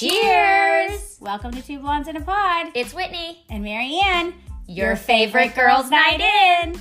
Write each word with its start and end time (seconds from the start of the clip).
Cheers! 0.00 1.18
Welcome 1.20 1.50
to 1.50 1.60
Two 1.60 1.78
Blondes 1.78 2.08
in 2.08 2.16
a 2.16 2.22
Pod. 2.22 2.68
It's 2.74 2.94
Whitney. 2.94 3.44
And 3.50 3.62
Marianne, 3.62 4.32
Your 4.66 4.96
favorite 4.96 5.54
girls' 5.54 5.90
night 5.90 6.22
in. 6.22 6.80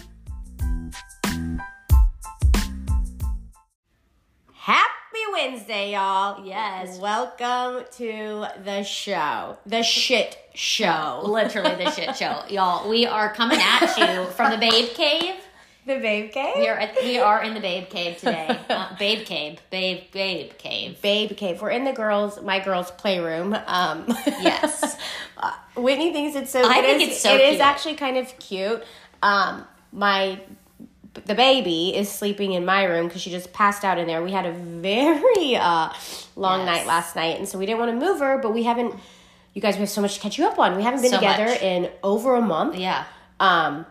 Happy 4.54 5.20
Wednesday, 5.34 5.92
y'all. 5.92 6.46
Yes. 6.46 6.98
Welcome 6.98 7.84
to 7.98 8.48
the 8.64 8.84
show. 8.84 9.58
The 9.66 9.84
shit 9.84 10.38
show. 10.56 11.20
Literally 11.26 11.76
the 11.76 11.92
shit 11.92 12.16
show. 12.16 12.44
Y'all, 12.50 12.90
we 12.90 13.06
are 13.06 13.34
coming 13.34 13.60
at 13.62 13.98
you 13.98 14.28
from 14.32 14.52
the 14.52 14.58
Babe 14.58 14.92
Cave. 14.94 15.39
The 15.90 15.98
Babe 16.00 16.32
Cave? 16.32 16.54
We 16.58 16.68
are 16.68 16.78
at, 16.78 16.96
we 17.02 17.18
are 17.18 17.44
in 17.44 17.56
the 17.56 17.60
Babe 17.60 17.90
Cave 17.90 18.18
today. 18.18 18.58
Uh, 18.70 18.96
babe 18.98 19.26
Cave. 19.26 19.60
Babe 19.72 20.04
Babe 20.12 20.52
Cave. 20.60 21.02
Babe 21.02 21.36
Cave. 21.36 21.60
We're 21.62 21.72
in 21.72 21.84
the 21.84 21.92
girls, 21.92 22.40
my 22.44 22.60
girls' 22.60 22.92
playroom. 22.92 23.58
Um, 23.66 24.06
Yes. 24.28 24.96
uh, 25.38 25.52
Whitney 25.76 26.14
thinks 26.14 26.36
it's 26.36 26.52
so. 26.52 26.62
I 26.62 26.78
it 26.80 26.82
think 26.86 27.02
is- 27.02 27.08
it's 27.10 27.22
so 27.22 27.34
It 27.34 27.42
is 27.42 27.60
actually 27.60 27.96
kind 27.96 28.18
of 28.18 28.38
cute. 28.38 28.84
Um, 29.24 29.66
my 29.92 30.40
the 31.26 31.34
baby 31.34 31.96
is 31.96 32.08
sleeping 32.10 32.54
in 32.54 32.64
my 32.66 32.84
room 32.84 33.08
because 33.08 33.22
she 33.24 33.32
just 33.32 33.52
passed 33.52 33.84
out 33.84 33.98
in 33.98 34.06
there. 34.06 34.22
We 34.24 34.32
had 34.32 34.46
a 34.46 34.52
very 34.54 35.56
uh, 35.56 35.90
long 36.36 36.60
Yes. 36.60 36.68
night 36.68 36.86
last 36.88 37.16
night, 37.16 37.40
and 37.40 37.48
so 37.50 37.58
we 37.58 37.66
didn't 37.66 37.80
want 37.80 38.00
to 38.00 38.06
move 38.06 38.20
her. 38.20 38.38
But 38.38 38.54
we 38.54 38.64
haven't. 38.64 38.94
You 39.56 39.62
guys, 39.64 39.74
we 39.76 39.80
have 39.82 39.90
so 39.90 40.02
much 40.02 40.14
to 40.14 40.20
catch 40.20 40.38
you 40.38 40.46
up 40.46 40.60
on. 40.60 40.78
We 40.78 40.84
haven't 40.84 41.02
been 41.02 41.10
So 41.12 41.18
together 41.18 41.48
much. 41.48 41.62
in 41.64 41.90
over 42.04 42.36
a 42.36 42.42
month. 42.42 42.76
Yeah. 42.78 43.06
Um, 43.40 43.88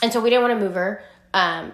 and 0.00 0.10
so 0.12 0.20
we 0.20 0.30
didn't 0.30 0.42
want 0.48 0.58
to 0.58 0.64
move 0.64 0.74
her. 0.74 1.02
Um, 1.34 1.72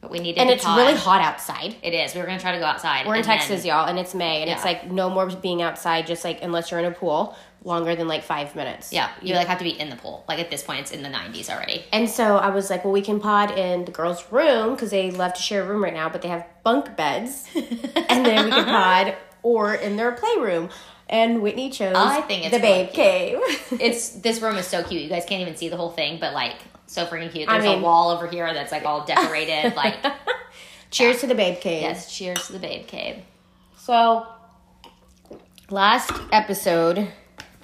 But 0.00 0.10
we 0.12 0.20
needed 0.20 0.40
and 0.40 0.48
it's 0.50 0.64
pod. 0.64 0.78
really 0.78 0.94
hot 0.94 1.20
outside. 1.20 1.74
It 1.82 1.92
is. 1.92 2.14
We 2.14 2.20
were 2.20 2.26
gonna 2.26 2.38
try 2.38 2.52
to 2.52 2.58
go 2.58 2.64
outside. 2.64 3.06
We're 3.06 3.14
in 3.14 3.20
and 3.20 3.28
then- 3.28 3.38
Texas, 3.38 3.64
y'all, 3.64 3.86
and 3.88 3.98
it's 3.98 4.14
May, 4.14 4.42
and 4.42 4.50
it's 4.50 4.64
like 4.64 4.90
no 4.90 5.10
more 5.10 5.26
being 5.26 5.60
outside, 5.62 6.06
just 6.06 6.22
like 6.24 6.38
unless 6.42 6.70
you're 6.70 6.78
in 6.80 6.86
a 6.86 6.92
pool 6.92 7.36
longer 7.64 7.96
than 7.96 8.06
like 8.06 8.22
five 8.22 8.54
minutes. 8.54 8.92
Yeah, 8.92 9.08
you 9.20 9.34
like 9.34 9.48
have 9.48 9.58
to 9.58 9.64
be 9.64 9.70
in 9.78 9.90
the 9.90 9.96
pool. 9.96 10.24
Like 10.28 10.38
at 10.38 10.50
this 10.50 10.62
point, 10.62 10.78
it's 10.80 10.92
in 10.92 11.02
the 11.02 11.08
90s 11.08 11.50
already. 11.50 11.84
And 11.92 12.08
so 12.08 12.36
I 12.36 12.50
was 12.50 12.70
like, 12.70 12.84
well, 12.84 12.92
we 12.92 13.02
can 13.02 13.18
pod 13.18 13.50
in 13.58 13.84
the 13.84 13.90
girls' 13.90 14.24
room 14.30 14.74
because 14.76 14.90
they 14.92 15.10
love 15.10 15.34
to 15.34 15.42
share 15.42 15.62
a 15.62 15.66
room 15.66 15.82
right 15.82 15.92
now, 15.92 16.08
but 16.08 16.22
they 16.22 16.28
have 16.28 16.46
bunk 16.62 16.94
beds, 16.96 17.48
and 17.56 18.24
then 18.24 18.44
we 18.44 18.50
can 18.52 18.64
pod 18.66 19.16
or 19.42 19.74
in 19.74 19.96
their 19.96 20.12
playroom. 20.12 20.68
And 21.10 21.40
Whitney 21.42 21.70
chose 21.70 21.96
I 21.96 22.20
think 22.20 22.44
it's 22.44 22.54
the 22.54 22.60
really 22.62 22.84
babe 22.84 22.92
cave. 22.92 23.38
It's 23.80 24.10
this 24.10 24.40
room 24.42 24.56
is 24.56 24.66
so 24.66 24.82
cute. 24.84 25.02
You 25.02 25.08
guys 25.08 25.24
can't 25.24 25.40
even 25.40 25.56
see 25.56 25.68
the 25.70 25.76
whole 25.76 25.90
thing, 25.90 26.18
but 26.20 26.34
like 26.34 26.56
so 26.88 27.06
freaking 27.06 27.30
cute. 27.30 27.48
I 27.48 27.52
There's 27.58 27.64
mean- 27.70 27.78
a 27.78 27.82
wall 27.82 28.10
over 28.10 28.26
here 28.26 28.52
that's 28.52 28.72
like 28.72 28.84
all 28.84 29.04
decorated. 29.04 29.76
like 29.76 29.96
Cheers 30.90 31.20
to 31.20 31.26
the 31.26 31.34
babe 31.36 31.60
cave. 31.60 31.82
yes, 31.82 32.12
cheers 32.16 32.46
to 32.46 32.52
the 32.54 32.58
Babe 32.58 32.86
Cave. 32.86 33.16
So 33.76 34.26
last 35.70 36.10
episode 36.32 37.08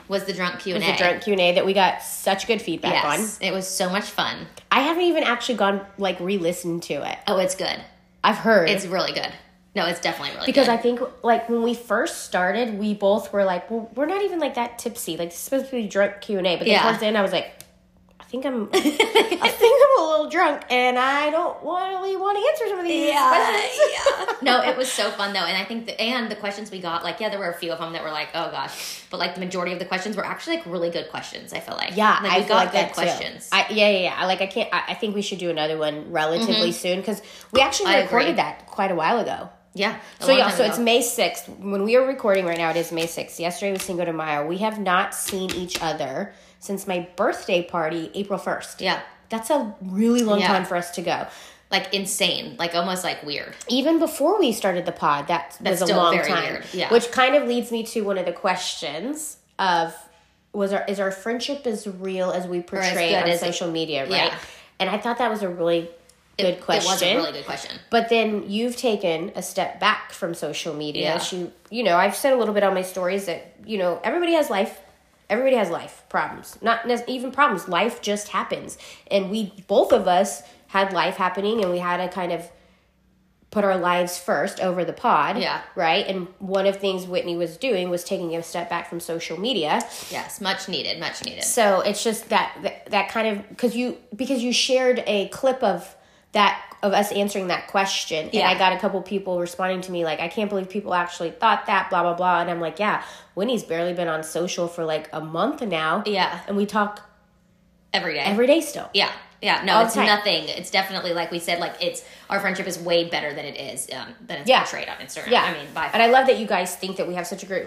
Was 0.08 0.25
the 0.25 0.33
drunk 0.33 0.61
Q 0.61 0.75
and 0.75 0.84
A. 0.84 0.92
a 0.94 0.97
drunk 0.97 1.22
Q 1.22 1.33
and 1.33 1.41
A 1.41 1.53
that 1.55 1.64
we 1.66 1.72
got 1.72 2.03
such 2.03 2.47
good 2.47 2.61
feedback 2.61 2.92
Yes, 3.03 3.39
it 3.41 3.53
was 3.53 3.66
so 3.66 3.89
much 3.89 4.05
fun. 4.05 4.47
I 4.70 4.81
haven't 4.81 5.05
even 5.05 5.22
actually 5.25 5.55
gone 5.56 5.81
like 5.98 6.20
re-listened 6.20 6.83
to 6.84 6.94
it. 7.11 7.19
Oh, 7.27 7.38
it's 7.38 7.55
good. 7.55 7.81
I've 8.22 8.36
heard 8.36 8.69
It's 8.69 8.86
really 8.86 9.12
good. 9.12 9.33
No, 9.77 9.86
it's 9.86 10.00
definitely 10.00 10.34
really 10.36 10.47
because 10.47 10.66
good. 10.66 10.72
I 10.75 10.77
think 10.77 11.00
like 11.25 11.48
when 11.48 11.62
we 11.62 11.75
first 11.75 12.25
started, 12.25 12.78
we 12.78 12.94
both 12.94 13.33
were 13.33 13.42
like, 13.44 13.69
"Well, 13.70 13.91
we're 13.97 14.06
not 14.06 14.22
even 14.22 14.38
like 14.38 14.55
that 14.55 14.78
tipsy. 14.78 15.16
Like 15.16 15.31
this 15.31 15.38
is 15.38 15.42
supposed 15.44 15.66
to 15.70 15.72
be 15.72 15.88
drunk 15.88 16.20
Q 16.20 16.38
and 16.38 16.47
A." 16.47 16.56
But 16.56 16.61
then 16.66 16.69
Yeah. 16.75 16.83
towards 16.83 17.00
the 17.00 17.06
end, 17.06 17.19
I 17.19 17.22
was 17.22 17.33
like, 17.33 17.47
"I 17.47 17.64
think 18.35 18.47
I'm, 18.47 18.69
I 18.75 19.49
think 19.49 19.83
I'm 19.85 20.05
a 20.05 20.11
little 20.11 20.29
drunk, 20.29 20.63
and 20.71 20.99
I 20.99 21.31
don't 21.31 21.63
really 21.63 22.17
want 22.17 22.37
to 22.37 22.45
answer 22.49 22.69
some 22.69 22.79
of 22.81 22.85
these 22.85 23.13
questions." 23.13 24.43
no, 24.43 24.63
it 24.63 24.77
was 24.77 24.91
so 24.91 25.11
fun 25.11 25.33
though, 25.33 25.41
and 25.41 25.57
I 25.57 25.65
think 25.65 25.87
the, 25.87 26.01
and 26.01 26.31
the 26.31 26.37
questions 26.37 26.71
we 26.71 26.81
got, 26.81 27.05
like 27.05 27.21
yeah, 27.21 27.29
there 27.29 27.39
were 27.39 27.51
a 27.51 27.55
few 27.55 27.73
of 27.73 27.79
them 27.79 27.93
that 27.93 28.03
were 28.03 28.11
like, 28.11 28.29
oh 28.35 28.51
gosh, 28.51 29.05
but 29.11 29.19
like 29.19 29.35
the 29.35 29.41
majority 29.41 29.73
of 29.73 29.78
the 29.78 29.84
questions 29.84 30.17
were 30.17 30.25
actually 30.25 30.56
like 30.56 30.67
really 30.67 30.91
good 30.91 31.09
questions. 31.11 31.53
I 31.53 31.61
feel 31.61 31.77
like 31.77 31.97
Yeah, 31.97 32.19
like, 32.23 32.33
I 32.33 32.41
we 32.41 32.44
got 32.47 32.55
like 32.56 32.73
good 32.73 32.81
that 32.81 32.93
questions. 32.94 33.50
Too. 33.50 33.56
I, 33.56 33.67
yeah, 33.71 33.89
yeah, 33.91 33.99
yeah. 33.99 34.15
I- 34.17 34.27
Like 34.27 34.41
I 34.41 34.47
can't. 34.47 34.73
I, 34.73 34.83
I 34.89 34.94
think 34.94 35.15
we 35.15 35.23
should 35.23 35.39
do 35.39 35.50
another 35.50 35.78
one 35.78 36.11
relatively 36.11 36.55
mm-hmm. 36.55 36.71
soon 36.73 37.00
because 37.00 37.23
we 37.53 37.61
actually 37.61 37.91
I 37.91 38.03
recorded 38.03 38.31
agree. 38.31 38.37
that 38.37 38.67
quite 38.67 38.91
a 38.91 38.94
while 38.97 39.21
ago. 39.21 39.49
yeah. 39.75 39.99
So 40.21 40.33
yeah, 40.33 40.50
so 40.50 40.65
ago. 40.65 40.71
it's 40.71 40.78
May 40.78 41.03
sixth. 41.03 41.49
When 41.49 41.84
we 41.84 41.97
are 41.97 42.06
recording 42.06 42.47
right 42.47 42.59
now, 42.59 42.71
it 42.71 42.77
is 42.77 42.91
May 42.91 43.06
sixth. 43.06 43.39
Yesterday 43.39 43.73
was 43.73 43.83
Cinco 43.83 44.05
de 44.05 44.12
Mayo. 44.12 44.47
We 44.47 44.59
have 44.59 44.81
not 44.81 45.15
seen 45.15 45.50
each 45.53 45.81
other 45.81 46.33
since 46.64 46.86
my 46.86 47.06
birthday 47.16 47.62
party, 47.62 48.10
April 48.14 48.38
first. 48.38 48.80
yeah, 48.80 49.00
That's 49.30 49.50
a 49.50 49.75
really 49.82 50.22
long 50.22 50.41
Yeah. 50.41 50.48
time 50.48 50.64
for 50.64 50.76
us 50.76 50.91
to 50.92 51.02
go. 51.02 51.26
like 51.70 51.92
insane, 51.92 52.54
like 52.56 52.72
almost 52.76 53.02
like 53.02 53.22
weird. 53.25 53.52
Even 53.69 53.98
before 53.98 54.38
we 54.38 54.52
started 54.52 54.84
the 54.86 54.92
pod, 54.92 55.26
that 55.26 55.56
That's 55.60 55.80
was 55.80 55.91
a 55.91 55.97
long 55.97 56.16
time. 56.20 56.52
weird, 56.52 56.64
yeah. 56.72 56.88
Which 56.92 57.10
kind 57.10 57.34
of 57.34 57.48
leads 57.48 57.72
me 57.72 57.82
to 57.84 58.02
one 58.02 58.16
of 58.16 58.26
the 58.26 58.32
questions 58.32 59.38
of 59.58 59.92
was 60.52 60.72
our 60.72 60.84
is 60.86 61.00
our 61.00 61.10
friendship 61.10 61.66
as 61.66 61.88
real 61.88 62.30
as 62.30 62.47
we 62.47 62.60
portray 62.60 63.08
good 63.10 63.25
on 63.25 63.28
as 63.28 63.42
it- 63.42 63.46
social 63.46 63.69
media, 63.72 64.02
right? 64.02 64.10
Yeah. 64.31 64.38
And 64.78 64.88
I 64.88 64.98
thought 64.98 65.19
that 65.19 65.31
was 65.31 65.42
a 65.42 65.48
really 65.48 65.91
good 66.38 66.60
question. 66.60 66.92
It 66.92 66.92
was 66.92 67.02
a 67.02 67.16
really 67.16 67.32
good 67.38 67.46
question. 67.46 67.72
But 67.91 68.08
then 68.08 68.44
you've 68.48 68.76
taken 68.76 69.32
a 69.34 69.42
step 69.42 69.81
back 69.81 70.12
from 70.12 70.32
social 70.34 70.75
media. 70.75 71.02
Yeah. 71.14 71.19
She, 71.19 71.50
you 71.70 71.82
know, 71.82 71.96
I've 71.96 72.14
said 72.14 72.34
a 72.34 72.36
little 72.36 72.54
bit 72.54 72.62
on 72.62 72.75
my 72.75 72.82
stories 72.82 73.26
that 73.26 73.54
you 73.66 73.78
know 73.78 74.00
everybody 74.04 74.34
has 74.34 74.48
life. 74.48 74.78
Everybody 75.31 75.57
has 75.57 75.71
life 75.71 76.05
problems, 76.09 76.59
not 76.61 76.87
even 77.09 77.33
problems. 77.33 77.69
Life 77.69 78.03
just 78.03 78.29
happens, 78.29 78.79
and 79.11 79.31
we 79.31 79.53
both 79.67 79.93
of 79.93 80.07
us 80.07 80.43
had 80.69 80.93
life 80.93 81.17
happening, 81.17 81.62
and 81.62 81.71
we 81.71 81.79
had 81.79 81.97
to 81.99 82.09
kind 82.09 82.33
of 82.33 82.49
put 83.55 83.65
our 83.65 83.77
lives 83.79 84.19
first 84.19 84.61
over 84.61 84.85
the 84.85 84.93
pod. 84.93 85.39
Yeah. 85.39 85.62
Right. 85.77 86.07
And 86.09 86.27
one 86.41 86.67
of 86.67 86.75
the 86.75 86.81
things 86.81 87.07
Whitney 87.07 87.37
was 87.37 87.57
doing 87.57 87.89
was 87.89 88.03
taking 88.03 88.35
a 88.35 88.43
step 88.43 88.69
back 88.69 88.91
from 88.91 88.99
social 88.99 89.39
media. 89.39 89.81
Yes, 90.11 90.41
much 90.41 90.69
needed, 90.69 90.99
much 90.99 91.25
needed. 91.25 91.45
So 91.45 91.81
it's 91.81 92.03
just 92.03 92.29
that 92.31 92.59
that, 92.62 92.87
that 92.91 93.09
kind 93.09 93.29
of 93.29 93.49
because 93.49 93.77
you 93.77 93.97
because 94.15 94.43
you 94.43 94.53
shared 94.53 95.05
a 95.06 95.29
clip 95.29 95.62
of 95.62 95.97
that 96.34 96.61
of 96.83 96.93
us 96.93 97.11
answering 97.12 97.47
that 97.49 97.67
question 97.69 98.28
and 98.31 98.43
I 98.43 98.59
got 98.59 98.75
a 98.75 98.78
couple 98.78 99.00
people 99.00 99.41
responding 99.41 99.81
to 99.83 99.91
me 99.91 100.05
like 100.05 100.21
I 100.21 100.28
can't 100.28 100.50
believe 100.50 100.69
people 100.69 100.93
actually 100.93 101.31
thought 101.31 101.65
that 101.67 101.89
blah 101.89 102.03
blah 102.03 102.12
blah 102.15 102.41
and 102.43 102.50
I'm 102.50 102.61
like 102.61 102.78
yeah 102.78 103.03
Whitney's 103.34 103.62
barely 103.65 103.95
been 103.95 104.06
on 104.09 104.22
social 104.22 104.69
for 104.69 104.84
like 104.84 105.09
a 105.12 105.21
month 105.21 105.62
now 105.62 106.03
Yeah. 106.06 106.41
and 106.47 106.56
we 106.59 106.67
talk 106.67 107.00
Every 107.94 108.12
day. 108.15 108.21
every 108.21 108.47
day 108.47 108.61
still 108.61 108.91
yeah. 108.93 109.11
Yeah. 109.41 109.62
No, 109.62 109.75
All 109.75 109.84
it's 109.87 109.94
nothing. 109.94 110.44
It's 110.49 110.71
definitely 110.71 111.12
like 111.12 111.31
we 111.31 111.39
said, 111.39 111.59
like 111.61 111.75
it's 111.83 112.03
our 112.31 112.41
friendship 112.41 112.67
is 112.67 112.78
way 112.78 113.09
better 113.11 113.34
than 113.34 113.44
it 113.44 113.61
is 113.61 113.89
um, 113.93 114.15
than 114.27 114.39
it's 114.41 114.49
Yeah. 114.49 114.61
portrayed 114.65 114.89
on 114.89 114.97
Instagram. 114.97 115.31
yeah 115.31 115.43
I 115.43 115.53
mean, 115.53 115.67
by 115.75 115.87
and 115.93 116.03
I 116.03 116.06
love 116.06 116.27
that 116.28 116.39
you 116.39 116.47
guys 116.47 116.75
think 116.75 116.97
that 116.97 117.06
we 117.09 117.15
have 117.15 117.27
such 117.27 117.43
a 117.43 117.47
great 117.47 117.67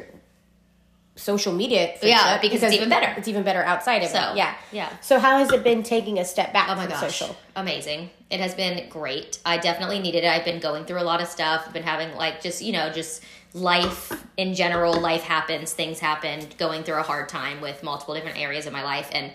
social 1.17 1.51
media 1.51 1.93
Yeah, 2.01 2.39
because 2.39 2.63
it's 2.63 2.73
even 2.73 2.89
better. 2.89 3.13
it's 3.17 3.27
even 3.27 3.43
better 3.43 3.61
outside 3.63 4.03
of 4.03 4.09
So, 4.09 4.31
it 4.31 4.37
yeah 4.37 4.55
yeah. 4.71 4.89
so 5.01 5.19
how 5.19 5.37
has 5.39 5.51
it 5.51 5.63
been 5.63 5.83
taking 5.83 6.19
a 6.19 6.23
step 6.25 6.53
back 6.53 6.69
Oh 6.69 6.75
my 6.75 6.83
from 6.83 6.91
gosh. 6.91 7.01
social 7.17 7.35
Amazing. 7.55 8.11
It 8.29 8.39
has 8.39 8.53
been 8.53 8.87
great. 8.89 9.39
I 9.45 9.57
definitely 9.57 9.99
needed 9.99 10.23
it. 10.23 10.27
I've 10.27 10.45
been 10.45 10.59
going 10.59 10.85
through 10.85 11.01
a 11.01 11.07
lot 11.11 11.21
of 11.21 11.27
stuff. 11.27 11.63
I've 11.65 11.73
been 11.73 11.81
having 11.83 12.13
like 12.15 12.41
just, 12.41 12.61
you 12.61 12.71
know, 12.71 12.91
just 12.91 13.23
life 13.53 14.11
in 14.37 14.53
general. 14.53 14.93
Life 14.99 15.23
happens, 15.23 15.73
things 15.73 15.99
happen, 15.99 16.45
going 16.57 16.83
through 16.83 16.97
a 16.99 17.03
hard 17.03 17.29
time 17.29 17.61
with 17.61 17.81
multiple 17.83 18.13
different 18.13 18.37
areas 18.37 18.67
of 18.67 18.73
my 18.73 18.83
life. 18.83 19.09
And 19.11 19.31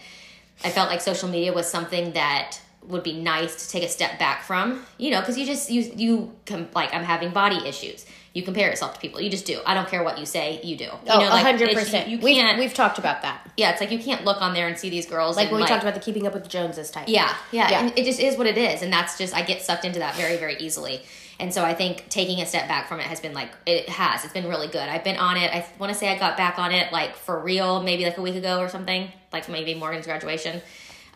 I 0.64 0.70
felt 0.70 0.88
like 0.88 1.00
social 1.00 1.28
media 1.28 1.52
was 1.52 1.68
something 1.68 2.12
that 2.12 2.60
would 2.86 3.02
be 3.02 3.12
nice 3.12 3.64
to 3.66 3.70
take 3.70 3.82
a 3.82 3.88
step 3.88 4.18
back 4.18 4.42
from, 4.42 4.84
you 4.98 5.10
know, 5.10 5.20
because 5.20 5.38
you 5.38 5.46
just, 5.46 5.70
you, 5.70 5.82
you, 5.96 6.32
com- 6.46 6.68
like, 6.74 6.92
I'm 6.94 7.04
having 7.04 7.30
body 7.30 7.66
issues. 7.68 8.04
You 8.34 8.42
compare 8.42 8.70
yourself 8.70 8.94
to 8.94 9.00
people. 9.00 9.20
You 9.20 9.28
just 9.30 9.44
do. 9.44 9.60
I 9.66 9.74
don't 9.74 9.88
care 9.88 10.02
what 10.02 10.18
you 10.18 10.24
say, 10.24 10.60
you 10.64 10.76
do. 10.76 10.84
You 10.84 10.90
oh 11.08 11.18
know, 11.20 11.28
like, 11.28 11.44
hundred 11.44 11.68
it's- 11.68 11.84
percent 11.84 12.08
You 12.08 12.18
we've, 12.18 12.36
can't, 12.36 12.58
we've 12.58 12.72
talked 12.74 12.98
about 12.98 13.22
that 13.22 13.42
yeah, 13.56 13.70
it's 13.70 13.80
like 13.80 13.90
you 13.90 13.98
can't 13.98 14.24
look 14.24 14.40
on 14.40 14.54
there 14.54 14.66
and 14.66 14.78
see 14.78 14.88
these 14.88 15.06
girls. 15.06 15.36
like 15.36 15.44
and, 15.48 15.52
when 15.52 15.62
we 15.62 15.68
talked 15.68 15.82
about 15.82 15.94
the 15.94 16.00
keeping 16.00 16.26
up 16.26 16.34
with 16.34 16.44
the 16.44 16.48
Joneses 16.48 16.90
type 16.90 17.08
yeah, 17.08 17.34
yeah, 17.50 17.70
Yeah. 17.70 17.80
And 17.80 17.98
it 17.98 18.04
just 18.04 18.20
is 18.20 18.36
what 18.36 18.46
it 18.46 18.56
is, 18.56 18.82
and 18.82 18.92
that's 18.92 19.18
just 19.18 19.34
I 19.34 19.42
get 19.42 19.62
sucked 19.62 19.84
into 19.84 19.98
that 19.98 20.16
very, 20.16 20.36
very 20.36 20.56
easily. 20.56 21.02
And 21.38 21.52
so 21.52 21.64
I 21.64 21.74
think 21.74 22.08
taking 22.08 22.40
a 22.40 22.46
step 22.46 22.68
back 22.68 22.88
from 22.88 23.00
it 23.00 23.06
has 23.06 23.20
been 23.20 23.34
like 23.34 23.50
it 23.66 23.88
has. 23.88 24.24
It's 24.24 24.32
been 24.32 24.48
really 24.48 24.68
good. 24.68 24.88
I've 24.88 25.04
been 25.04 25.16
on 25.16 25.36
it. 25.36 25.52
I 25.52 25.66
want 25.78 25.92
to 25.92 25.98
say 25.98 26.08
I 26.08 26.18
got 26.18 26.36
back 26.36 26.58
on 26.58 26.72
it 26.72 26.92
like 26.92 27.16
for 27.16 27.38
real, 27.38 27.82
maybe 27.82 28.04
like 28.04 28.16
a 28.16 28.22
week 28.22 28.36
ago 28.36 28.60
or 28.60 28.68
something, 28.68 29.10
like 29.32 29.48
maybe 29.48 29.74
Morgan's 29.74 30.06
graduation. 30.06 30.62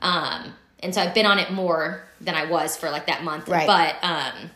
Um, 0.03 0.53
and 0.87 0.95
so 0.95 1.03
I've 1.03 1.13
been 1.15 1.27
on 1.27 1.39
it 1.39 1.51
more 1.51 2.05
than 2.21 2.35
I 2.35 2.47
was 2.47 2.77
for 2.77 2.91
like 2.91 3.07
that 3.09 3.23
month. 3.25 3.49
Right. 3.49 3.67
But 3.67 3.97
um, 4.03 4.51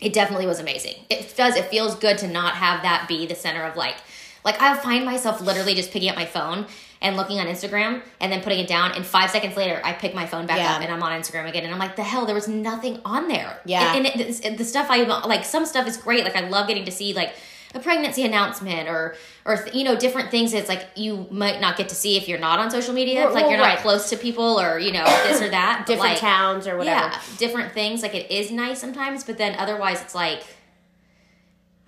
it 0.00 0.12
definitely 0.12 0.46
was 0.46 0.58
amazing. 0.58 0.94
It 1.08 1.34
does. 1.36 1.54
It 1.54 1.66
feels 1.66 1.94
good 1.94 2.18
to 2.18 2.26
not 2.28 2.54
have 2.54 2.82
that 2.82 3.06
be 3.06 3.26
the 3.26 3.34
center 3.34 3.62
of 3.62 3.76
like, 3.76 3.96
like 4.44 4.60
I 4.60 4.74
find 4.76 5.04
myself 5.04 5.40
literally 5.40 5.74
just 5.74 5.90
picking 5.92 6.08
up 6.08 6.16
my 6.16 6.24
phone 6.26 6.66
and 7.02 7.16
looking 7.16 7.38
on 7.38 7.46
Instagram 7.46 8.00
and 8.20 8.32
then 8.32 8.40
putting 8.42 8.58
it 8.58 8.66
down. 8.66 8.92
And 8.92 9.04
five 9.04 9.30
seconds 9.30 9.56
later, 9.56 9.80
I 9.84 9.92
pick 9.92 10.14
my 10.14 10.26
phone 10.26 10.46
back 10.46 10.58
Yeah. 10.58 10.72
up 10.76 10.82
and 10.82 10.90
I'm 10.90 11.02
on 11.02 11.12
Instagram 11.12 11.48
again. 11.48 11.64
And 11.64 11.72
I'm 11.72 11.78
like, 11.78 11.94
the 11.94 12.02
hell, 12.02 12.24
there 12.26 12.34
was 12.34 12.48
nothing 12.48 13.00
on 13.04 13.28
there. 13.28 13.60
Yeah. 13.66 13.94
And, 13.94 14.06
and 14.06 14.20
it, 14.20 14.28
it's- 14.28 14.56
the 14.58 14.64
stuff 14.64 14.86
I 14.90 15.02
like, 15.02 15.44
some 15.44 15.66
stuff 15.66 15.86
is 15.86 15.96
great. 15.98 16.24
Like 16.24 16.36
I 16.36 16.48
love 16.48 16.66
getting 16.68 16.86
to 16.86 16.92
see 16.92 17.12
like 17.12 17.34
a 17.74 17.80
pregnancy 17.80 18.24
announcement 18.24 18.88
or 18.88 19.16
or 19.44 19.66
you 19.72 19.84
know 19.84 19.96
different 19.96 20.30
things. 20.30 20.52
It's 20.52 20.68
like 20.68 20.86
you 20.96 21.26
might 21.30 21.60
not 21.60 21.76
get 21.76 21.88
to 21.90 21.94
see 21.94 22.16
if 22.16 22.28
you're 22.28 22.38
not 22.38 22.58
on 22.58 22.70
social 22.70 22.94
media. 22.94 23.24
Well, 23.24 23.34
like 23.34 23.42
well, 23.42 23.50
you're 23.50 23.60
not 23.60 23.74
right. 23.74 23.78
close 23.78 24.10
to 24.10 24.16
people 24.16 24.60
or 24.60 24.78
you 24.78 24.92
know 24.92 25.04
this 25.24 25.40
or 25.42 25.48
that. 25.50 25.86
different 25.86 26.12
like, 26.12 26.18
towns 26.18 26.66
or 26.66 26.76
whatever 26.76 27.08
yeah, 27.08 27.20
different 27.38 27.72
things. 27.72 28.02
Like 28.02 28.14
it 28.14 28.30
is 28.30 28.50
nice 28.50 28.80
sometimes, 28.80 29.24
but 29.24 29.38
then 29.38 29.58
otherwise 29.58 30.00
it's 30.02 30.14
like 30.14 30.42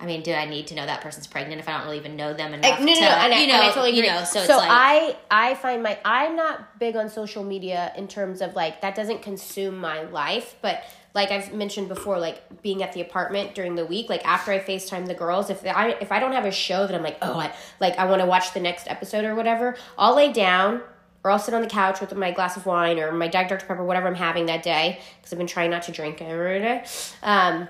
I 0.01 0.05
mean, 0.05 0.23
do 0.23 0.31
I 0.31 0.45
need 0.45 0.67
to 0.67 0.75
know 0.75 0.85
that 0.85 1.01
person's 1.01 1.27
pregnant 1.27 1.59
if 1.59 1.67
I 1.67 1.73
don't 1.73 1.83
really 1.83 1.97
even 1.97 2.15
know 2.15 2.33
them 2.33 2.53
enough? 2.53 2.71
Like, 2.71 2.79
no, 2.79 2.85
no, 2.85 2.93
to, 2.93 3.01
no, 3.01 3.07
and 3.07 3.33
I, 3.33 3.41
you 3.41 3.47
know, 3.47 3.55
and 3.55 3.63
I 3.63 3.67
totally 3.67 3.89
agree. 3.89 4.07
You 4.07 4.13
know, 4.13 4.23
so, 4.23 4.39
so 4.39 4.41
it's 4.41 4.49
like, 4.49 4.69
I, 4.71 5.17
I 5.29 5.55
find 5.55 5.83
my, 5.83 5.99
I'm 6.05 6.37
not 6.37 6.79
big 6.79 6.95
on 6.95 7.09
social 7.09 7.43
media 7.43 7.91
in 7.97 8.07
terms 8.07 8.41
of 8.41 8.55
like 8.55 8.79
that 8.79 8.95
doesn't 8.95 9.21
consume 9.21 9.77
my 9.77 10.03
life, 10.03 10.55
but 10.61 10.83
like 11.19 11.31
I've 11.31 11.53
mentioned 11.53 11.89
before, 11.89 12.17
like 12.17 12.61
being 12.61 12.81
at 12.81 12.93
the 12.93 13.01
apartment 13.01 13.53
during 13.53 13.75
the 13.75 13.85
week, 13.85 14.09
like 14.09 14.25
after 14.25 14.51
I 14.51 14.59
Facetime 14.59 15.05
the 15.05 15.13
girls, 15.13 15.49
if 15.49 15.65
I 15.65 15.89
if 15.99 16.13
I 16.13 16.19
don't 16.19 16.31
have 16.31 16.45
a 16.45 16.51
show 16.51 16.87
that 16.87 16.95
I'm 16.95 17.03
like, 17.03 17.17
oh, 17.21 17.37
I 17.37 17.53
like 17.81 17.97
I 17.97 18.05
want 18.05 18.21
to 18.21 18.25
watch 18.25 18.53
the 18.53 18.61
next 18.61 18.87
episode 18.89 19.25
or 19.25 19.35
whatever, 19.35 19.75
I'll 19.97 20.15
lay 20.15 20.31
down 20.31 20.81
or 21.23 21.31
I'll 21.31 21.39
sit 21.39 21.53
on 21.53 21.61
the 21.61 21.67
couch 21.67 21.99
with 21.99 22.15
my 22.15 22.31
glass 22.31 22.55
of 22.55 22.65
wine 22.65 22.99
or 22.99 23.11
my 23.11 23.27
Diet 23.27 23.49
Dr 23.49 23.65
Pepper, 23.65 23.83
whatever 23.83 24.07
I'm 24.07 24.15
having 24.15 24.45
that 24.45 24.63
day, 24.63 25.01
because 25.17 25.33
I've 25.33 25.37
been 25.37 25.47
trying 25.47 25.71
not 25.71 25.83
to 25.83 25.91
drink 25.91 26.21
every 26.21 26.59
day. 26.59 26.85
Um, 27.21 27.67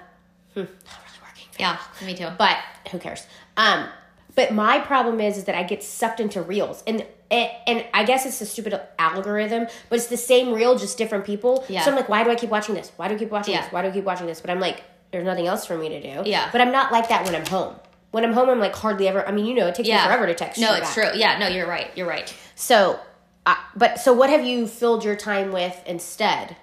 hmm, 0.54 0.60
not 0.60 0.68
really 0.68 1.20
working. 1.24 1.48
yeah, 1.58 1.80
me 2.06 2.14
too. 2.14 2.30
But 2.38 2.58
who 2.92 3.00
cares? 3.00 3.26
Um, 3.58 3.88
but 4.36 4.54
my 4.54 4.78
problem 4.78 5.20
is, 5.20 5.38
is 5.38 5.46
that 5.46 5.56
I 5.56 5.64
get 5.64 5.82
sucked 5.82 6.20
into 6.20 6.40
reels, 6.44 6.84
and 6.86 7.04
and, 7.32 7.50
and 7.68 7.86
I 7.94 8.04
guess 8.04 8.26
it's 8.26 8.42
a 8.42 8.46
stupid 8.46 8.80
algorithm, 8.98 9.68
but 9.90 9.96
it's 9.98 10.08
the 10.08 10.18
same 10.18 10.54
reel, 10.54 10.78
just 10.78 10.98
different 10.98 11.26
people. 11.26 11.64
Yeah. 11.70 11.82
So 11.84 11.92
I'm 11.92 11.96
like, 11.96 12.10
why 12.10 12.24
do 12.24 12.32
I 12.32 12.36
keep 12.36 12.50
watching 12.50 12.76
this? 12.76 12.92
Why 12.98 13.08
do 13.08 13.16
I 13.16 13.18
keep 13.18 13.30
watching 13.30 13.54
Yeah. 13.54 13.62
this? 13.64 13.72
Why 13.72 13.82
do 13.82 13.90
I 13.90 13.92
keep 13.92 14.04
watching 14.04 14.28
this? 14.28 14.42
But 14.42 14.50
I'm 14.50 14.60
like, 14.60 14.84
there's 15.12 15.26
nothing 15.26 15.48
else 15.48 15.66
for 15.66 15.78
me 15.78 15.90
to 15.90 16.02
do. 16.02 16.30
Yeah. 16.30 16.50
But 16.52 16.62
I'm 16.62 16.72
not 16.72 16.92
like 16.92 17.10
that 17.10 17.26
when 17.26 17.36
I'm 17.36 17.46
home. 17.46 17.76
When 18.12 18.24
I'm 18.24 18.34
home, 18.34 18.50
I'm 18.50 18.60
like 18.60 18.76
hardly 18.76 19.08
ever. 19.08 19.28
I 19.28 19.32
mean, 19.32 19.46
you 19.46 19.54
know, 19.54 19.68
it 19.68 19.76
takes 19.76 19.88
yeah, 19.88 20.02
me 20.02 20.08
forever 20.08 20.26
to 20.26 20.34
text. 20.34 20.60
You. 20.60 20.66
No, 20.66 20.74
it's 20.74 20.94
back. 20.96 21.12
true. 21.12 21.20
Yeah, 21.20 21.38
no, 21.38 21.48
you're 21.48 21.68
right. 21.68 21.92
You're 21.96 22.08
right. 22.08 22.34
So, 22.56 23.00
uh, 23.46 23.56
but 23.76 24.00
so 24.00 24.14
what 24.14 24.30
have 24.32 24.44
you 24.44 24.68
filled 24.68 25.04
your 25.04 25.16
time 25.16 25.52
with 25.52 25.80
instead? 25.86 26.56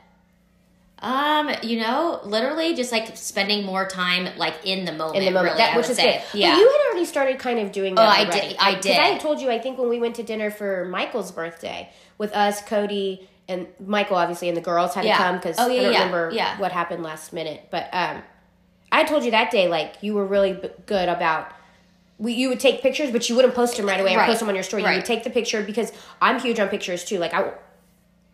Um, 1.01 1.51
you 1.63 1.79
know, 1.81 2.21
literally 2.25 2.75
just 2.75 2.91
like 2.91 3.17
spending 3.19 3.67
more 3.67 3.87
time 3.87 4.37
like 4.39 4.55
in 4.65 4.87
the 4.87 4.93
moment. 4.93 5.17
in 5.19 5.25
the 5.27 5.31
moment, 5.31 5.55
really, 5.55 5.59
that, 5.59 5.77
which 5.77 5.91
is 5.91 5.97
say. 5.97 6.23
good. 6.33 6.39
Yeah. 6.41 6.53
But 6.55 6.59
you 6.61 6.69
had 6.71 6.87
already 6.91 7.05
started 7.05 7.39
kind 7.39 7.59
of 7.59 7.71
doing 7.71 7.95
that. 7.97 8.03
Oh, 8.03 8.09
I 8.09 8.25
did- 8.25 8.57
I 8.59 8.75
did. 8.81 8.99
I 8.99 9.07
had 9.09 9.21
told 9.21 9.41
you. 9.41 9.51
I 9.51 9.59
think 9.59 9.79
when 9.79 9.91
we 9.91 9.99
went 10.01 10.15
to 10.17 10.23
dinner 10.23 10.51
for 10.51 10.87
Michael's 10.87 11.33
birthday 11.33 11.91
with 12.17 12.33
us, 12.35 12.63
Cody, 12.63 13.29
and 13.47 13.67
Michael, 13.79 14.17
obviously, 14.17 14.49
and 14.49 14.57
the 14.57 14.63
girls 14.63 14.95
had 14.95 15.05
Yeah. 15.05 15.19
to 15.19 15.23
come 15.23 15.37
because 15.37 15.57
Oh, 15.59 15.69
yeah, 15.69 15.81
I 15.81 15.85
don't 15.85 15.93
yeah, 15.93 15.99
remember 15.99 16.31
yeah. 16.35 16.59
what 16.59 16.73
happened 16.73 17.03
last 17.03 17.33
minute. 17.35 17.69
But 17.71 17.91
um, 17.93 18.23
I 18.91 19.05
told 19.05 19.23
you 19.23 19.33
that 19.33 19.51
day, 19.51 19.69
like 19.69 19.97
you 20.01 20.15
were 20.15 20.25
really 20.27 20.55
b- 20.55 20.71
good 20.87 21.09
about. 21.11 21.53
We, 22.19 22.33
you 22.33 22.49
would 22.49 22.61
take 22.61 22.81
pictures, 22.81 23.11
but 23.11 23.29
you 23.29 23.37
wouldn't 23.37 23.55
post 23.55 23.77
them 23.77 23.85
right 23.85 24.01
away 24.01 24.15
or 24.15 24.19
Right. 24.19 24.27
post 24.27 24.41
them 24.41 24.49
on 24.49 24.55
your 24.55 24.65
story. 24.65 24.83
You 24.83 24.89
would 24.89 25.05
take 25.05 25.23
the 25.25 25.29
picture 25.31 25.63
because 25.63 25.93
I'm 26.23 26.41
huge 26.41 26.59
on 26.59 26.69
pictures 26.69 27.05
too. 27.05 27.19
Like 27.19 27.35
I, 27.35 27.53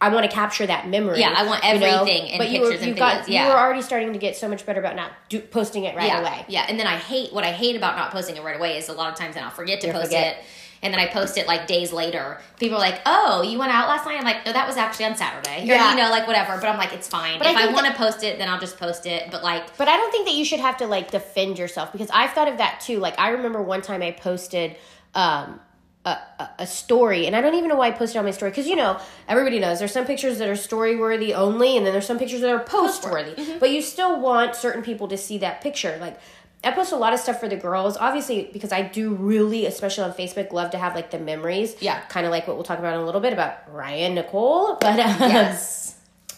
I 0.02 0.08
want 0.08 0.28
to 0.28 0.34
capture 0.34 0.66
that 0.66 0.88
memory. 0.88 1.20
Yeah, 1.20 1.32
I 1.34 1.46
want 1.46 1.62
you 1.62 1.78
know? 1.78 1.87
everything 1.87 2.26
in 2.26 2.38
but 2.38 2.50
you 2.50 2.60
were, 2.60 2.70
pictures 2.70 2.87
and 2.88 2.90
you 2.90 2.96
got, 2.96 3.28
yeah. 3.28 3.44
You 3.44 3.52
were 3.52 3.58
already 3.58 3.82
starting 3.82 4.12
to 4.12 4.19
get 4.19 4.37
so 4.37 4.49
much 4.49 4.66
better 4.66 4.81
about 4.81 4.96
not 4.96 5.12
do, 5.28 5.38
posting 5.40 5.84
it 5.84 5.94
right 5.94 6.08
yeah, 6.08 6.20
away. 6.20 6.44
Yeah, 6.49 6.66
and 6.69 6.76
then 6.76 6.88
I 6.88 6.96
hate 6.96 7.32
what 7.32 7.44
I 7.44 7.52
hate 7.52 7.76
about 7.76 7.94
not 7.96 8.10
posting 8.10 8.37
it 8.37 8.43
right 8.43 8.56
away 8.56 8.76
is 8.78 8.88
a 8.88 8.94
lot 8.94 9.12
of 9.12 9.16
times 9.16 9.37
then 9.37 9.44
I'll 9.44 9.50
forget 9.50 9.81
to 9.82 9.87
You 9.87 9.93
post 9.93 10.06
forget. 10.06 10.38
it. 10.38 10.44
And 10.84 10.93
then 10.93 10.99
I 10.99 11.06
post 11.06 11.38
it 11.38 11.46
like 11.46 11.69
days 11.69 11.93
later. 11.93 12.40
People 12.58 12.76
are 12.78 12.81
like, 12.81 13.00
"Oh, 13.06 13.43
you 13.43 13.56
went 13.56 13.70
out 13.70 13.87
last 13.87 14.04
night?" 14.04 14.19
I'm 14.19 14.25
like, 14.25 14.44
"No, 14.44 14.52
that 14.52 14.66
was 14.66 14.76
actually 14.76 15.04
on 15.04 15.14
Saturday." 15.14 15.62
Or, 15.62 15.66
Yeah. 15.66 15.90
you 15.93 15.96
know, 15.96 16.10
like 16.10 16.26
whatever. 16.26 16.56
But 16.56 16.66
I'm 16.66 16.76
like, 16.76 16.93
it's 16.93 17.06
fine. 17.06 17.38
But 17.38 17.46
if 17.46 17.56
I, 17.56 17.62
think 17.66 17.76
want 17.76 17.87
to 17.87 17.94
post 17.94 18.25
it, 18.25 18.38
then 18.38 18.49
I'll 18.49 18.58
just 18.58 18.76
post 18.76 19.06
it. 19.06 19.31
But 19.31 19.44
like, 19.44 19.76
But 19.76 19.87
I 19.87 19.96
don't 19.96 20.10
think 20.10 20.26
that 20.26 20.34
you 20.34 20.44
should 20.44 20.58
have 20.58 20.78
to 20.78 20.88
like 20.88 21.12
defend 21.12 21.56
yourself 21.56 21.93
because 21.93 22.10
I've 22.12 22.32
thought 22.32 22.49
of 22.49 22.58
that 22.58 22.81
too. 22.81 22.99
Like 22.99 23.16
I 23.16 23.28
remember 23.28 23.62
one 23.62 23.81
time 23.81 24.02
I 24.02 24.10
posted 24.10 24.75
um 25.14 25.60
a, 26.04 26.19
a, 26.58 26.66
story 26.66 27.26
and 27.26 27.37
I 27.37 27.40
don't 27.40 27.54
even 27.54 27.69
know 27.69 27.76
why 27.76 27.87
I 27.87 27.90
posted 27.93 28.16
on 28.16 28.25
my 28.25 28.32
story 28.32 28.50
because 28.50 28.66
you 28.66 28.75
know 28.75 28.99
everybody 29.28 29.60
knows 29.60 29.78
there's 29.78 29.93
some 29.93 30.04
pictures 30.04 30.38
that 30.38 30.49
are 30.49 30.56
story 30.56 30.96
worthy 30.96 31.32
only 31.32 31.76
and 31.76 31.87
then 31.87 31.93
there's 31.93 32.06
some 32.06 32.19
pictures 32.19 32.40
that 32.40 32.50
are 32.50 32.58
post 32.58 33.04
worthy. 33.04 33.34
But 33.60 33.70
you 33.70 33.81
still 33.82 34.20
want 34.20 34.56
certain 34.56 34.82
people 34.82 35.06
to 35.08 35.16
see 35.16 35.38
that 35.38 35.60
picture. 35.60 35.96
Like 36.00 36.19
I 36.64 36.72
post 36.72 36.90
a 36.93 36.96
lot 36.96 37.12
of 37.12 37.20
stuff 37.20 37.38
for 37.38 37.49
the 37.49 37.56
girls, 37.56 37.96
obviously 37.96 38.50
because 38.52 38.72
I 38.72 38.82
do 38.82 39.14
really, 39.14 39.66
especially 39.66 40.04
on 40.04 40.12
Facebook, 40.12 40.52
love 40.52 40.72
to 40.72 40.78
have 40.78 40.94
like 40.96 41.10
the 41.12 41.19
memories. 41.20 41.76
Yeah. 41.81 42.00
kind 42.08 42.26
of 42.26 42.32
like 42.32 42.49
what 42.49 42.56
we'll 42.56 42.64
talk 42.64 42.81
about 42.81 42.94
in 42.94 43.00
a 43.00 43.04
little 43.04 43.20
bit 43.20 43.32
about 43.32 43.72
Ryan 43.72 44.14
Nicole. 44.16 44.76
But 44.81 44.99
um, 44.99 45.16
yes, 45.20 45.96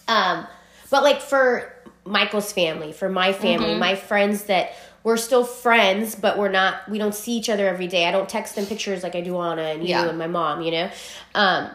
um, 0.08 0.46
but 0.90 1.02
like 1.02 1.22
for 1.22 1.72
Michael's 2.04 2.52
family, 2.52 2.92
for 2.92 3.08
my 3.08 3.32
family, 3.32 3.68
Mm-hmm. 3.70 3.80
my 3.80 3.94
friends 3.96 4.44
that 4.44 4.72
we're 5.04 5.16
still 5.18 5.44
friends, 5.44 6.14
but 6.16 6.36
we're 6.38 6.48
not. 6.50 6.88
We 6.88 6.98
don't 6.98 7.14
see 7.14 7.32
each 7.36 7.48
other 7.48 7.68
every 7.68 7.86
day. 7.86 8.08
I 8.08 8.10
don't 8.10 8.28
text 8.28 8.56
them 8.56 8.66
pictures 8.66 9.02
like 9.04 9.14
I 9.14 9.20
do 9.20 9.38
Anna 9.38 9.62
and 9.62 9.82
you 9.82 9.90
Yeah. 9.90 10.08
and 10.08 10.18
my 10.18 10.26
mom. 10.26 10.62
You 10.62 10.70
know. 10.72 10.90
Um, 11.34 11.70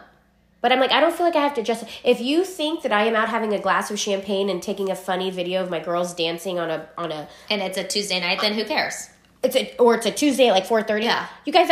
but 0.60 0.72
I'm 0.72 0.78
like, 0.80 0.92
I 0.92 1.00
don't 1.00 1.14
feel 1.14 1.24
like 1.24 1.36
I 1.36 1.40
have 1.42 1.54
to 1.54 1.62
just. 1.62 1.84
If 2.04 2.20
you 2.20 2.44
think 2.44 2.82
that 2.82 2.92
I 2.92 3.04
am 3.04 3.16
out 3.16 3.30
having 3.30 3.54
a 3.54 3.58
glass 3.58 3.90
of 3.90 3.98
champagne 3.98 4.50
and 4.50 4.62
taking 4.62 4.90
a 4.90 4.94
funny 4.94 5.30
video 5.30 5.62
of 5.62 5.70
my 5.70 5.80
girls 5.80 6.12
dancing 6.12 6.58
on 6.58 6.68
a 6.70 6.86
on 6.98 7.10
a 7.12 7.28
and 7.48 7.62
it's 7.62 7.78
a 7.78 7.84
Tuesday 7.84 8.20
night, 8.20 8.40
then 8.42 8.52
who 8.52 8.64
cares? 8.64 9.08
it's 9.42 9.56
a 9.56 9.74
or 9.78 9.94
it's 9.94 10.04
a 10.04 10.10
Tuesday 10.10 10.48
at 10.48 10.52
like 10.52 10.66
four 10.66 10.82
thirty. 10.82 11.06
Yeah. 11.06 11.26
You 11.46 11.52
guys, 11.52 11.70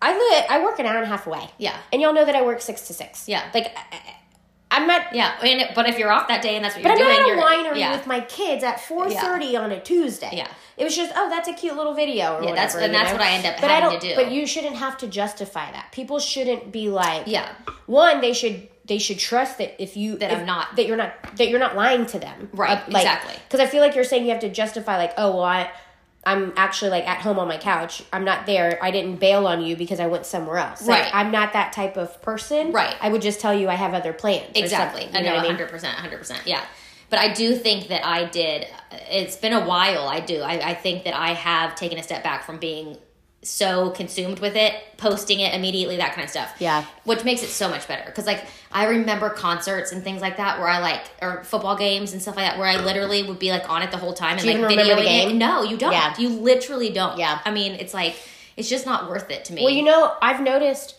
I 0.00 0.16
live. 0.16 0.44
I 0.48 0.64
work 0.64 0.78
an 0.78 0.86
hour 0.86 0.94
and 0.96 1.04
a 1.04 1.08
half 1.08 1.26
away. 1.26 1.50
Yeah. 1.58 1.76
And 1.92 2.00
y'all 2.00 2.14
know 2.14 2.24
that 2.24 2.34
I 2.34 2.40
work 2.42 2.62
six 2.62 2.86
to 2.86 2.94
six. 2.94 3.28
Yeah. 3.28 3.42
Like, 3.52 3.74
I'm 4.72 4.86
not. 4.86 5.14
Yeah, 5.14 5.36
and 5.42 5.60
it, 5.60 5.74
but 5.74 5.88
if 5.88 5.98
you're 5.98 6.12
off 6.12 6.28
that 6.28 6.42
day 6.42 6.54
and 6.56 6.64
that's 6.64 6.74
what 6.76 6.84
But 6.84 6.96
you're 6.98 7.08
I'm 7.08 7.14
doing, 7.24 7.36
not 7.36 7.52
at 7.54 7.66
a 7.66 7.70
winery 7.74 7.78
yeah. 7.80 7.92
with 7.96 8.06
my 8.06 8.20
kids 8.20 8.62
at 8.62 8.78
4:30 8.78 9.58
on 9.60 9.72
a 9.72 9.80
Tuesday. 9.80 10.30
Yeah. 10.32 10.48
it 10.76 10.84
was 10.84 10.94
just 10.96 11.12
oh 11.16 11.28
that's 11.28 11.48
a 11.48 11.52
cute 11.52 11.76
little 11.76 11.92
video 11.94 12.36
or 12.36 12.44
Yeah, 12.44 12.50
that's- 12.54 12.74
and 12.76 12.94
that's 12.94 13.10
know? 13.10 13.16
what 13.16 13.22
I 13.22 13.32
end 13.32 13.46
up 13.46 13.56
but 13.60 13.70
I 13.70 13.74
having 13.74 13.90
don't, 13.90 14.00
to 14.00 14.08
do. 14.10 14.14
But 14.14 14.30
you 14.30 14.46
shouldn't 14.46 14.76
have 14.76 14.96
to 14.98 15.06
justify 15.08 15.70
that. 15.72 15.90
People 15.92 16.18
shouldn't 16.20 16.70
be 16.72 16.88
like 16.88 17.24
Yeah. 17.26 17.48
One, 17.86 18.20
they 18.20 18.32
should 18.32 18.68
they 18.86 18.98
should 18.98 19.18
trust 19.18 19.58
that 19.58 19.80
if 19.82 19.96
you 19.96 20.16
That 20.18 20.32
if- 20.32 20.38
I'm 20.38 20.46
not- 20.46 20.76
that 20.76 20.86
you're 20.86 20.96
not 20.96 21.36
that 21.36 21.48
you're 21.48 21.58
not 21.60 21.74
lying 21.76 22.06
to 22.06 22.18
them. 22.18 22.48
Right, 22.52 22.70
uh, 22.78 22.80
like, 22.88 23.02
exactly. 23.04 23.34
Because 23.48 23.60
I 23.60 23.66
feel 23.66 23.80
like 23.82 23.94
you're 23.94 24.04
saying 24.04 24.24
you 24.24 24.30
have 24.30 24.40
to 24.40 24.48
justify 24.50 24.96
like 24.98 25.14
oh 25.18 25.32
well 25.32 25.44
I. 25.44 25.70
I'm 26.24 26.52
actually 26.56 26.90
like 26.90 27.08
at 27.08 27.18
home 27.18 27.38
on 27.38 27.48
my 27.48 27.56
couch. 27.56 28.02
I'm 28.12 28.24
not 28.24 28.44
there. 28.44 28.78
I 28.82 28.90
didn't 28.90 29.16
bail 29.16 29.46
on 29.46 29.62
you 29.62 29.74
because 29.74 30.00
I 30.00 30.06
went 30.06 30.26
somewhere 30.26 30.58
else. 30.58 30.86
Like, 30.86 31.04
Right. 31.04 31.14
I'm 31.14 31.30
not 31.30 31.54
that 31.54 31.72
type 31.72 31.96
of 31.96 32.20
person. 32.20 32.72
Right. 32.72 32.94
I 33.00 33.08
would 33.08 33.22
just 33.22 33.40
tell 33.40 33.54
you 33.54 33.68
I 33.68 33.74
have 33.74 33.94
other 33.94 34.12
plans. 34.12 34.50
Exactly. 34.54 35.08
I 35.14 35.22
know, 35.22 35.34
I 35.34 35.42
mean? 35.42 35.56
100%, 35.56 35.70
100%. 35.82 36.42
Yeah. 36.44 36.62
But 37.08 37.18
I 37.20 37.32
do 37.32 37.56
think 37.56 37.88
that 37.88 38.06
I 38.06 38.26
did, 38.26 38.66
it's 39.10 39.36
been 39.36 39.52
a 39.54 39.66
while. 39.66 40.06
I 40.08 40.20
do. 40.20 40.42
I, 40.42 40.70
I 40.70 40.74
think 40.74 41.04
that 41.04 41.14
I 41.18 41.30
have 41.32 41.74
taken 41.74 41.98
a 41.98 42.02
step 42.02 42.22
back 42.22 42.44
from 42.44 42.58
being 42.58 42.98
so 43.42 43.90
consumed 43.90 44.38
with 44.38 44.54
it, 44.54 44.74
posting 44.98 45.40
it 45.40 45.54
immediately, 45.54 45.96
that 45.96 46.14
kind 46.14 46.24
of 46.24 46.30
stuff. 46.30 46.54
Yeah. 46.58 46.84
Which 47.04 47.24
makes 47.24 47.42
it 47.42 47.48
so 47.48 47.70
much 47.70 47.88
better. 47.88 48.02
Because, 48.04 48.26
like, 48.26 48.44
I 48.70 48.86
remember 48.86 49.30
concerts 49.30 49.92
and 49.92 50.04
things 50.04 50.20
like 50.20 50.36
that 50.36 50.58
where 50.58 50.68
I, 50.68 50.78
like, 50.80 51.02
or 51.22 51.42
football 51.44 51.74
games 51.76 52.12
and 52.12 52.20
stuff 52.20 52.36
like 52.36 52.44
that 52.44 52.58
where 52.58 52.66
I 52.68 52.76
literally 52.84 53.22
would 53.22 53.38
be, 53.38 53.50
like, 53.50 53.68
on 53.70 53.82
it 53.82 53.90
the 53.90 53.96
whole 53.96 54.12
time 54.12 54.36
and, 54.36 54.46
like, 54.46 54.56
even 54.56 54.62
remember 54.62 54.94
the 54.94 55.02
videoing 55.02 55.30
it. 55.30 55.34
No, 55.36 55.62
you 55.62 55.78
don't. 55.78 55.92
Yeah. 55.92 56.14
You 56.18 56.28
literally 56.28 56.90
don't. 56.90 57.18
Yeah. 57.18 57.40
I 57.44 57.50
mean, 57.50 57.72
it's 57.72 57.94
like, 57.94 58.14
it's 58.58 58.68
just 58.68 58.84
not 58.84 59.08
worth 59.08 59.30
it 59.30 59.46
to 59.46 59.54
me. 59.54 59.62
Well, 59.64 59.72
you 59.72 59.84
know, 59.84 60.14
I've 60.20 60.42
noticed 60.42 60.96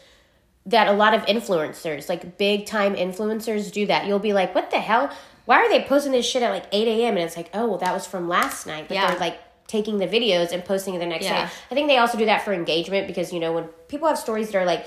that 0.65 0.88
a 0.88 0.93
lot 0.93 1.13
of 1.13 1.21
influencers, 1.27 2.10
like 2.10 2.39
big 2.39 2.65
time 2.65 2.95
influencers, 2.95 3.71
do 3.71 3.86
that. 3.86 4.07
You'll 4.07 4.19
be 4.19 4.33
like, 4.33 4.55
what 4.55 4.71
the 4.71 4.79
hell? 4.79 5.12
Why 5.45 5.57
are 5.57 5.69
they 5.69 5.83
posting 5.83 6.12
this 6.12 6.25
shit 6.25 6.41
at 6.41 6.50
like 6.51 6.65
8 6.71 6.88
a.m.? 6.88 7.17
And 7.17 7.25
it's 7.25 7.38
like, 7.38 7.51
oh, 7.53 7.67
well, 7.67 7.77
that 7.79 7.93
was 7.93 8.07
from 8.07 8.27
last 8.27 8.65
night. 8.65 8.88
But 8.88 8.95
Yeah. 8.95 9.12
they're 9.12 9.19
like 9.19 9.39
taking 9.71 9.97
the 9.99 10.07
videos 10.07 10.51
and 10.51 10.63
posting 10.65 10.93
it 10.95 10.99
the 10.99 11.05
next 11.05 11.25
Yeah. 11.25 11.45
day. 11.45 11.51
I 11.71 11.73
think 11.75 11.87
they 11.87 11.97
also 11.97 12.17
do 12.17 12.25
that 12.25 12.43
for 12.43 12.51
engagement 12.53 13.07
because, 13.07 13.31
you 13.31 13.39
know, 13.39 13.53
when 13.53 13.63
people 13.87 14.07
have 14.09 14.17
stories 14.17 14.51
that 14.51 14.57
are 14.61 14.65
like, 14.65 14.85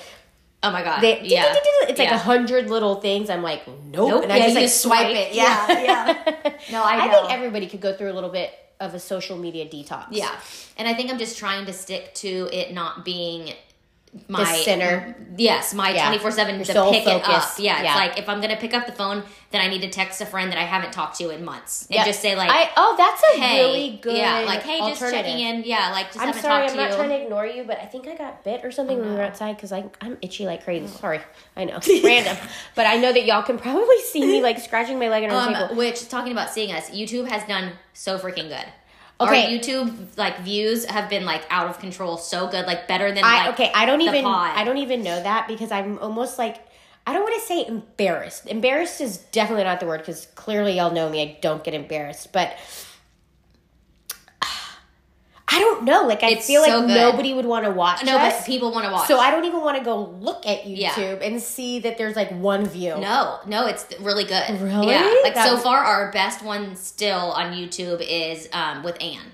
oh 0.63 0.71
my 0.71 0.83
God. 0.85 1.01
they, 1.01 1.23
yeah. 1.23 1.55
it's 1.89 1.99
like 1.99 2.11
a 2.11 2.19
hundred 2.19 2.69
little 2.69 2.97
things. 2.97 3.31
I'm 3.31 3.43
like, 3.43 3.67
nope. 3.67 4.11
Nope. 4.11 4.23
And 4.25 4.33
I 4.33 4.37
Yeah, 4.37 4.45
just 4.45 4.57
like 4.57 4.69
swipe, 4.69 5.07
swipe. 5.11 5.17
it. 5.17 5.35
Yeah. 5.35 5.83
Yeah, 5.83 6.53
No, 6.73 6.83
I 6.85 7.07
I 7.07 7.09
think 7.11 7.33
everybody 7.33 7.67
could 7.67 7.81
go 7.81 7.95
through 7.97 8.13
a 8.13 8.17
little 8.19 8.31
bit 8.31 8.53
of 8.81 8.93
a 8.95 8.99
social 9.01 9.39
media 9.39 9.65
detox. 9.67 10.07
Yeah. 10.11 10.31
And 10.77 10.87
I 10.87 10.93
think 10.95 11.11
I'm 11.11 11.19
just 11.19 11.39
trying 11.39 11.65
to 11.67 11.73
stick 11.73 12.13
to 12.17 12.49
it 12.53 12.75
not 12.75 13.05
being 13.05 13.53
my 14.29 14.45
center. 14.63 15.17
Yes, 15.37 15.75
my 15.75 15.93
24 15.93 16.31
7 16.31 16.59
to 16.59 16.65
sole 16.65 16.93
pick 16.93 17.03
it 17.07 17.09
up. 17.09 17.25
focus. 17.25 17.59
Yeah, 17.59 17.81
it's 17.83 17.97
like 17.97 18.19
if 18.19 18.29
I'm 18.29 18.41
to 18.41 18.57
pick 18.57 18.73
up 18.73 18.87
the 18.87 18.93
phone, 18.93 19.25
then 19.51 19.61
I 19.61 19.67
need 19.69 19.83
to 19.83 19.91
text 19.91 20.21
a 20.21 20.27
friend 20.27 20.51
that 20.53 20.59
I 20.59 20.63
haven't 20.65 20.93
talked 20.93 21.19
to 21.19 21.31
in 21.31 21.45
months 21.45 21.87
and 21.87 21.97
Yeah. 21.97 22.05
just 22.05 22.21
say, 22.21 22.37
like, 22.37 22.51
I, 22.51 22.71
oh, 22.77 22.95
that's 22.97 23.23
a 23.35 23.41
hey, 23.41 23.59
really 23.61 23.99
good 24.01 24.17
yeah, 24.17 24.41
like, 24.41 24.63
hey, 24.63 24.79
just 24.79 25.01
checking 25.01 25.41
in. 25.41 25.65
Yeah, 25.65 25.91
like, 25.91 26.07
just 26.07 26.21
I'm 26.21 26.27
haven't 26.29 26.43
sorry, 26.43 26.69
talked 26.69 26.71
I'm 26.71 26.77
to 26.77 26.83
not 26.83 26.91
you. 26.91 26.97
trying 26.97 27.09
to 27.11 27.23
ignore 27.25 27.47
you, 27.47 27.65
but 27.65 27.79
I 27.81 27.87
think 27.87 28.07
I 28.07 28.15
got 28.17 28.45
bit 28.45 28.65
or 28.65 28.71
something 28.71 28.99
when 28.99 29.11
we 29.11 29.15
were 29.17 29.23
outside 29.23 29.57
because 29.57 29.73
I 29.73 29.85
I'm 30.01 30.17
itchy 30.23 30.47
like 30.47 30.63
crazy. 30.65 30.87
Oh. 30.87 30.99
Sorry, 31.01 31.21
I 31.57 31.65
know, 31.65 31.81
random, 32.05 32.37
but 32.77 32.87
I 32.87 32.97
know 32.97 33.13
that 33.13 33.25
y'all 33.25 33.43
can 33.43 33.59
probably 33.59 34.01
see 34.03 34.21
me 34.25 34.43
like 34.43 34.59
scratching 34.61 34.99
my 35.01 35.09
leg 35.09 35.25
under 35.25 35.35
the 35.35 35.59
table. 35.59 35.71
Um, 35.73 35.77
which 35.77 36.09
talking 36.09 36.31
about 36.33 36.51
seeing 36.51 36.73
us, 36.73 36.91
YouTube 36.91 37.29
has 37.29 37.43
done 37.49 37.73
so 37.93 38.19
freaking 38.19 38.49
good. 38.49 38.67
Okay. 39.21 39.45
Our 39.45 39.51
YouTube 39.51 40.17
like 40.17 40.41
views 40.41 40.85
have 40.87 41.09
been 41.09 41.25
like 41.25 41.43
out 41.51 41.69
of 41.69 41.79
control, 41.79 42.17
so 42.17 42.49
good, 42.49 42.67
like 42.67 42.89
better 42.89 43.13
than 43.13 43.25
I 43.25 43.47
like 43.47 43.55
okay, 43.55 43.73
I 43.75 43.87
don't 43.87 44.01
even 44.01 44.25
pod. 44.25 44.57
I 44.57 44.65
don't 44.65 44.79
even 44.79 45.03
know 45.03 45.23
that 45.23 45.47
because 45.49 45.71
I'm 45.71 45.99
almost 45.99 46.39
like 46.39 46.67
I 47.07 47.13
don't 47.13 47.23
want 47.23 47.41
to 47.41 47.47
say 47.47 47.67
embarrassed. 47.67 48.47
Embarrassed 48.47 49.01
is 49.01 49.19
definitely 49.19 49.65
not 49.65 49.81
the 49.81 49.87
word 49.87 49.99
because 49.99 50.27
clearly 50.35 50.77
y'all 50.77 50.93
know 50.93 51.09
me. 51.09 51.23
I 51.23 51.39
don't 51.41 51.63
get 51.63 51.75
embarrassed, 51.75 52.33
but. 52.33 52.57
I 55.55 55.59
don't 55.61 55.85
know. 55.85 56.03
Like 56.07 56.23
I 56.25 56.31
It's 56.31 56.47
feel 56.47 56.65
so 56.65 56.79
like 56.79 56.87
good. 56.89 56.95
nobody 56.97 57.33
would 57.33 57.45
want 57.47 57.65
to 57.65 57.71
watch 57.71 58.05
No, 58.05 58.17
us. 58.17 58.39
but 58.39 58.47
people 58.47 58.73
want 58.73 58.87
to 58.87 58.93
watch. 58.93 59.07
So 59.07 59.19
I 59.19 59.31
don't 59.31 59.45
even 59.45 59.61
want 59.61 59.79
to 59.79 59.85
go 59.85 59.97
look 60.21 60.45
at 60.47 60.67
Yeah. 60.67 60.91
YouTube 60.91 61.25
and 61.25 61.41
see 61.41 61.79
that 61.81 61.97
there's 61.97 62.17
like 62.17 62.31
one 62.33 62.67
view. 62.67 62.97
No, 62.99 63.39
no, 63.47 63.67
it's 63.67 63.87
really 64.01 64.25
good. 64.25 64.43
Really? 64.61 64.89
Yeah. 64.91 65.15
Like 65.23 65.35
That 65.35 65.47
so 65.47 65.55
was- 65.55 65.63
far, 65.63 65.79
our 65.79 66.11
best 66.11 66.43
one 66.43 66.75
still 66.77 67.33
on 67.33 67.53
YouTube 67.53 68.01
is 68.07 68.49
um, 68.53 68.83
with 68.83 69.01
Anne. 69.01 69.33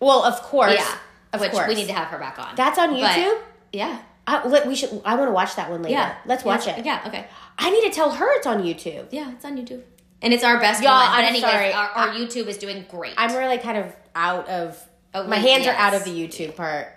Well, 0.00 0.24
of 0.24 0.40
course. 0.42 0.74
Yeah. 0.74 0.94
Of 1.34 1.40
which 1.40 1.50
course. 1.52 1.68
we 1.68 1.74
need 1.74 1.88
to 1.88 1.92
have 1.92 2.08
her 2.08 2.18
back 2.18 2.38
on. 2.38 2.54
That's 2.56 2.78
on 2.78 2.90
But- 2.98 3.10
YouTube. 3.10 3.38
yeah. 3.72 3.98
I, 4.26 4.46
we 4.66 4.74
should. 4.74 5.02
I 5.04 5.14
want 5.16 5.28
to 5.28 5.32
watch 5.32 5.56
that 5.56 5.70
one 5.70 5.82
later. 5.82 5.94
Yeah. 5.94 6.14
let's 6.26 6.44
watch 6.44 6.66
Yeah. 6.66 6.76
it. 6.78 6.84
Yeah. 6.86 7.02
Okay. 7.06 7.26
I 7.58 7.70
need 7.70 7.82
to 7.82 7.90
tell 7.90 8.10
her 8.10 8.26
it's 8.36 8.46
on 8.46 8.62
YouTube. 8.62 9.06
Yeah, 9.10 9.32
it's 9.32 9.44
on 9.44 9.56
YouTube. 9.56 9.82
And 10.22 10.32
it's 10.34 10.44
our 10.44 10.58
best 10.58 10.82
Y'all, 10.82 10.92
one. 10.98 11.06
But 11.10 11.18
I'm 11.20 11.24
anyways, 11.26 11.42
sorry. 11.50 11.72
Our, 11.72 11.88
our 11.88 12.08
YouTube 12.08 12.46
is 12.46 12.58
doing 12.58 12.84
great. 12.90 13.14
I'm 13.16 13.34
really 13.36 13.58
kind 13.58 13.78
of 13.78 13.94
out 14.14 14.48
of. 14.48 14.82
Oh, 15.14 15.26
my 15.26 15.36
hands 15.36 15.66
are 15.66 15.72
out 15.74 15.94
of 15.94 16.04
the 16.04 16.10
YouTube 16.10 16.54
part. 16.56 16.88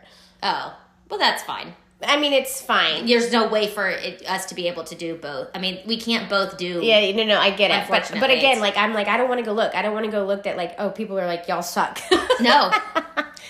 oh, 0.44 0.78
well, 1.10 1.20
that's 1.20 1.44
fine. 1.44 1.74
I 2.04 2.20
mean, 2.20 2.34
it's 2.34 2.60
fine. 2.62 3.06
There's 3.06 3.32
no 3.32 3.48
way 3.48 3.68
for 3.68 3.88
it, 3.88 4.24
us 4.28 4.48
to 4.48 4.56
be 4.56 4.68
able 4.68 4.84
to 4.86 4.96
do 4.96 5.16
both. 5.16 5.50
I 5.54 5.60
mean, 5.60 5.80
we 5.86 5.98
can't 5.98 6.28
both 6.30 6.58
do. 6.58 6.80
Yeah, 6.82 7.12
no, 7.16 7.26
no, 7.26 7.40
I 7.40 7.52
get 7.52 7.70
it. 7.70 7.88
But 7.90 8.10
but 8.20 8.32
again, 8.32 8.60
like 8.60 8.76
I'm 8.76 8.94
like 8.94 9.08
I 9.08 9.18
don't 9.18 9.30
want 9.30 9.40
to 9.40 9.46
go 9.46 9.54
look. 9.54 9.76
I 9.76 9.84
don't 9.84 9.94
want 9.94 10.06
to 10.06 10.12
go 10.12 10.26
look 10.26 10.48
at 10.48 10.58
like 10.58 10.74
oh 10.80 10.90
people 10.90 11.20
are 11.20 11.28
like 11.28 11.48
y'all 11.48 11.62
suck. 11.62 12.00
No. 12.42 12.72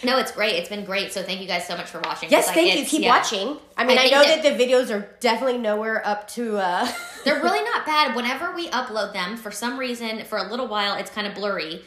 No, 0.03 0.17
it's 0.17 0.31
great. 0.31 0.55
It's 0.55 0.67
been 0.67 0.83
great. 0.83 1.13
So 1.13 1.21
thank 1.21 1.41
you 1.41 1.47
guys 1.47 1.67
so 1.67 1.77
much 1.77 1.85
for 1.85 1.99
watching. 1.99 2.31
yes, 2.31 2.47
Like, 2.47 2.55
thank 2.55 2.79
you. 2.79 2.85
Keep 2.85 3.03
yeah. 3.03 3.09
watching. 3.09 3.55
I 3.77 3.85
mean, 3.85 3.99
I 3.99 4.05
I, 4.05 4.09
know 4.09 4.23
that- 4.23 4.41
that, 4.41 4.57
the 4.57 4.63
videos 4.65 4.89
are 4.89 5.07
definitely 5.19 5.59
nowhere 5.59 6.01
up 6.05 6.27
to. 6.29 6.57
uh 6.57 6.91
They're 7.23 7.39
really 7.39 7.63
not 7.71 7.85
bad. 7.85 8.15
Whenever 8.15 8.51
we 8.55 8.67
upload 8.69 9.13
them, 9.13 9.37
for 9.37 9.51
some 9.51 9.77
reason, 9.77 10.23
for 10.25 10.39
a 10.39 10.49
little 10.49 10.67
while, 10.67 10.95
it's 10.95 11.11
kind 11.11 11.27
of 11.27 11.35
blurry. 11.35 11.83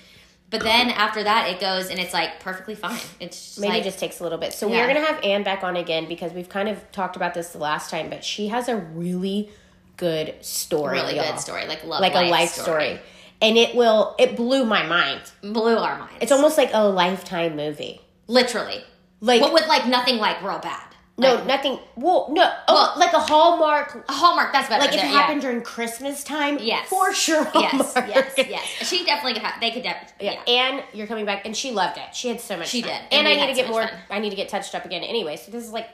But 0.51 0.63
then 0.63 0.91
after 0.91 1.23
that, 1.25 1.49
it 1.51 1.59
goes 1.61 1.91
and 1.91 1.99
it's 1.99 2.13
like 2.15 2.39
perfectly 2.41 2.75
fine. 2.77 3.01
It's 3.19 3.37
just 3.45 3.61
Maybe 3.61 3.73
like, 3.73 3.81
it 3.83 3.85
just 3.85 3.99
takes 3.99 4.21
a 4.21 4.23
little 4.23 4.39
bit. 4.39 4.53
So 4.53 4.69
Yeah. 4.69 4.81
we're 4.87 4.95
gonna 4.95 5.05
have 5.07 5.23
Anne 5.25 5.43
back 5.43 5.65
on 5.65 5.75
again 5.77 6.07
because 6.07 6.33
we've 6.33 6.49
kind 6.49 6.69
of 6.69 6.91
talked 6.93 7.17
about 7.17 7.35
this 7.35 7.49
the 7.51 7.59
last 7.59 7.91
time, 7.91 8.09
but 8.09 8.23
she 8.23 8.49
has 8.49 8.69
a 8.69 8.77
really 8.77 9.51
good 9.97 10.35
story. 10.45 10.99
really 11.01 11.17
y'all. 11.17 11.31
good 11.33 11.41
story, 11.41 11.67
like 11.67 11.83
love, 11.85 12.01
like 12.01 12.15
a 12.15 12.31
life 12.31 12.51
story. 12.51 13.01
and 13.43 13.57
it 13.57 13.75
will. 13.75 14.15
It 14.19 14.37
blew 14.37 14.65
my 14.65 14.85
mind. 14.87 15.23
blew 15.43 15.77
our 15.77 15.99
minds. 15.99 16.19
It's 16.21 16.33
almost 16.33 16.57
like 16.57 16.71
a 16.73 16.87
lifetime 16.89 17.57
movie. 17.57 18.01
literally 18.29 18.85
Like 19.21 19.41
but 19.41 19.53
with 19.53 19.67
like 19.67 19.87
nothing 19.89 20.19
like 20.19 20.41
real 20.43 20.59
bad. 20.61 20.94
No, 21.16 21.35
Like, 21.37 21.47
nothing. 21.47 21.78
Well, 21.97 22.28
no, 22.33 22.52
oh, 22.68 22.75
Well- 22.75 22.92
like 22.99 23.12
a 23.12 23.21
Hallmark. 23.21 24.04
a 24.09 24.12
Hallmark. 24.12 24.52
That's 24.52 24.68
better. 24.68 24.80
Like 24.80 24.90
if 24.94 24.97
it 25.00 25.06
yeah. 25.06 25.12
happened 25.12 25.42
during 25.42 25.62
Christmas 25.62 26.25
time, 26.25 26.59
Yes. 26.61 26.88
for 26.88 27.14
sure. 27.14 27.47
Yes, 27.54 27.94
Hallmark. 27.94 28.09
yes, 28.14 28.35
yes. 28.37 28.64
She 28.88 29.04
definitely 29.04 29.35
could 29.35 29.42
have. 29.42 29.61
They 29.61 29.71
could 29.71 29.83
definitely. 29.85 30.26
Yeah. 30.26 30.40
Yeah. 30.47 30.71
and 30.73 30.83
you're 30.92 31.06
coming 31.06 31.25
back, 31.25 31.47
and 31.47 31.56
she 31.56 31.71
loved 31.71 31.99
it. 31.99 32.14
She 32.14 32.28
had 32.28 32.40
so 32.40 32.56
much. 32.56 32.68
She 32.68 32.83
fun. 32.83 32.90
did, 32.90 33.00
and, 33.12 33.26
and 33.26 33.28
I 33.28 33.47
need 33.47 33.52
to 33.52 33.54
get 33.54 33.66
much 33.66 33.73
more. 33.73 33.83
fun. 33.87 33.99
I 34.11 34.18
need 34.18 34.30
to 34.30 34.37
get 34.37 34.49
touched 34.49 34.75
up 34.75 34.85
again. 34.85 35.02
Anyway, 35.04 35.37
so 35.37 35.52
this 35.52 35.62
is 35.64 35.71
like 35.73 35.88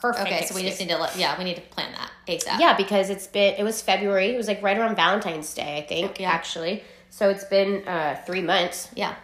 perfect. 0.00 0.26
Okay, 0.26 0.44
so 0.46 0.54
we 0.54 0.62
just 0.62 0.80
need 0.80 0.88
to. 0.88 0.96
let- 0.98 1.16
Yeah, 1.16 1.36
we 1.36 1.44
need 1.44 1.56
to 1.56 1.60
plan 1.62 1.92
that 1.92 2.10
ASAP. 2.26 2.58
Yeah, 2.58 2.74
because 2.74 3.10
it's 3.10 3.26
been 3.26 3.54
it 3.58 3.62
was 3.64 3.82
February. 3.82 4.30
It 4.34 4.36
was 4.38 4.48
like 4.48 4.62
right 4.62 4.78
around 4.78 4.96
Valentine's 4.96 5.52
Day, 5.52 5.76
I 5.78 5.82
think. 5.86 6.18
Yeah. 6.18 6.30
Actually, 6.30 6.82
so 7.10 7.28
it's 7.28 7.44
been 7.44 7.86
uh 7.86 8.16
three 8.24 8.40
months. 8.42 8.88
Yeah. 8.94 9.14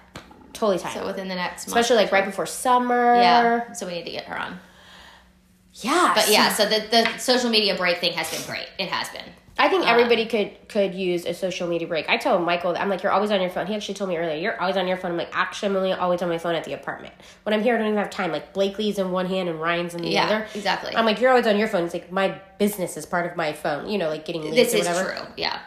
Totally 0.52 0.78
time. 0.78 0.92
So 0.92 1.06
within 1.06 1.28
the 1.28 1.36
next 1.36 1.68
month. 1.68 1.78
Especially 1.78 1.96
like 2.02 2.12
right 2.12 2.24
before 2.24 2.44
summer. 2.44 3.14
Yeah. 3.14 3.72
So 3.72 3.86
we 3.86 3.94
need 3.94 4.04
to 4.04 4.10
get 4.10 4.24
her 4.24 4.38
on. 4.38 4.58
Yeah. 5.80 6.12
But 6.14 6.30
yeah, 6.30 6.52
so 6.52 6.66
the 6.66 6.86
the 6.90 7.18
social 7.18 7.50
media 7.50 7.76
break 7.76 7.98
thing 7.98 8.12
has 8.14 8.30
been 8.30 8.44
great. 8.46 8.68
It 8.78 8.88
has 8.88 9.08
been. 9.10 9.24
I 9.60 9.68
think 9.68 9.82
Um, 9.82 9.88
everybody 9.88 10.24
could 10.26 10.68
could 10.68 10.94
use 10.94 11.24
a 11.26 11.34
social 11.34 11.66
media 11.68 11.88
break. 11.88 12.08
I 12.08 12.16
tell 12.16 12.38
Michael 12.38 12.72
that 12.74 12.80
I'm 12.80 12.88
like, 12.88 13.02
you're 13.02 13.10
always 13.10 13.32
on 13.32 13.40
your 13.40 13.50
phone. 13.50 13.66
He 13.66 13.74
actually 13.74 13.94
told 13.94 14.08
me 14.08 14.16
earlier, 14.16 14.36
you're 14.36 14.60
always 14.60 14.76
on 14.76 14.86
your 14.86 14.96
phone. 14.96 15.10
I'm 15.12 15.16
like, 15.16 15.30
actually, 15.32 15.70
I'm 15.70 15.76
only 15.76 15.92
always 15.92 16.22
on 16.22 16.28
my 16.28 16.38
phone 16.38 16.54
at 16.54 16.62
the 16.64 16.74
apartment. 16.74 17.12
When 17.42 17.52
I'm 17.54 17.62
here, 17.62 17.74
I 17.74 17.78
don't 17.78 17.88
even 17.88 17.98
have 17.98 18.10
time. 18.10 18.30
Like 18.30 18.52
Blakely's 18.52 18.98
in 19.00 19.10
one 19.10 19.26
hand 19.26 19.48
and 19.48 19.60
Ryan's 19.60 19.94
in 19.94 20.02
the 20.02 20.10
Yeah, 20.10 20.26
other. 20.26 20.46
exactly. 20.54 20.94
I'm 20.94 21.04
like, 21.04 21.20
you're 21.20 21.30
always 21.30 21.46
on 21.48 21.58
your 21.58 21.66
phone. 21.66 21.84
It's 21.84 21.94
like 21.94 22.12
my 22.12 22.40
business 22.58 22.96
is 22.96 23.04
part 23.04 23.26
of 23.28 23.36
my 23.36 23.52
phone. 23.52 23.88
You 23.88 23.98
know, 23.98 24.08
like 24.08 24.24
getting 24.24 24.42
leads 24.42 24.54
This 24.56 24.74
or 24.74 24.76
is 24.78 24.86
whatever. 24.86 25.10
true. 25.16 25.26
Yeah. 25.36 25.58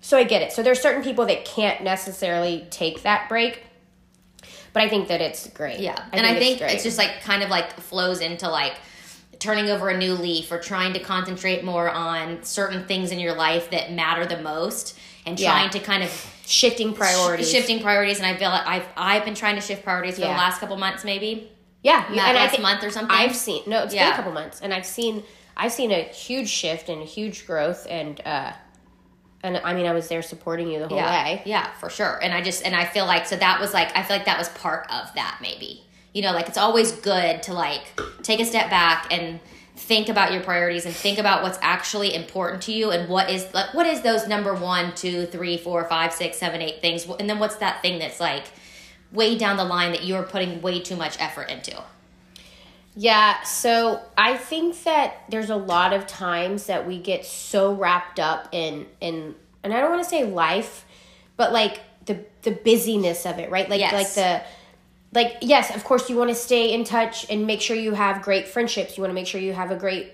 So 0.00 0.18
I 0.18 0.24
get 0.24 0.42
it. 0.42 0.50
So 0.52 0.64
there's 0.64 0.80
certain 0.80 1.04
people 1.04 1.26
that 1.26 1.44
can't 1.44 1.84
necessarily 1.84 2.66
take 2.70 3.02
that 3.02 3.28
break, 3.28 3.62
but 4.72 4.82
I 4.82 4.88
think 4.88 5.06
that 5.08 5.20
it's 5.20 5.48
great. 5.50 5.78
Yeah. 5.78 6.04
and 6.12 6.26
I 6.26 6.36
think 6.40 6.58
great. 6.58 6.72
it's 6.74 6.82
just 6.82 6.98
like 6.98 7.20
kind 7.22 7.44
of 7.44 7.50
like 7.50 7.78
flows 7.78 8.20
into 8.20 8.48
like 8.48 8.74
turning 9.42 9.68
over 9.68 9.88
a 9.88 9.96
new 9.98 10.14
leaf 10.14 10.52
or 10.52 10.58
trying 10.58 10.92
to 10.92 11.00
concentrate 11.00 11.64
more 11.64 11.90
on 11.90 12.42
certain 12.44 12.84
things 12.86 13.10
in 13.10 13.18
your 13.18 13.34
life 13.34 13.70
that 13.70 13.92
matter 13.92 14.24
the 14.24 14.40
most 14.40 14.96
and 15.26 15.38
Yeah. 15.38 15.50
trying 15.50 15.70
to 15.70 15.80
kind 15.80 16.02
of 16.04 16.10
shifting 16.46 16.94
priorities. 16.94 17.50
shifting 17.50 17.80
priorities 17.82 18.18
and 18.18 18.26
I 18.26 18.36
feel 18.36 18.50
like 18.50 18.66
I've 18.66 18.86
I've 18.96 19.24
been 19.24 19.34
trying 19.34 19.56
to 19.56 19.60
shift 19.60 19.82
priorities 19.82 20.14
for 20.14 20.22
Yeah. 20.22 20.32
the 20.34 20.38
last 20.38 20.60
couple 20.60 20.76
months 20.76 21.02
maybe. 21.04 21.50
Yeah, 21.82 22.04
you- 22.12 22.20
and 22.20 22.38
I 22.38 22.44
last 22.44 22.60
month 22.60 22.84
or 22.84 22.90
something? 22.90 23.14
I've 23.14 23.34
seen 23.34 23.62
no, 23.66 23.82
it's 23.82 23.92
been 23.94 24.06
a 24.12 24.14
couple 24.14 24.30
months, 24.32 24.60
and 24.60 24.72
I've 24.72 24.86
seen 24.86 25.24
I've 25.56 25.72
seen 25.72 25.90
a 25.90 26.02
huge 26.04 26.48
shift 26.48 26.88
and 26.88 27.02
a 27.02 27.04
huge 27.04 27.44
growth, 27.46 27.86
and 27.90 28.20
uh, 28.24 28.52
and 29.42 29.56
I 29.64 29.74
mean 29.74 29.86
I 29.86 29.92
was 29.92 30.06
there 30.08 30.22
supporting 30.22 30.70
you 30.70 30.78
the 30.78 30.86
whole 30.88 30.96
yeah. 30.98 31.24
way. 31.24 31.42
Yeah, 31.44 31.66
for 31.80 31.90
sure. 31.90 32.20
And 32.22 32.32
I 32.32 32.40
just 32.42 32.64
and 32.64 32.76
I 32.76 32.84
feel 32.84 33.06
like 33.06 33.26
so 33.26 33.34
that 33.36 33.60
was 33.60 33.74
like 33.74 33.96
I 33.96 34.02
feel 34.04 34.16
like 34.16 34.26
that 34.26 34.38
was 34.38 34.48
part 34.50 34.86
of 34.92 35.12
that 35.14 35.38
maybe. 35.42 35.84
You 36.12 36.22
know, 36.22 36.32
like 36.32 36.48
it's 36.48 36.58
always 36.58 36.92
good 36.92 37.42
to 37.44 37.54
like 37.54 37.82
take 38.22 38.40
a 38.40 38.44
step 38.44 38.68
back 38.70 39.12
and 39.12 39.40
think 39.74 40.08
about 40.08 40.32
your 40.32 40.42
priorities 40.42 40.84
and 40.86 40.94
think 40.94 41.18
about 41.18 41.42
what's 41.42 41.58
actually 41.62 42.14
important 42.14 42.62
to 42.62 42.72
you 42.72 42.90
and 42.90 43.08
what 43.08 43.30
is 43.30 43.52
like 43.54 43.72
what 43.74 43.86
is 43.86 44.02
those 44.02 44.28
number 44.28 44.54
one, 44.54 44.94
two, 44.94 45.26
three, 45.26 45.56
four, 45.56 45.84
five, 45.84 46.12
six, 46.12 46.38
seven, 46.38 46.60
eight 46.60 46.80
things 46.80 47.06
and 47.18 47.28
then 47.28 47.38
what's 47.38 47.56
that 47.56 47.82
thing 47.82 47.98
that's 47.98 48.20
like 48.20 48.44
way 49.10 49.36
down 49.36 49.56
the 49.56 49.64
line 49.64 49.92
that 49.92 50.04
you're 50.04 50.22
putting 50.22 50.62
way 50.62 50.80
too 50.80 50.96
much 50.96 51.20
effort 51.20 51.48
into. 51.50 51.82
Yeah, 52.94 53.42
so 53.42 54.02
I 54.18 54.36
think 54.36 54.82
that 54.84 55.24
there's 55.30 55.48
a 55.50 55.56
lot 55.56 55.94
of 55.94 56.06
times 56.06 56.66
that 56.66 56.86
we 56.86 56.98
get 56.98 57.24
so 57.24 57.72
wrapped 57.74 58.20
up 58.20 58.48
in 58.52 58.86
in 59.00 59.34
and 59.64 59.72
I 59.72 59.80
don't 59.80 59.90
want 59.90 60.02
to 60.02 60.08
say 60.08 60.24
life, 60.24 60.84
but 61.36 61.52
like 61.52 61.80
the 62.04 62.24
the 62.42 62.50
busyness 62.50 63.24
of 63.24 63.38
it, 63.38 63.50
right? 63.50 63.68
Like 63.68 63.80
Yes. 63.80 63.92
like 63.92 64.12
the 64.14 64.42
like 65.12 65.36
yes, 65.42 65.74
of 65.74 65.84
course 65.84 66.08
you 66.10 66.16
want 66.16 66.30
to 66.30 66.34
stay 66.34 66.72
in 66.72 66.84
touch 66.84 67.26
and 67.30 67.46
make 67.46 67.60
sure 67.60 67.76
you 67.76 67.92
have 67.94 68.22
great 68.22 68.48
friendships. 68.48 68.96
You 68.96 69.02
want 69.02 69.10
to 69.10 69.14
make 69.14 69.26
sure 69.26 69.40
you 69.40 69.52
have 69.52 69.70
a 69.70 69.76
great 69.76 70.12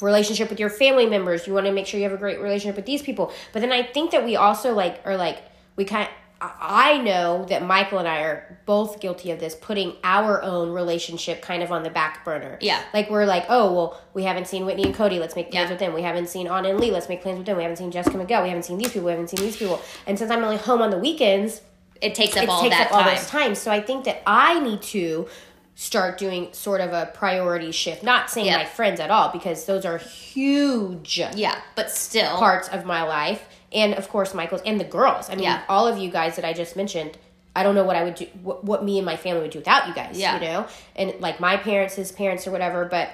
relationship 0.00 0.50
with 0.50 0.60
your 0.60 0.70
family 0.70 1.06
members. 1.06 1.46
You 1.46 1.54
want 1.54 1.66
to 1.66 1.72
make 1.72 1.86
sure 1.86 1.98
you 1.98 2.04
have 2.04 2.12
a 2.12 2.20
great 2.20 2.40
relationship 2.40 2.76
with 2.76 2.86
these 2.86 3.02
people. 3.02 3.32
But 3.52 3.60
then 3.60 3.72
I 3.72 3.82
think 3.82 4.10
that 4.12 4.24
we 4.24 4.36
also 4.36 4.74
like 4.74 5.00
are 5.04 5.16
like 5.16 5.42
we 5.76 5.84
kind 5.84 6.08
I 6.40 6.98
know 6.98 7.46
that 7.46 7.64
Michael 7.64 7.98
and 7.98 8.06
I 8.06 8.20
are 8.20 8.60
both 8.64 9.00
guilty 9.00 9.32
of 9.32 9.40
this, 9.40 9.56
putting 9.56 9.96
our 10.04 10.40
own 10.40 10.70
relationship 10.70 11.42
kind 11.42 11.64
of 11.64 11.72
on 11.72 11.82
the 11.82 11.90
back 11.90 12.24
burner. 12.24 12.58
Yeah. 12.60 12.80
Like 12.94 13.10
we're 13.10 13.24
like, 13.24 13.46
oh 13.48 13.72
well, 13.72 14.00
we 14.14 14.22
haven't 14.22 14.46
seen 14.46 14.64
Whitney 14.64 14.84
and 14.84 14.94
Cody. 14.94 15.18
Let's 15.18 15.34
make 15.34 15.50
plans 15.50 15.66
Yeah. 15.66 15.70
with 15.72 15.80
them. 15.80 15.94
We 15.94 16.02
haven't 16.02 16.28
seen 16.28 16.46
Anna 16.46 16.68
and 16.68 16.78
Lee. 16.78 16.92
Let's 16.92 17.08
make 17.08 17.22
plans 17.22 17.38
with 17.38 17.46
them. 17.46 17.56
We 17.56 17.64
haven't 17.64 17.78
seen 17.78 17.90
Jessica 17.90 18.16
Miguel. 18.16 18.44
We 18.44 18.50
haven't 18.50 18.62
seen 18.64 18.78
these 18.78 18.92
people. 18.92 19.06
We 19.06 19.12
haven't 19.12 19.30
seen 19.30 19.40
these 19.40 19.56
people. 19.56 19.80
And 20.06 20.16
since 20.16 20.30
I'm 20.30 20.44
only 20.44 20.58
home 20.58 20.80
on 20.80 20.90
the 20.90 20.98
weekends, 20.98 21.60
It 22.00 22.14
takes 22.14 22.36
up 22.36 22.44
it 22.44 22.48
all 22.48 22.62
takes 22.62 22.76
that 22.76 22.86
up 22.88 22.92
all 22.94 23.02
time. 23.02 23.14
those 23.16 23.26
times. 23.26 23.58
So 23.58 23.70
I 23.70 23.80
think 23.80 24.04
that 24.04 24.22
I 24.26 24.60
need 24.60 24.82
to 24.82 25.28
start 25.74 26.18
doing 26.18 26.48
sort 26.52 26.80
of 26.80 26.92
a 26.92 27.06
priority 27.14 27.70
shift. 27.72 28.02
Not 28.02 28.30
saying 28.30 28.46
Yeah. 28.46 28.58
my 28.58 28.64
friends 28.64 28.98
at 29.00 29.10
all 29.10 29.30
because 29.30 29.64
those 29.64 29.84
are 29.84 29.98
huge 29.98 31.18
Yeah, 31.34 31.60
but 31.76 31.90
still 31.90 32.36
parts 32.36 32.68
of 32.68 32.84
my 32.84 33.02
life, 33.02 33.44
and 33.72 33.94
of 33.94 34.08
course 34.08 34.34
Michael's 34.34 34.62
and 34.66 34.80
the 34.80 34.84
girls. 34.84 35.28
I 35.30 35.34
mean, 35.34 35.44
Yeah. 35.44 35.62
all 35.68 35.86
of 35.86 35.98
you 35.98 36.10
guys 36.10 36.36
that 36.36 36.44
I 36.44 36.52
just 36.52 36.74
mentioned. 36.76 37.16
I 37.56 37.64
don't 37.64 37.74
know 37.74 37.82
what 37.84 37.96
I 37.96 38.04
would 38.04 38.14
do, 38.14 38.26
what, 38.42 38.62
what 38.62 38.84
me 38.84 38.98
and 38.98 39.06
my 39.06 39.16
family 39.16 39.42
would 39.42 39.50
do 39.50 39.58
without 39.58 39.88
you 39.88 39.94
guys. 39.94 40.16
Yeah. 40.16 40.34
you 40.34 40.40
know, 40.46 40.66
and 40.94 41.14
like 41.18 41.40
my 41.40 41.56
parents, 41.56 41.94
his 41.94 42.12
parents, 42.12 42.46
or 42.46 42.52
whatever. 42.52 42.84
But 42.84 43.10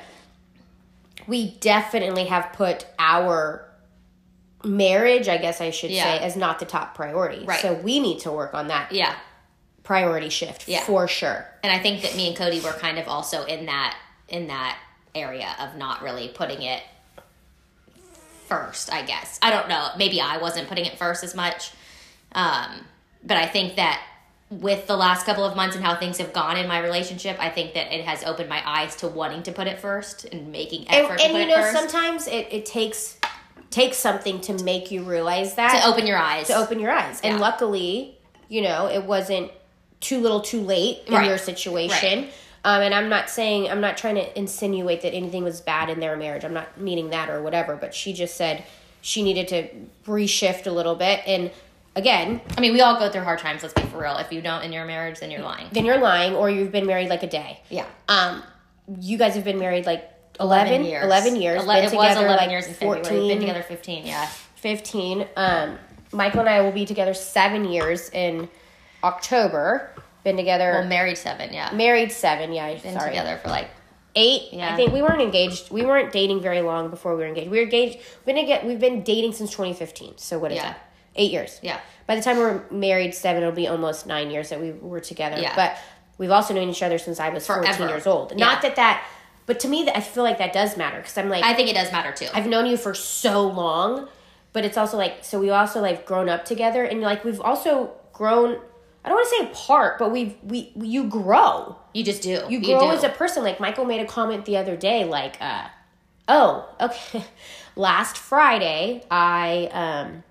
we 1.26 1.52
definitely 1.60 2.24
have 2.26 2.52
put 2.52 2.84
our 2.98 3.64
marriage, 4.64 5.28
I 5.28 5.36
guess 5.38 5.60
I 5.60 5.70
should 5.70 5.90
Yeah. 5.90 6.04
say, 6.04 6.18
as 6.24 6.36
not 6.36 6.58
the 6.58 6.64
top 6.64 6.94
priority. 6.94 7.44
Right. 7.44 7.60
So 7.60 7.74
we 7.74 8.00
need 8.00 8.20
to 8.20 8.30
work 8.32 8.54
on 8.54 8.68
that 8.68 8.92
Yeah. 8.92 9.14
priority 9.82 10.28
shift 10.30 10.66
Yeah. 10.68 10.80
for 10.84 11.06
sure. 11.08 11.46
and 11.62 11.72
I 11.72 11.78
think 11.78 12.02
that 12.02 12.14
me 12.14 12.28
and 12.28 12.36
Cody 12.36 12.60
were 12.60 12.72
kind 12.72 12.98
of 12.98 13.08
also 13.08 13.44
in 13.44 13.66
that 13.66 13.96
in 14.28 14.46
that 14.48 14.76
area 15.14 15.54
of 15.60 15.76
not 15.76 16.02
really 16.02 16.28
putting 16.28 16.62
it 16.62 16.82
first. 18.48 18.92
I 18.92 19.02
guess 19.02 19.38
I 19.42 19.50
don't 19.50 19.68
know. 19.68 19.88
Maybe 19.96 20.20
I 20.20 20.36
wasn't 20.38 20.68
putting 20.68 20.84
it 20.86 20.98
first 20.98 21.24
as 21.24 21.34
much, 21.34 21.70
um, 22.32 22.86
but 23.22 23.36
I 23.36 23.46
think 23.46 23.76
that 23.76 24.02
with 24.50 24.86
the 24.86 24.96
last 24.96 25.24
couple 25.26 25.44
of 25.44 25.56
months 25.56 25.74
and 25.74 25.84
how 25.84 25.96
things 25.96 26.18
have 26.18 26.32
gone 26.32 26.56
in 26.56 26.68
my 26.68 26.78
relationship, 26.78 27.36
I 27.40 27.48
think 27.50 27.74
that 27.74 27.92
it 27.92 28.04
has 28.04 28.22
opened 28.24 28.48
my 28.48 28.62
eyes 28.64 28.94
to 28.96 29.08
wanting 29.08 29.42
to 29.44 29.52
put 29.52 29.66
it 29.66 29.78
first 29.78 30.26
and 30.26 30.52
making 30.52 30.86
And, 30.88 31.04
effort 31.06 31.18
to 31.18 31.24
and 31.24 31.32
put 31.32 31.40
you 31.40 31.46
know, 31.48 31.54
first 31.56 31.72
sometimes 31.76 32.26
it, 32.28 32.48
it 32.52 32.66
takes 32.66 33.16
takes 33.70 33.96
something 33.96 34.40
to 34.42 34.62
make 34.64 34.90
you 34.90 35.02
realize 35.02 35.54
that 35.54 35.80
to 35.82 35.86
open 35.88 36.06
your 36.06 36.18
eyes. 36.18 36.46
to 36.48 36.54
open 36.54 36.78
your 36.78 36.92
eyes. 36.92 37.20
And 37.24 37.34
Yeah. 37.34 37.40
luckily, 37.40 38.16
you 38.48 38.62
know, 38.62 38.86
it 38.86 39.04
wasn't 39.04 39.50
too 40.00 40.20
little 40.20 40.40
too 40.40 40.60
late 40.60 41.02
in 41.06 41.14
Right. 41.14 41.26
your 41.26 41.38
situation. 41.38 42.28
Um, 42.64 42.80
and 42.82 42.94
I'm 42.94 43.08
not 43.08 43.28
saying, 43.28 43.70
I'm 43.70 43.80
not 43.80 43.96
trying 43.98 44.14
to 44.14 44.38
insinuate 44.38 45.02
that 45.02 45.12
anything 45.12 45.44
was 45.44 45.60
bad 45.60 45.90
in 45.90 46.00
their 46.00 46.16
marriage. 46.16 46.44
I'm 46.44 46.54
not 46.54 46.78
meaning 46.80 47.10
that 47.10 47.28
or 47.28 47.42
whatever, 47.42 47.76
but 47.76 47.94
she 47.94 48.12
just 48.12 48.36
said 48.36 48.64
she 49.02 49.22
needed 49.22 49.48
to 49.48 49.68
reshift 50.10 50.66
a 50.66 50.70
little 50.70 50.94
bit. 50.94 51.20
And 51.26 51.50
again, 51.96 52.40
I 52.56 52.60
mean, 52.60 52.72
we 52.72 52.80
all 52.80 52.98
go 52.98 53.10
through 53.10 53.24
hard 53.24 53.38
times. 53.40 53.62
Let's 53.62 53.74
be 53.74 53.82
for 53.82 53.98
real. 53.98 54.16
If 54.16 54.32
you 54.32 54.40
don't 54.40 54.62
in 54.62 54.72
your 54.72 54.84
marriage, 54.86 55.20
then 55.20 55.30
you're 55.30 55.42
lying. 55.42 55.66
then 55.72 55.84
you're 55.84 55.98
lying 55.98 56.34
or 56.34 56.48
you've 56.48 56.72
been 56.72 56.86
married 56.86 57.08
like 57.10 57.22
a 57.22 57.26
day. 57.28 57.60
Yeah. 57.68 57.84
Um, 58.08 58.42
you 59.00 59.18
guys 59.18 59.34
have 59.34 59.44
been 59.44 59.58
married 59.58 59.84
like 59.84 60.10
11, 60.40 60.66
11 60.68 60.86
years. 60.86 61.04
11 61.04 61.36
years. 61.36 61.62
Ele- 61.62 61.66
been 61.66 61.76
it 61.76 61.82
was 61.84 61.90
together 61.92 62.26
11 62.26 62.36
like 62.36 62.50
years 62.50 62.66
in 62.66 62.74
February. 62.74 63.02
14, 63.04 63.18
We've 63.20 63.28
been 63.28 63.40
together 63.40 63.62
15, 63.62 64.06
yeah. 64.06 64.26
15. 64.56 65.26
Um, 65.36 65.78
Michael 66.12 66.40
and 66.40 66.48
I 66.48 66.60
will 66.60 66.72
be 66.72 66.86
together 66.86 67.14
seven 67.14 67.64
years 67.64 68.08
in 68.10 68.48
October. 69.02 69.90
been 70.24 70.36
together. 70.36 70.70
Well, 70.72 70.86
married 70.86 71.18
seven, 71.18 71.52
yeah. 71.52 71.70
married 71.72 72.10
seven. 72.12 72.52
Yeah, 72.52 72.72
Been 72.74 72.94
sorry, 72.94 73.10
together 73.10 73.38
for 73.42 73.48
like 73.50 73.68
eight. 74.16 74.52
Yeah. 74.52 74.72
I 74.72 74.76
think 74.76 74.92
we 74.92 75.02
weren't 75.02 75.20
engaged. 75.20 75.70
We 75.70 75.84
weren't 75.84 76.12
dating 76.12 76.40
very 76.40 76.62
long 76.62 76.88
before 76.90 77.14
we 77.14 77.22
were 77.22 77.28
engaged. 77.28 77.50
We 77.50 77.58
were 77.58 77.64
engaged. 77.64 77.98
We've 78.24 78.34
been 78.34 78.46
get. 78.46 78.64
We've 78.64 78.78
been 78.80 79.02
dating 79.02 79.32
since 79.34 79.50
2015. 79.50 80.18
So 80.18 80.38
what 80.38 80.50
is 80.52 80.56
Yeah. 80.56 80.62
that? 80.68 80.78
Eight 81.16 81.30
years. 81.30 81.60
yeah. 81.62 81.78
By 82.06 82.16
the 82.16 82.22
time 82.22 82.38
we're 82.38 82.62
married, 82.70 83.14
seven, 83.14 83.42
it'll 83.42 83.54
be 83.54 83.68
almost 83.68 84.06
nine 84.06 84.30
years 84.30 84.48
that 84.50 84.60
we 84.60 84.72
were 84.72 85.00
together. 85.00 85.40
Yeah. 85.40 85.54
But 85.54 85.78
we've 86.18 86.30
also 86.30 86.52
known 86.54 86.68
each 86.68 86.82
other 86.82 86.98
since 86.98 87.20
I 87.20 87.28
was 87.30 87.46
14 87.46 87.88
years 87.88 88.06
old. 88.06 88.32
Yeah. 88.32 88.38
Not 88.46 88.62
that 88.62 88.76
that, 88.76 89.04
but 89.46 89.60
to 89.60 89.68
me, 89.68 89.88
I 89.88 90.00
feel 90.00 90.22
like 90.22 90.38
that 90.38 90.52
does 90.52 90.76
matter 90.76 90.96
because 90.96 91.16
I'm 91.18 91.28
like, 91.28 91.44
I 91.44 91.54
think 91.54 91.68
it 91.68 91.74
does 91.74 91.92
matter 91.92 92.12
too. 92.12 92.28
I've 92.32 92.46
known 92.46 92.66
you 92.66 92.76
for 92.76 92.94
so 92.94 93.46
long, 93.46 94.08
but 94.52 94.64
it's 94.64 94.78
also 94.78 94.96
like, 94.96 95.22
so 95.22 95.38
we 95.38 95.50
also 95.50 95.80
like 95.80 96.06
grown 96.06 96.28
up 96.28 96.44
together 96.44 96.84
and 96.84 97.00
like 97.02 97.24
we've 97.24 97.40
also 97.40 97.92
grown, 98.12 98.58
I 99.04 99.08
don't 99.08 99.18
want 99.18 99.28
to 99.28 99.36
say 99.36 99.50
apart, 99.50 99.98
but 99.98 100.10
we've, 100.10 100.34
we, 100.42 100.72
you 100.76 101.04
grow. 101.04 101.76
you 101.92 102.04
just 102.04 102.22
do. 102.22 102.42
You 102.48 102.60
grow 102.62 102.80
do. 102.80 102.90
as 102.90 103.04
a 103.04 103.10
person. 103.10 103.42
Like 103.42 103.60
Michael 103.60 103.84
made 103.84 104.00
a 104.00 104.06
comment 104.06 104.46
the 104.46 104.56
other 104.56 104.76
day, 104.76 105.04
like, 105.04 105.36
uh, 105.40 105.68
oh, 106.26 106.68
okay. 106.80 107.24
Last 107.76 108.16
Friday, 108.16 109.04
I 109.10 109.68
um, 109.72 110.22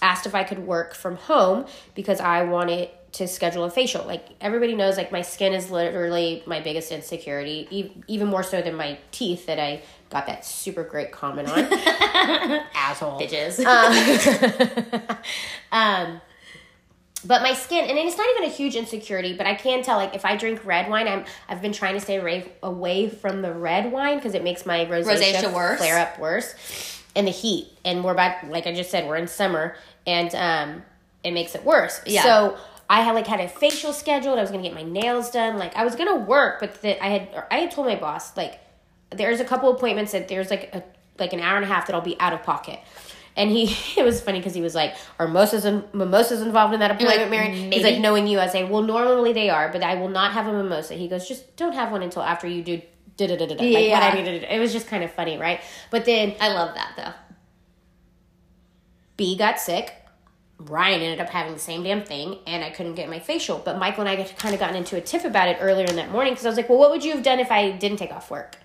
asked 0.00 0.26
if 0.26 0.34
I 0.34 0.44
could 0.44 0.60
work 0.60 0.94
from 0.94 1.16
home 1.16 1.66
because 1.94 2.20
I 2.20 2.44
wanted 2.44 2.88
to 3.12 3.26
schedule 3.26 3.64
a 3.64 3.70
facial. 3.70 4.04
Like 4.04 4.26
everybody 4.40 4.74
knows, 4.74 4.96
like 4.96 5.12
my 5.12 5.22
skin 5.22 5.52
is 5.52 5.70
literally 5.70 6.42
my 6.46 6.60
biggest 6.60 6.92
insecurity, 6.92 7.94
even 8.06 8.28
more 8.28 8.42
so 8.42 8.60
than 8.60 8.74
my 8.74 8.98
teeth 9.10 9.46
that 9.46 9.58
I 9.58 9.82
got 10.10 10.26
that 10.26 10.44
super 10.44 10.84
great 10.84 11.12
comment 11.12 11.48
on. 11.48 11.58
Asshole. 12.74 13.20
bitches. 13.20 13.58
Um, 15.70 16.22
but 17.24 17.42
my 17.42 17.52
skin, 17.52 17.84
and 17.84 17.98
it's 17.98 18.16
not 18.16 18.26
even 18.36 18.48
a 18.48 18.52
huge 18.52 18.76
insecurity, 18.76 19.36
but 19.36 19.46
I 19.46 19.54
can 19.54 19.82
tell 19.82 19.96
like 19.96 20.14
if 20.14 20.24
I 20.24 20.36
drink 20.36 20.64
red 20.64 20.88
wine, 20.88 21.08
I'm 21.08 21.24
I've 21.48 21.60
been 21.60 21.72
trying 21.72 21.94
to 21.94 22.00
stay 22.00 22.16
away, 22.16 22.50
away 22.62 23.08
from 23.08 23.42
the 23.42 23.52
red 23.52 23.90
wine 23.92 24.16
because 24.16 24.34
it 24.34 24.44
makes 24.44 24.64
my 24.64 24.86
rosacea, 24.86 25.34
Rosacea 25.34 25.52
worse? 25.52 25.78
flare 25.78 25.98
up 25.98 26.18
worse, 26.18 27.02
and 27.16 27.26
the 27.26 27.32
heat. 27.32 27.68
And 27.84 28.04
we're 28.04 28.12
about 28.12 28.48
like 28.48 28.66
I 28.66 28.74
just 28.74 28.90
said, 28.90 29.08
we're 29.08 29.16
in 29.16 29.26
summer, 29.26 29.76
and 30.06 30.32
um, 30.34 30.82
it 31.24 31.32
makes 31.32 31.54
it 31.54 31.64
worse. 31.64 32.00
Yeah. 32.06 32.22
So 32.22 32.58
I 32.90 33.02
had 33.02 33.14
like 33.14 33.26
had 33.26 33.40
a 33.40 33.48
facial 33.48 33.92
scheduled. 33.92 34.38
I 34.38 34.42
was 34.42 34.50
gonna 34.50 34.62
get 34.62 34.74
my 34.74 34.82
nails 34.82 35.30
done. 35.30 35.58
Like 35.58 35.76
I 35.76 35.84
was 35.84 35.94
gonna 35.94 36.16
work, 36.16 36.60
but 36.60 36.80
the, 36.82 37.02
I 37.02 37.08
had 37.08 37.28
or 37.34 37.46
I 37.50 37.58
had 37.58 37.70
told 37.70 37.86
my 37.86 37.96
boss 37.96 38.36
like 38.36 38.60
there's 39.10 39.40
a 39.40 39.44
couple 39.44 39.70
appointments 39.70 40.12
that 40.12 40.28
there's 40.28 40.50
like 40.50 40.74
a 40.74 40.82
like 41.18 41.32
an 41.32 41.40
hour 41.40 41.56
and 41.56 41.64
a 41.64 41.68
half 41.68 41.86
that 41.86 41.94
I'll 41.94 42.00
be 42.00 42.18
out 42.20 42.32
of 42.32 42.42
pocket. 42.42 42.80
And 43.36 43.50
he, 43.50 43.76
it 44.00 44.04
was 44.04 44.20
funny 44.20 44.38
because 44.38 44.54
he 44.54 44.62
was 44.62 44.74
like, 44.74 44.94
"Are 45.18 45.28
mimosas 45.28 45.64
and 45.64 45.84
mimosas 45.92 46.40
involved 46.40 46.74
in 46.74 46.80
that 46.80 46.92
appointment, 46.92 47.20
like, 47.20 47.30
Mary?" 47.30 47.50
He's 47.70 47.84
like, 47.84 47.98
"Knowing 47.98 48.26
you, 48.26 48.40
I 48.40 48.48
say, 48.48 48.64
well, 48.64 48.82
normally 48.82 49.32
they 49.32 49.50
are, 49.50 49.68
but 49.70 49.82
I 49.82 49.94
will 49.96 50.08
not 50.08 50.32
have 50.32 50.46
a 50.46 50.52
mimosa." 50.52 50.94
He 50.94 51.08
goes, 51.08 51.28
"Just 51.28 51.56
don't 51.56 51.74
have 51.74 51.92
one 51.92 52.02
until 52.02 52.22
after 52.22 52.48
you 52.48 52.62
do." 52.62 52.80
Da, 53.16 53.26
da, 53.26 53.36
da, 53.36 53.46
da. 53.46 53.54
Like 53.54 53.90
what. 53.90 54.02
I 54.02 54.14
needed. 54.14 54.44
It 54.44 54.60
was 54.60 54.72
just 54.72 54.86
kind 54.86 55.02
of 55.04 55.12
funny, 55.12 55.38
right? 55.38 55.60
But 55.90 56.04
then 56.04 56.36
I 56.40 56.52
love 56.52 56.74
that 56.74 56.92
though. 56.96 57.12
B 59.16 59.36
got 59.36 59.58
sick. 59.58 59.92
Ryan 60.58 61.00
ended 61.02 61.20
up 61.20 61.28
having 61.28 61.52
the 61.54 61.60
same 61.60 61.84
damn 61.84 62.02
thing, 62.02 62.38
and 62.46 62.64
I 62.64 62.70
couldn't 62.70 62.94
get 62.94 63.08
my 63.08 63.20
facial. 63.20 63.58
But 63.58 63.78
Michael 63.78 64.00
and 64.00 64.08
I 64.08 64.16
got 64.16 64.36
kind 64.36 64.54
of 64.54 64.60
gotten 64.60 64.76
into 64.76 64.96
a 64.96 65.00
tiff 65.00 65.24
about 65.24 65.48
it 65.48 65.58
earlier 65.60 65.86
in 65.86 65.96
that 65.96 66.10
morning 66.10 66.32
because 66.32 66.46
I 66.46 66.48
was 66.48 66.56
like, 66.56 66.68
"Well, 66.68 66.78
what 66.78 66.90
would 66.90 67.04
you 67.04 67.12
have 67.12 67.22
done 67.22 67.38
if 67.38 67.52
I 67.52 67.70
didn't 67.70 67.98
take 67.98 68.12
off 68.12 68.30
work?" 68.30 68.56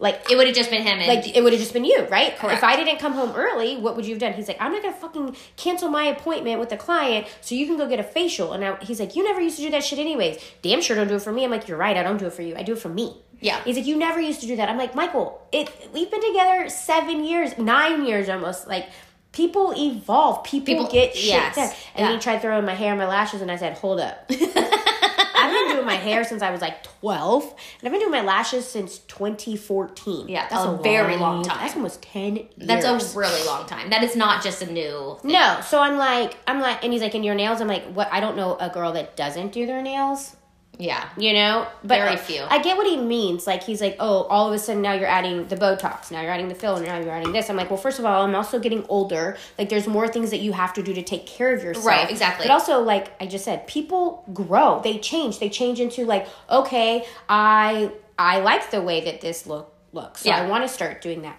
Like 0.00 0.30
It 0.30 0.36
would 0.36 0.46
have 0.46 0.54
just 0.54 0.70
been 0.70 0.82
him 0.82 0.98
and 0.98 1.08
like 1.08 1.36
it 1.36 1.42
would 1.42 1.52
have 1.52 1.60
just 1.60 1.72
been 1.72 1.84
you, 1.84 2.06
right? 2.06 2.36
Correct. 2.36 2.58
If 2.58 2.64
I 2.64 2.76
didn't 2.76 3.00
come 3.00 3.14
home 3.14 3.32
early, 3.34 3.76
what 3.78 3.96
would 3.96 4.06
you 4.06 4.12
have 4.12 4.20
done? 4.20 4.32
He's 4.32 4.46
like, 4.46 4.60
I'm 4.60 4.70
not 4.70 4.82
gonna 4.82 4.94
fucking 4.94 5.36
cancel 5.56 5.88
my 5.88 6.04
appointment 6.04 6.60
with 6.60 6.68
the 6.68 6.76
client 6.76 7.26
so 7.40 7.56
you 7.56 7.66
can 7.66 7.76
go 7.76 7.88
get 7.88 7.98
a 7.98 8.04
facial. 8.04 8.52
And 8.52 8.64
I, 8.64 8.76
he's 8.84 9.00
like, 9.00 9.16
you 9.16 9.24
never 9.24 9.40
used 9.40 9.56
to 9.56 9.62
do 9.62 9.70
that 9.70 9.82
shit 9.82 9.98
anyways. 9.98 10.38
Damn 10.62 10.82
sure 10.82 10.94
don't 10.94 11.08
do 11.08 11.16
it 11.16 11.22
for 11.22 11.32
me. 11.32 11.44
I'm 11.44 11.50
like, 11.50 11.66
you're 11.66 11.78
right. 11.78 11.96
I 11.96 12.04
don't 12.04 12.18
do 12.18 12.26
it 12.26 12.32
for 12.32 12.42
you. 12.42 12.54
I 12.56 12.62
do 12.62 12.74
it 12.74 12.78
for 12.78 12.88
me. 12.88 13.16
Yeah. 13.40 13.60
He's 13.64 13.76
like, 13.76 13.86
you 13.86 13.96
never 13.96 14.20
used 14.20 14.40
to 14.42 14.46
do 14.46 14.54
that. 14.56 14.68
I'm 14.68 14.78
like, 14.78 14.94
Michael, 14.94 15.42
it. 15.50 15.68
We've 15.92 16.10
been 16.10 16.22
together 16.24 16.68
seven 16.68 17.24
years, 17.24 17.58
nine 17.58 18.06
years 18.06 18.28
almost. 18.28 18.68
Like. 18.68 18.86
People 19.32 19.72
evolve. 19.76 20.42
People, 20.44 20.66
People- 20.66 20.86
get 20.90 21.14
shit 21.14 21.26
yes. 21.28 21.54
done. 21.54 21.70
And 21.94 22.06
Yeah. 22.06 22.12
he 22.14 22.18
tried 22.18 22.40
throwing 22.40 22.64
my 22.64 22.74
hair 22.74 22.90
and 22.90 22.98
my 22.98 23.06
lashes, 23.06 23.40
and 23.42 23.50
I 23.50 23.56
said, 23.56 23.76
"Hold 23.78 24.00
up." 24.00 24.24
I've 25.40 25.52
been 25.52 25.76
doing 25.76 25.86
my 25.86 25.94
hair 25.94 26.24
since 26.24 26.42
I 26.42 26.50
was 26.50 26.60
like 26.60 26.82
12, 27.00 27.42
and 27.44 27.52
I've 27.84 27.92
been 27.92 28.00
doing 28.00 28.10
my 28.10 28.22
lashes 28.22 28.66
since 28.68 28.98
2014. 28.98 30.28
Yeah, 30.28 30.46
that's 30.48 30.64
a 30.64 30.76
very 30.82 31.16
long 31.16 31.44
time. 31.44 31.58
That's 31.60 31.76
almost 31.76 32.02
10 32.02 32.36
years. 32.36 32.48
that's 32.58 32.84
a 32.84 33.18
really 33.18 33.46
long 33.46 33.64
time. 33.66 33.90
That 33.90 34.02
is 34.02 34.16
not 34.16 34.42
just 34.42 34.62
a 34.62 34.70
new 34.70 35.16
thing. 35.22 35.32
No, 35.32 35.60
so 35.64 35.80
I'm 35.80 35.96
like, 35.96 36.36
I'm 36.48 36.60
like, 36.60 36.82
and 36.82 36.92
he's 36.92 37.02
like, 37.02 37.14
and 37.14 37.24
your 37.24 37.34
nails? 37.36 37.60
I'm 37.60 37.68
like, 37.68 37.84
what? 37.92 38.08
I 38.12 38.20
don't 38.20 38.36
know 38.36 38.56
a 38.58 38.68
girl 38.68 38.92
that 38.92 39.16
doesn't 39.16 39.52
do 39.52 39.64
their 39.66 39.80
nails. 39.80 40.34
Yeah. 40.78 41.08
You 41.16 41.32
know, 41.32 41.66
but 41.82 41.98
Very 41.98 42.14
uh, 42.14 42.16
few. 42.16 42.42
I 42.48 42.62
get 42.62 42.76
what 42.76 42.86
he 42.86 42.96
means. 42.96 43.46
Like 43.48 43.64
he's 43.64 43.80
like, 43.80 43.96
oh, 43.98 44.22
all 44.24 44.46
of 44.46 44.54
a 44.54 44.58
sudden 44.58 44.80
now 44.80 44.92
you're 44.92 45.08
adding 45.08 45.48
the 45.48 45.56
Botox, 45.56 46.12
now 46.12 46.20
you're 46.22 46.30
adding 46.30 46.48
the 46.48 46.54
filler, 46.54 46.80
now 46.80 46.98
you're 46.98 47.10
adding 47.10 47.32
this. 47.32 47.50
I'm 47.50 47.56
like, 47.56 47.68
well, 47.68 47.78
first 47.78 47.98
of 47.98 48.04
all, 48.04 48.24
I'm 48.24 48.34
also 48.34 48.60
getting 48.60 48.86
older. 48.88 49.36
Like, 49.58 49.68
there's 49.68 49.88
more 49.88 50.06
things 50.06 50.30
that 50.30 50.38
you 50.38 50.52
have 50.52 50.72
to 50.74 50.82
do 50.82 50.94
to 50.94 51.02
take 51.02 51.26
care 51.26 51.52
of 51.52 51.64
yourself. 51.64 51.84
Right, 51.84 52.08
exactly. 52.08 52.46
But 52.46 52.52
also, 52.52 52.80
like 52.80 53.10
I 53.20 53.26
just 53.26 53.44
said, 53.44 53.66
people 53.66 54.24
grow. 54.32 54.80
They 54.82 54.98
change. 54.98 55.40
They 55.40 55.48
change 55.48 55.80
into 55.80 56.04
like, 56.04 56.28
okay, 56.48 57.04
I 57.28 57.90
I 58.18 58.40
like 58.40 58.70
the 58.70 58.80
way 58.80 59.00
that 59.02 59.20
this 59.20 59.46
look 59.46 59.72
looks, 59.92 60.22
so 60.22 60.28
Yeah. 60.28 60.42
I 60.42 60.46
want 60.48 60.62
to 60.64 60.68
start 60.68 61.02
doing 61.02 61.22
that. 61.22 61.38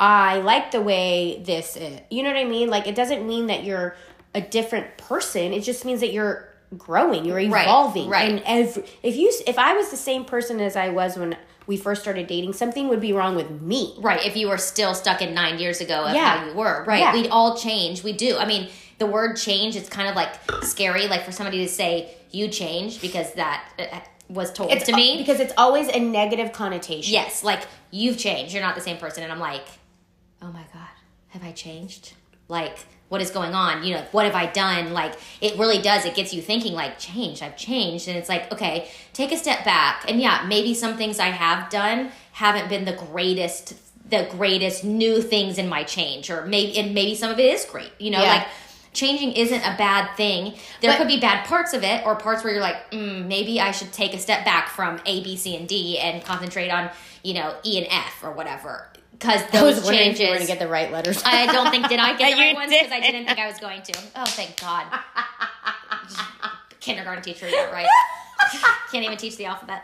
I 0.00 0.38
like 0.38 0.72
the 0.72 0.80
way 0.80 1.42
this 1.44 1.76
is. 1.76 2.00
You 2.10 2.24
know 2.24 2.30
what 2.30 2.38
I 2.38 2.44
mean? 2.44 2.68
Like 2.68 2.88
it 2.88 2.94
doesn't 2.96 3.26
mean 3.26 3.46
that 3.46 3.62
you're 3.62 3.94
a 4.34 4.40
different 4.40 4.96
person. 4.96 5.52
It 5.52 5.60
just 5.60 5.84
means 5.84 6.00
that 6.00 6.12
you're 6.12 6.48
growing, 6.78 7.24
you're 7.24 7.38
evolving. 7.38 8.08
right. 8.08 8.30
And 8.30 8.42
every 8.46 8.84
if 9.02 9.16
you 9.16 9.32
if 9.46 9.58
I 9.58 9.74
was 9.74 9.90
the 9.90 9.96
same 9.96 10.24
person 10.24 10.60
as 10.60 10.76
I 10.76 10.88
was 10.90 11.16
when 11.16 11.36
we 11.66 11.76
first 11.76 12.02
started 12.02 12.26
dating, 12.26 12.52
something 12.52 12.88
would 12.88 13.00
be 13.00 13.12
wrong 13.12 13.36
with 13.36 13.50
me. 13.62 13.94
Right. 13.98 14.24
If 14.24 14.36
you 14.36 14.48
were 14.48 14.58
still 14.58 14.94
stuck 14.94 15.22
in 15.22 15.32
nine 15.34 15.58
years 15.58 15.80
ago 15.80 16.04
of 16.04 16.14
Yeah. 16.14 16.38
how 16.38 16.46
you 16.46 16.54
were. 16.54 16.84
Right. 16.86 17.00
Yeah. 17.00 17.12
We'd 17.14 17.28
all 17.30 17.56
change. 17.56 18.02
We 18.04 18.12
do. 18.12 18.36
I 18.36 18.44
mean, 18.46 18.68
the 18.98 19.06
word 19.06 19.36
change 19.36 19.74
is 19.74 19.88
kind 19.88 20.08
of 20.08 20.14
like 20.14 20.34
scary, 20.62 21.08
like 21.08 21.24
for 21.24 21.32
somebody 21.32 21.58
to 21.64 21.68
say 21.68 22.14
you 22.30 22.48
changed 22.48 23.00
because 23.00 23.32
that 23.34 23.64
uh, 23.78 24.00
was 24.28 24.52
told 24.52 24.72
It's 24.72 24.86
to 24.86 24.94
me. 24.96 25.16
because 25.18 25.40
it's 25.40 25.52
always 25.56 25.88
a 25.88 25.98
negative 26.00 26.52
connotation. 26.52 27.12
yes, 27.12 27.42
like 27.42 27.62
you've 27.90 28.18
changed. 28.18 28.52
You're 28.52 28.62
not 28.62 28.74
the 28.74 28.80
same 28.80 28.98
person. 28.98 29.22
And 29.22 29.32
I'm 29.32 29.40
like, 29.40 29.64
oh 30.42 30.48
my 30.52 30.64
God, 30.72 30.88
have 31.28 31.42
I 31.44 31.52
changed? 31.52 32.12
Like, 32.48 32.76
what 33.08 33.20
is 33.20 33.30
going 33.30 33.54
on? 33.54 33.84
You 33.84 33.94
know, 33.94 34.04
what 34.12 34.24
have 34.24 34.34
I 34.34 34.46
done? 34.46 34.92
Like, 34.92 35.14
it 35.40 35.58
really 35.58 35.80
does. 35.80 36.04
It 36.04 36.14
gets 36.14 36.32
you 36.34 36.40
thinking, 36.42 36.72
like, 36.72 36.98
change, 36.98 37.42
I've 37.42 37.56
changed. 37.56 38.08
And 38.08 38.16
it's 38.16 38.28
like, 38.28 38.50
okay, 38.52 38.88
take 39.12 39.30
a 39.32 39.36
step 39.36 39.64
back. 39.64 40.04
And 40.08 40.20
yeah, 40.20 40.44
maybe 40.48 40.74
some 40.74 40.96
things 40.96 41.18
I 41.18 41.26
have 41.28 41.70
done 41.70 42.10
haven't 42.32 42.68
been 42.68 42.84
the 42.84 42.92
greatest, 42.94 43.74
the 44.10 44.26
greatest 44.30 44.84
new 44.84 45.20
things 45.22 45.58
in 45.58 45.68
my 45.68 45.84
change. 45.84 46.30
Or 46.30 46.44
maybe, 46.46 46.76
and 46.78 46.94
maybe 46.94 47.14
some 47.14 47.30
of 47.30 47.38
it 47.38 47.54
is 47.54 47.64
great. 47.64 47.92
You 47.98 48.10
know, 48.10 48.22
Yeah. 48.22 48.34
like, 48.34 48.46
changing 48.94 49.32
isn't 49.32 49.62
a 49.62 49.74
bad 49.76 50.16
thing. 50.16 50.54
There 50.80 50.90
But- 50.92 50.98
could 50.98 51.08
be 51.08 51.18
bad 51.18 51.46
parts 51.46 51.72
of 51.72 51.82
it, 51.84 52.04
or 52.06 52.14
parts 52.16 52.42
where 52.44 52.52
you're 52.52 52.62
like, 52.62 52.90
mm, 52.90 53.26
maybe 53.26 53.60
I 53.60 53.70
should 53.72 53.92
take 53.92 54.14
a 54.14 54.18
step 54.18 54.44
back 54.44 54.68
from 54.70 55.00
A, 55.04 55.22
B, 55.22 55.36
C, 55.36 55.56
and 55.56 55.66
D 55.68 55.98
and 55.98 56.24
concentrate 56.24 56.70
on, 56.70 56.90
you 57.22 57.34
know, 57.34 57.54
E 57.64 57.76
and 57.78 57.86
F 57.90 58.22
or 58.22 58.30
whatever. 58.30 58.88
Because 59.24 59.42
I 59.42 59.46
those 59.60 59.82
wondering 59.84 60.10
if 60.10 60.20
you 60.20 60.26
were 60.26 60.32
changes. 60.32 60.36
going 60.36 60.40
to 60.40 60.46
get 60.46 60.58
the 60.58 60.68
right 60.68 60.92
letters. 60.92 61.22
I 61.24 61.46
don't 61.46 61.70
think 61.70 61.88
did 61.88 61.98
I 61.98 62.16
get 62.16 62.32
the 62.36 62.42
right 62.42 62.54
ones 62.54 62.70
because 62.70 62.92
I 62.92 63.00
did. 63.00 63.12
didn't 63.12 63.26
think 63.28 63.38
I 63.38 63.46
was 63.46 63.58
going 63.58 63.80
to. 63.82 63.92
Oh, 64.16 64.24
thank 64.26 64.60
God. 64.60 64.86
Kindergarten 66.80 67.22
teacher, 67.22 67.48
yeah, 67.48 67.70
right. 67.70 67.86
Can't 68.92 69.04
even 69.04 69.16
teach 69.16 69.36
the 69.36 69.46
alphabet. 69.46 69.82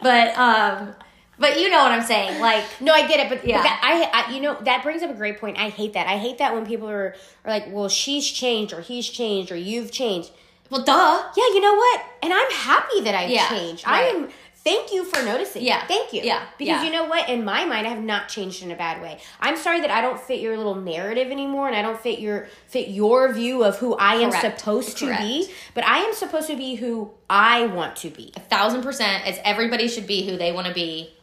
But 0.00 0.36
um, 0.38 0.94
but 1.40 1.58
you 1.60 1.68
know 1.70 1.78
what 1.82 1.90
I'm 1.90 2.02
saying, 2.04 2.40
like. 2.40 2.64
No, 2.80 2.92
I 2.92 3.08
get 3.08 3.18
it, 3.18 3.28
but 3.28 3.44
Yeah. 3.44 3.62
I, 3.64 4.08
I, 4.28 4.32
you 4.32 4.40
know, 4.40 4.56
that 4.62 4.84
brings 4.84 5.02
up 5.02 5.10
a 5.10 5.14
great 5.14 5.40
point. 5.40 5.58
I 5.58 5.70
hate 5.70 5.94
that. 5.94 6.06
I 6.06 6.16
hate 6.18 6.38
that 6.38 6.54
when 6.54 6.64
people 6.66 6.88
are, 6.88 7.16
are 7.44 7.50
like, 7.50 7.64
"Well, 7.72 7.88
she's 7.88 8.26
changed, 8.30 8.72
or 8.72 8.80
he's 8.80 9.08
changed, 9.08 9.50
or 9.50 9.56
you've 9.56 9.90
changed." 9.90 10.30
Well, 10.70 10.84
duh. 10.84 11.22
Yeah, 11.36 11.44
you 11.54 11.60
know 11.60 11.74
what? 11.74 12.02
And 12.22 12.32
I'm 12.32 12.50
happy 12.52 13.00
that 13.00 13.14
I've 13.14 13.30
Yeah, 13.30 13.48
changed. 13.48 13.84
right. 13.86 14.04
I 14.04 14.16
am. 14.16 14.28
Thank 14.68 14.92
you 14.92 15.04
for 15.04 15.24
noticing. 15.24 15.62
Yeah, 15.64 15.86
thank 15.86 16.12
you. 16.12 16.22
yeah, 16.22 16.42
because 16.58 16.82
yeah. 16.82 16.84
you 16.84 16.90
know 16.90 17.06
what? 17.06 17.28
In 17.28 17.44
my 17.44 17.64
mind, 17.64 17.86
I 17.86 17.90
have 17.90 18.02
not 18.02 18.28
changed 18.28 18.62
in 18.62 18.70
a 18.70 18.76
bad 18.76 19.00
way. 19.00 19.18
I'm 19.40 19.56
sorry 19.56 19.80
that 19.80 19.90
I 19.90 20.00
don't 20.00 20.20
fit 20.20 20.40
your 20.40 20.56
little 20.56 20.74
narrative 20.74 21.30
anymore, 21.30 21.66
and 21.68 21.76
I 21.76 21.82
don't 21.82 21.98
fit 21.98 22.18
your 22.18 22.48
fit 22.66 22.88
your 22.88 23.32
view 23.32 23.64
of 23.64 23.78
who 23.78 23.94
I 23.96 24.14
am 24.16 24.30
Correct. 24.30 24.58
supposed 24.60 24.98
to 24.98 25.06
Correct. 25.06 25.22
be. 25.22 25.48
But 25.74 25.84
I 25.84 25.98
am 25.98 26.12
supposed 26.12 26.48
to 26.48 26.56
be 26.56 26.74
who 26.74 27.10
I 27.30 27.66
want 27.66 27.96
to 27.96 28.10
be. 28.10 28.32
a 28.36 28.40
thousand 28.40 28.82
percent 28.82 29.26
as 29.26 29.38
everybody 29.44 29.88
should 29.88 30.06
be 30.06 30.28
who 30.28 30.36
they 30.36 30.52
want 30.52 30.66
to 30.66 30.74
be 30.74 31.14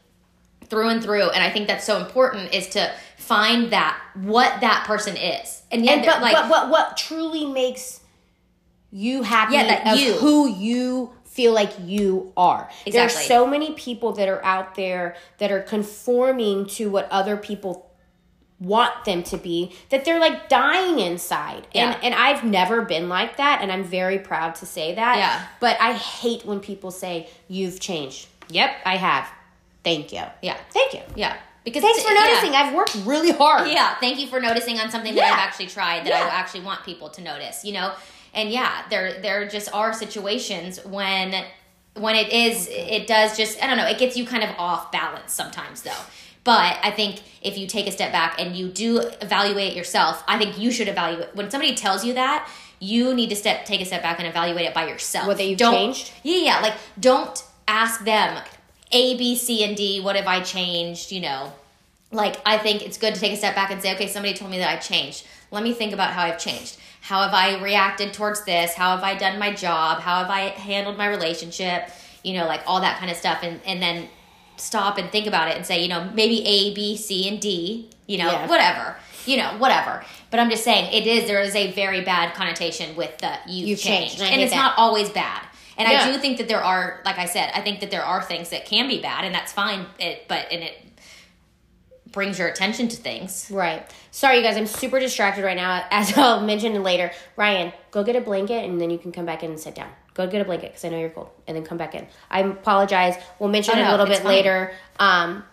through 0.67 0.89
and 0.89 1.03
through 1.03 1.29
and 1.29 1.43
i 1.43 1.49
think 1.51 1.67
that's 1.67 1.86
so 1.86 1.99
important 2.03 2.51
is 2.51 2.67
to 2.69 2.91
find 3.17 3.71
that 3.71 4.01
what 4.15 4.62
that 4.62 4.84
person 4.88 5.15
is 5.15 5.62
and 5.71 5.86
yet 5.86 5.97
And 5.97 6.05
but, 6.08 6.21
like 6.23 6.34
but 6.34 6.49
what 6.49 6.69
what 6.71 6.97
truly 6.97 7.45
makes 7.45 7.99
you 8.91 9.21
happy 9.21 9.53
Yeah, 9.53 9.67
that 9.67 9.93
of 9.93 9.99
you. 9.99 10.13
who 10.13 10.49
you 10.49 11.12
feel 11.36 11.52
like 11.54 11.74
you 11.84 12.32
are. 12.38 12.69
There 12.89 13.04
are 13.06 13.10
so 13.10 13.45
many 13.45 13.74
people 13.74 14.13
that 14.13 14.30
are 14.30 14.43
out 14.45 14.76
there 14.76 15.17
that 15.39 15.52
are 15.52 15.60
conforming 15.62 16.65
to 16.78 16.89
what 16.89 17.10
other 17.12 17.36
people 17.36 17.91
want 18.58 19.04
them 19.04 19.21
to 19.21 19.36
be 19.38 19.76
that 19.89 20.06
they're 20.06 20.19
like 20.19 20.48
dying 20.48 20.98
inside 21.00 21.67
Yeah. 21.74 21.91
and 21.91 22.04
and 22.06 22.15
I've 22.15 22.45
never 22.45 22.84
been 22.84 23.10
like 23.10 23.36
that 23.36 23.60
and 23.62 23.69
I'm 23.69 23.84
very 23.84 24.17
proud 24.17 24.56
to 24.56 24.65
say 24.65 24.95
that 24.95 25.17
Yeah. 25.17 25.45
but 25.60 25.76
I 25.82 25.91
hate 25.91 26.45
when 26.45 26.62
people 26.62 26.89
say 26.89 27.28
you've 27.50 27.82
changed 27.82 28.28
yep 28.48 28.71
I 28.86 28.95
have 28.95 29.28
thank 29.84 30.13
you 30.13 30.24
Yeah. 30.41 30.56
thank 30.71 30.93
you 30.93 31.02
Yeah. 31.17 31.36
Because 31.65 31.82
thanks 31.82 32.02
for 32.02 32.13
yeah. 32.13 32.28
noticing 32.28 32.54
I've 32.56 32.74
worked 32.74 32.95
really 33.06 33.32
hard 33.32 33.67
Yeah, 33.69 33.95
thank 34.00 34.19
you 34.19 34.28
for 34.28 34.39
noticing 34.39 34.80
on 34.80 34.89
something 34.89 35.13
that 35.15 35.21
Yeah. 35.21 35.34
I've 35.34 35.39
actually 35.39 35.67
tried 35.67 36.06
that 36.06 36.12
Yeah. 36.12 36.24
I 36.24 36.30
actually 36.30 36.62
want 36.62 36.86
people 36.86 37.10
to 37.10 37.21
notice, 37.21 37.65
you 37.65 37.74
know? 37.74 37.91
And 38.36 38.50
yeah, 38.50 38.84
there 38.89 39.21
there 39.21 39.48
just 39.48 39.74
are 39.74 39.93
situations 39.93 40.84
when 40.86 41.45
when 41.95 42.15
it 42.15 42.32
is 42.32 42.67
it 42.69 43.08
does 43.08 43.38
just 43.38 43.62
I 43.63 43.67
don't 43.67 43.78
know, 43.78 43.88
it 43.88 43.98
gets 43.98 44.17
you 44.17 44.26
kind 44.26 44.43
of 44.43 44.52
off 44.58 44.91
balance 44.91 45.34
sometimes 45.34 45.82
though. 45.82 45.91
But 46.43 46.78
I 46.84 46.91
think 46.91 47.24
if 47.41 47.58
you 47.58 47.65
take 47.65 47.88
a 47.88 47.91
step 47.91 48.12
back 48.12 48.39
and 48.39 48.56
you 48.56 48.67
do 48.67 49.00
evaluate 49.21 49.76
yourself, 49.76 50.24
I 50.28 50.38
think 50.38 50.60
you 50.60 50.71
should 50.71 50.88
evaluate 50.88 51.36
when 51.36 51.50
somebody 51.50 51.74
tells 51.74 52.06
you 52.06 52.13
that, 52.13 52.48
you 52.80 53.13
need 53.13 53.30
to 53.30 53.36
step 53.36 53.65
take 53.65 53.82
a 53.82 53.86
step 53.86 54.04
back 54.04 54.19
and 54.19 54.28
evaluate 54.28 54.65
it 54.65 54.74
by 54.74 54.88
yourself. 54.88 55.28
Whether 55.28 55.43
you've 55.43 55.58
don't, 55.58 55.74
changed? 55.74 56.12
Yeah, 56.24 56.38
yeah, 56.38 56.60
like 56.60 56.76
don't 57.00 57.43
ask 57.67 58.04
them 58.04 58.43
A, 58.91 59.17
B, 59.17 59.36
C, 59.36 59.63
and 59.63 59.76
D, 59.76 60.02
what 60.02 60.15
have 60.15 60.28
I 60.28 60.41
changed, 60.41 61.12
you 61.12 61.21
know? 61.21 61.54
like 62.15 62.38
I 62.45 62.58
think 62.58 62.86
it's 62.86 62.98
good 62.98 63.13
to 63.13 63.19
take 63.19 63.34
a 63.34 63.38
step 63.38 63.56
back 63.56 63.71
and 63.71 63.82
say, 63.82 63.93
okay, 63.95 64.08
somebody 64.08 64.34
told 64.34 64.52
me 64.52 64.58
that 64.60 64.69
I 64.69 64.78
changed. 64.78 65.26
Let 65.52 65.63
me 65.63 65.74
think 65.74 65.93
about 65.93 66.13
how 66.13 66.24
I've 66.24 66.39
changed. 66.39 66.78
How 67.05 67.21
have 67.21 67.35
I 67.35 67.61
reacted 67.61 68.13
towards 68.13 68.43
this? 68.45 68.73
How 68.73 68.95
have 68.95 69.03
I 69.03 69.13
done 69.13 69.37
my 69.37 69.53
job? 69.53 69.99
How 70.01 70.21
have 70.23 70.29
I 70.31 70.49
handled 70.49 70.97
my 70.97 71.07
relationship? 71.07 71.89
You 72.23 72.33
know, 72.33 72.47
like 72.47 72.61
all 72.65 72.81
that 72.81 72.97
kind 72.97 73.11
of 73.11 73.17
stuff, 73.17 73.39
and 73.43 73.61
and 73.63 73.79
then 73.79 74.09
stop 74.57 74.97
and 74.97 75.11
think 75.11 75.27
about 75.27 75.49
it 75.49 75.55
and 75.55 75.63
say, 75.65 75.83
you 75.83 75.87
know, 75.87 76.09
maybe 76.15 76.41
A, 76.47 76.73
B, 76.73 76.97
C, 76.97 77.27
and 77.29 77.39
D. 77.39 77.89
You 78.07 78.17
know, 78.17 78.31
Yeah. 78.31 78.47
whatever. 78.47 78.95
You 79.27 79.37
know, 79.37 79.49
whatever. 79.59 80.03
But 80.31 80.39
I'm 80.39 80.49
just 80.49 80.63
saying, 80.63 80.91
it 80.93 81.05
is 81.05 81.27
there 81.27 81.41
is 81.41 81.55
a 81.55 81.71
very 81.73 82.01
bad 82.01 82.33
connotation 82.33 82.95
with 82.95 83.15
the 83.19 83.33
you've, 83.47 83.67
You've 83.69 83.79
changed, 83.79 84.17
changed, 84.17 84.21
and 84.23 84.33
and 84.33 84.41
it's 84.41 84.51
that. 84.51 84.57
not 84.57 84.73
always 84.77 85.09
bad. 85.09 85.41
And 85.77 85.87
Yeah. 85.87 86.05
I 86.05 86.11
do 86.11 86.17
think 86.17 86.37
that 86.39 86.47
there 86.47 86.63
are, 86.63 87.01
like 87.05 87.19
I 87.19 87.25
said, 87.25 87.51
I 87.53 87.61
think 87.61 87.81
that 87.81 87.91
there 87.91 88.03
are 88.03 88.21
things 88.23 88.49
that 88.49 88.65
can 88.65 88.87
be 88.87 88.99
bad, 88.99 89.25
and 89.25 89.35
that's 89.35 89.51
fine. 89.51 89.85
It, 89.99 90.27
but 90.27 90.47
and 90.51 90.63
it 90.63 90.81
brings 92.15 92.39
your 92.39 92.47
attention 92.47 92.88
to 92.88 92.95
things. 92.95 93.51
Right. 93.51 93.86
Sorry, 94.10 94.38
you 94.38 94.41
guys. 94.43 94.58
I'm 94.58 94.65
super 94.65 94.99
distracted 94.99 95.43
right 95.43 95.56
now. 95.56 95.86
As 95.91 96.17
I'll 96.17 96.41
mention 96.41 96.82
later. 96.82 97.12
Ryan, 97.36 97.71
go 97.91 98.04
get 98.04 98.15
a 98.15 98.21
blanket 98.21 98.65
and 98.65 98.82
then 98.82 98.89
you 98.89 98.97
can 98.97 99.12
come 99.12 99.25
back 99.28 99.43
in 99.43 99.51
and 99.51 99.60
sit 99.60 99.75
down. 99.75 99.89
Go 100.15 100.25
get 100.25 100.41
a 100.41 100.45
blanket 100.45 100.69
because 100.71 100.86
I 100.86 100.89
know 100.89 100.97
you're 100.97 101.10
cold, 101.10 101.30
and 101.45 101.56
then 101.58 101.63
come 101.65 101.78
back 101.78 101.93
in. 101.93 102.08
I 102.32 102.39
apologize. 102.39 103.15
We'll 103.38 103.49
mention 103.49 103.78
Oh, 103.78 103.82
it 103.82 103.88
a 103.88 103.91
little 103.91 104.06
bit 104.06 104.19
fine. 104.19 104.28
later. 104.28 104.71
Um, 104.97 105.43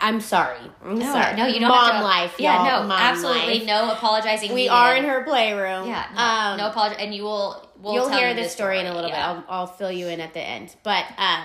I'm 0.00 0.20
sorry. 0.20 0.58
I'm 0.84 0.98
No, 0.98 1.12
sorry. 1.12 1.34
no, 1.36 1.46
you 1.46 1.60
don't 1.60 1.70
Mom 1.70 1.90
have 1.90 2.00
to. 2.00 2.04
life. 2.04 2.34
Yeah, 2.38 2.56
y'all. 2.56 2.82
no, 2.82 2.88
Mom 2.88 2.98
absolutely 3.00 3.58
life. 3.60 3.66
no 3.66 3.90
apologizing. 3.92 4.50
We 4.50 4.62
needed. 4.62 4.70
are 4.70 4.94
in 4.96 5.04
her 5.04 5.24
playroom. 5.24 5.88
Yeah, 5.88 6.04
no, 6.14 6.22
Um, 6.22 6.58
no 6.58 6.66
apology, 6.68 6.96
and 7.02 7.14
you 7.14 7.24
will. 7.24 7.64
We'll 7.80 7.94
You'll 7.94 8.08
hear 8.10 8.28
you 8.28 8.34
the 8.34 8.48
story, 8.48 8.80
in 8.80 8.86
a 8.86 8.94
little 8.94 9.08
yeah. 9.10 9.32
bit. 9.34 9.44
I'll, 9.48 9.60
I'll 9.60 9.66
fill 9.66 9.90
you 9.92 10.08
in 10.08 10.20
at 10.20 10.34
the 10.34 10.40
end. 10.40 10.74
But 10.82 11.04
um, 11.16 11.44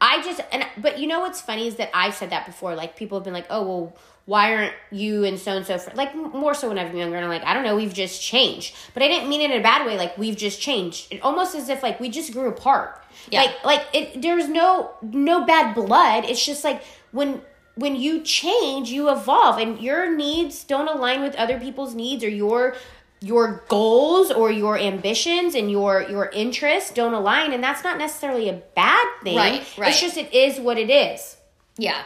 I 0.00 0.22
just 0.22 0.40
and 0.52 0.66
but 0.78 0.98
you 0.98 1.06
know 1.06 1.20
what's 1.20 1.40
funny 1.40 1.66
is 1.66 1.76
that 1.76 1.90
I've 1.94 2.14
said 2.14 2.30
that 2.30 2.46
before. 2.46 2.74
Like 2.74 2.96
people 2.96 3.18
have 3.18 3.24
been 3.24 3.32
like, 3.32 3.46
oh 3.50 3.66
well, 3.66 3.96
why 4.26 4.54
aren't 4.54 4.72
you 4.90 5.24
and 5.24 5.38
so 5.38 5.56
and 5.56 5.64
so? 5.66 5.78
Like 5.94 6.14
more 6.14 6.54
so 6.54 6.68
when 6.68 6.78
I've 6.78 6.88
been 6.88 6.98
younger, 6.98 7.16
and 7.16 7.24
I'm 7.24 7.30
like, 7.30 7.44
I 7.44 7.54
don't 7.54 7.64
know, 7.64 7.76
we've 7.76 7.94
just 7.94 8.22
changed. 8.22 8.74
But 8.92 9.02
I 9.02 9.08
didn't 9.08 9.28
mean 9.28 9.40
it 9.40 9.50
in 9.50 9.58
a 9.60 9.62
bad 9.62 9.86
way. 9.86 9.96
Like 9.96 10.18
we've 10.18 10.36
just 10.36 10.60
changed. 10.60 11.12
It 11.12 11.22
almost 11.22 11.54
as 11.54 11.68
if 11.68 11.82
like 11.82 12.00
we 12.00 12.08
just 12.08 12.32
grew 12.32 12.48
apart. 12.48 13.02
Yeah. 13.30 13.42
Like 13.42 13.64
like 13.64 13.86
it. 13.92 14.22
There's 14.22 14.48
no 14.48 14.94
no 15.02 15.44
bad 15.44 15.74
blood. 15.74 16.24
It's 16.24 16.44
just 16.44 16.64
like 16.64 16.82
when. 17.12 17.42
When 17.76 17.96
you 17.96 18.22
change, 18.22 18.90
you 18.90 19.10
evolve, 19.10 19.58
and 19.58 19.80
your 19.80 20.08
needs 20.14 20.62
don't 20.62 20.86
align 20.86 21.22
with 21.22 21.34
other 21.34 21.58
people's 21.58 21.92
needs, 21.92 22.22
or 22.22 22.28
your 22.28 22.76
your 23.24 23.64
goals 23.68 24.30
or 24.30 24.50
your 24.50 24.76
ambitions 24.76 25.54
and 25.54 25.70
your 25.70 26.02
your 26.10 26.26
interests 26.26 26.90
don't 26.92 27.14
align 27.14 27.52
and 27.54 27.62
that's 27.64 27.82
not 27.82 27.96
necessarily 27.96 28.48
a 28.50 28.52
bad 28.76 29.06
thing 29.22 29.36
Right, 29.36 29.74
right. 29.78 29.88
it's 29.90 30.00
just 30.00 30.16
it 30.18 30.32
is 30.34 30.60
what 30.60 30.76
it 30.78 30.90
is 30.90 31.36
Yeah. 31.78 32.02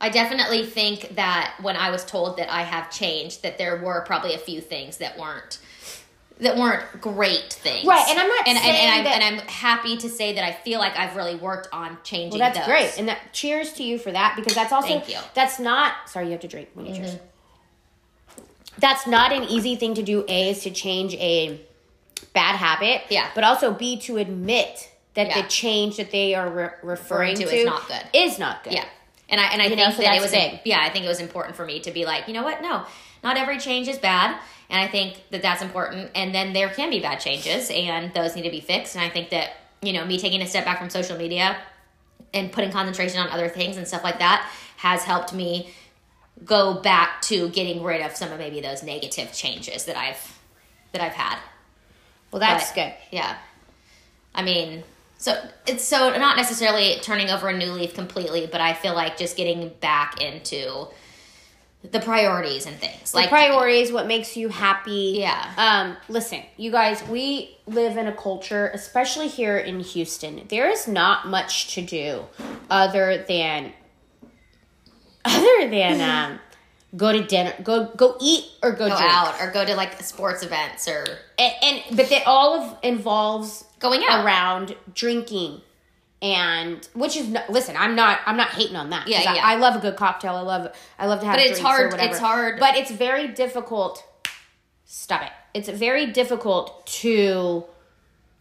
I 0.00 0.08
definitely 0.08 0.66
think 0.66 1.14
that 1.16 1.54
when 1.62 1.76
I 1.76 1.90
was 1.90 2.04
told 2.04 2.36
that 2.38 2.52
I 2.52 2.62
have 2.62 2.90
changed, 2.90 3.44
that 3.44 3.56
there 3.56 3.76
were 3.80 4.00
probably 4.04 4.34
a 4.34 4.38
few 4.38 4.60
things 4.60 4.96
that 4.98 5.16
weren't 5.18 5.58
that 6.40 6.56
weren't 6.56 7.00
great 7.00 7.52
things. 7.52 7.86
Right, 7.86 8.04
and 8.08 8.18
I'm 8.18 8.26
not 8.26 8.48
and, 8.48 8.56
and, 8.58 8.64
saying 8.64 8.76
and, 8.88 8.98
I'm, 8.98 9.04
that- 9.04 9.22
and 9.22 9.40
I'm 9.40 9.46
happy 9.46 9.96
to 9.98 10.08
say 10.08 10.32
that 10.34 10.44
I 10.44 10.52
feel 10.52 10.80
like 10.80 10.96
I've 10.98 11.14
really 11.14 11.36
worked 11.36 11.68
on 11.72 11.98
changing. 12.02 12.40
well 12.40 12.50
that's 12.50 12.58
those. 12.58 12.66
great 12.66 12.98
and 12.98 13.08
that 13.08 13.18
cheers 13.32 13.72
to 13.74 13.84
you 13.84 13.96
for 13.98 14.10
that 14.10 14.34
because 14.36 14.54
that's 14.54 14.72
also 14.72 14.88
Thank 14.88 15.08
you. 15.08 15.18
that's 15.34 15.60
not 15.60 15.92
sorry 16.06 16.26
you 16.26 16.32
have 16.32 16.40
to 16.40 16.48
drink 16.48 16.68
when 16.74 16.86
you 16.86 16.92
Mm-hmm. 16.94 17.02
cheers 17.04 17.18
that's 18.78 19.06
not 19.06 19.32
an 19.32 19.44
easy 19.44 19.76
thing 19.76 19.94
to 19.94 20.02
do 20.02 20.24
a 20.28 20.50
is 20.50 20.62
to 20.62 20.70
change 20.70 21.14
a 21.14 21.60
bad 22.32 22.56
habit 22.56 23.02
Yeah. 23.10 23.28
but 23.34 23.44
also 23.44 23.72
b 23.72 23.98
to 24.00 24.16
admit 24.16 24.90
that 25.14 25.28
Yeah. 25.28 25.42
the 25.42 25.48
change 25.48 25.96
that 25.96 26.10
they 26.10 26.34
are 26.34 26.48
re- 26.48 26.70
referring 26.82 27.36
to 27.36 27.44
to 27.46 27.54
is 27.54 27.64
not 27.66 27.86
good. 27.88 28.02
is 28.12 28.38
not 28.38 28.64
good 28.64 28.72
Yeah. 28.74 28.84
And 29.28 29.40
I 29.40 29.44
and 29.46 29.62
I 29.62 29.66
You 29.66 29.76
know, 29.76 29.84
think 29.84 29.96
so 29.96 30.02
that 30.02 30.14
it 30.16 30.20
was 30.20 30.30
big. 30.32 30.60
yeah, 30.64 30.80
I 30.82 30.90
think 30.90 31.04
it 31.04 31.08
was 31.08 31.20
important 31.20 31.56
for 31.56 31.64
me 31.64 31.80
to 31.80 31.90
be 31.90 32.04
like, 32.04 32.28
you 32.28 32.34
know 32.34 32.42
what? 32.42 32.60
No, 32.60 32.84
not 33.24 33.38
every 33.38 33.58
change 33.58 33.88
is 33.88 33.96
bad, 33.98 34.36
and 34.68 34.78
I 34.78 34.86
think 34.88 35.22
that 35.30 35.40
that's 35.40 35.62
important. 35.62 36.10
And 36.14 36.34
then 36.34 36.52
there 36.52 36.68
can 36.68 36.90
be 36.90 37.00
bad 37.00 37.18
changes, 37.20 37.70
and 37.70 38.12
those 38.12 38.36
need 38.36 38.42
to 38.42 38.50
be 38.50 38.60
fixed. 38.60 38.94
And 38.94 39.02
I 39.02 39.08
think 39.08 39.30
that 39.30 39.52
you 39.80 39.92
know, 39.94 40.04
me 40.04 40.18
taking 40.18 40.42
a 40.42 40.46
step 40.46 40.64
back 40.66 40.78
from 40.78 40.90
social 40.90 41.16
media 41.18 41.56
and 42.34 42.52
putting 42.52 42.70
concentration 42.70 43.18
on 43.20 43.28
other 43.30 43.48
things 43.48 43.76
and 43.78 43.88
stuff 43.88 44.04
like 44.04 44.18
that 44.18 44.48
has 44.76 45.02
helped 45.02 45.32
me 45.32 45.70
go 46.44 46.74
back 46.74 47.22
to 47.22 47.48
getting 47.50 47.82
rid 47.82 48.00
of 48.02 48.16
some 48.16 48.32
of 48.32 48.38
maybe 48.38 48.60
those 48.60 48.82
negative 48.82 49.32
changes 49.32 49.84
that 49.84 49.96
I've 49.96 50.38
that 50.92 51.00
I've 51.00 51.12
had. 51.12 51.38
well 52.30 52.40
that's 52.40 52.70
But, 52.70 52.74
good 52.74 52.94
Yeah. 53.10 53.36
I 54.34 54.42
mean, 54.42 54.82
so 55.18 55.40
it's 55.66 55.84
so 55.84 56.16
not 56.16 56.36
necessarily 56.36 56.96
turning 57.02 57.28
over 57.30 57.48
a 57.48 57.56
new 57.56 57.70
leaf 57.70 57.94
completely, 57.94 58.48
but 58.50 58.60
I 58.60 58.72
feel 58.74 58.94
like 58.94 59.16
just 59.16 59.36
getting 59.36 59.68
back 59.80 60.20
into 60.22 60.88
the 61.90 62.00
priorities 62.00 62.64
and 62.66 62.76
things. 62.76 63.12
the 63.12 63.18
like 63.18 63.28
priorities, 63.28 63.92
what 63.92 64.06
makes 64.06 64.36
you 64.36 64.48
happy. 64.48 65.16
Yeah. 65.18 65.52
Um, 65.56 65.96
listen, 66.08 66.42
you 66.56 66.70
guys, 66.70 67.02
we 67.08 67.56
live 67.66 67.96
in 67.96 68.06
a 68.06 68.12
culture, 68.12 68.70
especially 68.72 69.28
here 69.28 69.58
in 69.58 69.80
Houston. 69.80 70.46
There 70.48 70.70
is 70.70 70.86
not 70.88 71.26
much 71.28 71.74
to 71.74 71.82
do 71.82 72.24
other 72.70 73.24
than 73.28 73.72
other 75.24 75.68
than 75.70 76.00
um 76.00 76.38
go 76.96 77.10
to 77.12 77.22
dinner, 77.24 77.54
go 77.62 77.86
go 77.96 78.16
eat 78.20 78.44
or 78.62 78.72
go, 78.72 78.88
go 78.88 78.94
out 78.94 79.40
or 79.40 79.50
go 79.50 79.64
to 79.64 79.74
like 79.74 80.00
sports 80.02 80.42
events 80.42 80.86
or 80.88 81.04
And, 81.38 81.52
and 81.62 81.96
but 81.96 82.08
that 82.10 82.24
all 82.26 82.60
of 82.60 82.78
involves 82.82 83.64
going 83.78 84.02
out. 84.08 84.24
around 84.24 84.76
drinking 84.94 85.62
and 86.20 86.86
which 86.94 87.16
is 87.16 87.26
no, 87.28 87.40
listen 87.48 87.76
i'm 87.76 87.96
not 87.96 88.20
i'm 88.26 88.36
not 88.36 88.50
hating 88.50 88.76
on 88.76 88.90
that 88.90 89.08
Yeah, 89.08 89.22
I, 89.26 89.34
yeah. 89.34 89.40
I 89.44 89.56
love 89.56 89.74
a 89.74 89.80
good 89.80 89.96
cocktail 89.96 90.34
i 90.36 90.40
love 90.42 90.72
i 90.98 91.06
love 91.06 91.18
to 91.20 91.26
have 91.26 91.34
But 91.36 91.46
it's 91.46 91.58
hard- 91.58 91.94
it's 91.98 92.18
hard. 92.18 92.60
but 92.60 92.76
it's 92.76 92.90
very 92.92 93.28
difficult 93.28 94.04
stop 94.84 95.22
it 95.22 95.32
it's 95.54 95.68
very 95.68 96.06
difficult 96.12 96.86
to 96.86 97.64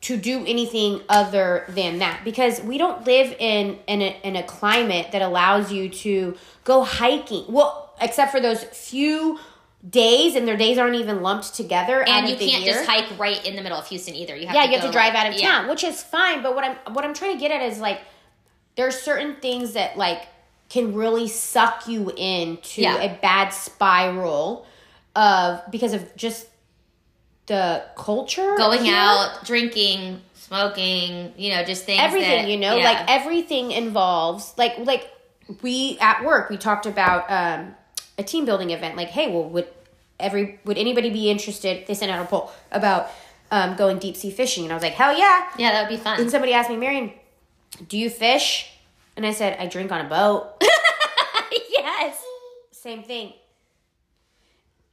to 0.02 0.18
do 0.18 0.44
anything 0.46 1.02
other 1.10 1.66
than 1.70 2.00
that 2.00 2.24
because 2.24 2.60
we 2.62 2.78
don't 2.78 3.06
live 3.06 3.36
in 3.40 3.78
in 3.88 4.02
a, 4.02 4.20
in 4.24 4.36
a 4.36 4.44
climate 4.44 5.12
that 5.12 5.22
allows 5.22 5.72
you 5.72 5.90
to 5.90 6.36
go 6.64 6.84
hiking 6.84 7.46
well 7.48 7.94
except 8.02 8.32
for 8.32 8.40
those 8.40 8.64
few 8.64 9.40
days 9.88 10.36
and 10.36 10.48
their 10.48 10.58
days 10.58 10.78
aren't 10.78 10.96
even 10.96 11.22
lumped 11.22 11.54
together 11.56 12.04
And 12.08 12.28
you 12.30 12.36
can't 12.36 12.64
year 12.64 12.74
just 12.74 12.86
hike 12.90 13.18
right 13.20 13.44
in 13.46 13.56
the 13.56 13.62
middle 13.64 13.78
of 13.80 13.88
Houston 13.88 14.14
either. 14.16 14.36
You 14.36 14.46
have 14.48 14.56
yeah, 14.56 14.66
to 14.66 14.68
you 14.72 14.78
have 14.78 14.86
to 14.86 14.92
drive 14.92 15.14
like- 15.14 15.26
out 15.26 15.34
of 15.34 15.40
yeah. 15.40 15.48
town, 15.50 15.68
which 15.70 15.84
is 15.84 16.04
fine. 16.04 16.44
But 16.44 16.54
what 16.56 16.64
I'm 16.64 16.94
what 16.94 17.04
I'm 17.04 17.14
trying 17.16 17.34
to 17.34 17.40
get 17.40 17.52
at 17.52 17.62
is 17.64 17.80
like 17.80 18.00
there's 18.76 19.00
certain 19.00 19.36
things 19.38 19.74
that 19.74 19.98
like 19.98 20.28
can 20.70 20.94
really 20.94 21.28
suck 21.28 21.88
you 21.88 22.12
into 22.16 22.82
Yeah. 22.84 22.98
a 23.02 23.18
bad 23.22 23.50
spiral 23.50 24.66
of 25.16 25.62
because 25.72 25.94
of 25.94 26.16
just 26.16 26.48
the 27.52 27.84
culture 27.96 28.56
Going 28.58 28.84
here. 28.86 28.96
out, 28.96 29.44
drinking, 29.46 30.22
smoking, 30.36 31.34
you 31.38 31.50
know, 31.54 31.64
just 31.66 31.84
things 31.86 32.00
everything 32.02 32.44
that- 32.44 32.50
you 32.50 32.58
know 32.58 32.76
yeah. 32.78 32.84
like 32.92 33.10
everything 33.10 33.72
involves 33.72 34.54
like 34.58 34.78
like 34.80 35.04
we 35.62 35.98
at 36.00 36.24
work 36.24 36.50
we 36.50 36.56
talked 36.58 36.86
about 36.86 37.30
um 37.30 37.76
a 38.18 38.24
team 38.24 38.46
building 38.46 38.70
event 38.72 38.96
like 38.96 39.10
hey 39.10 39.28
well 39.34 39.50
would 39.50 39.68
every 40.20 40.60
would 40.66 40.78
anybody 40.78 41.10
be 41.10 41.30
interested 41.30 41.86
they 41.88 41.94
sent 41.94 42.10
out 42.12 42.24
a 42.24 42.28
poll 42.28 42.50
about 42.72 43.10
um 43.52 43.76
going 43.76 43.98
deep 44.00 44.16
sea 44.16 44.32
fishing 44.32 44.64
and 44.64 44.72
i 44.72 44.76
was 44.76 44.84
like 44.84 44.94
hell 44.94 45.12
yeah 45.18 45.48
yeah, 45.58 45.72
that 45.74 45.82
would 45.90 45.98
be 45.98 46.02
fun. 46.02 46.22
and 46.22 46.32
somebody 46.32 46.54
asked 46.54 46.70
me 46.70 46.78
Marianne 46.78 47.12
do 47.90 47.98
you 47.98 48.10
fish 48.10 48.72
and 49.18 49.26
i 49.26 49.34
said 49.34 49.58
i 49.60 49.66
drink 49.68 49.92
on 49.92 50.06
a 50.06 50.10
boat 50.10 50.48
yes. 51.70 52.24
same 52.72 53.04
thing 53.04 53.34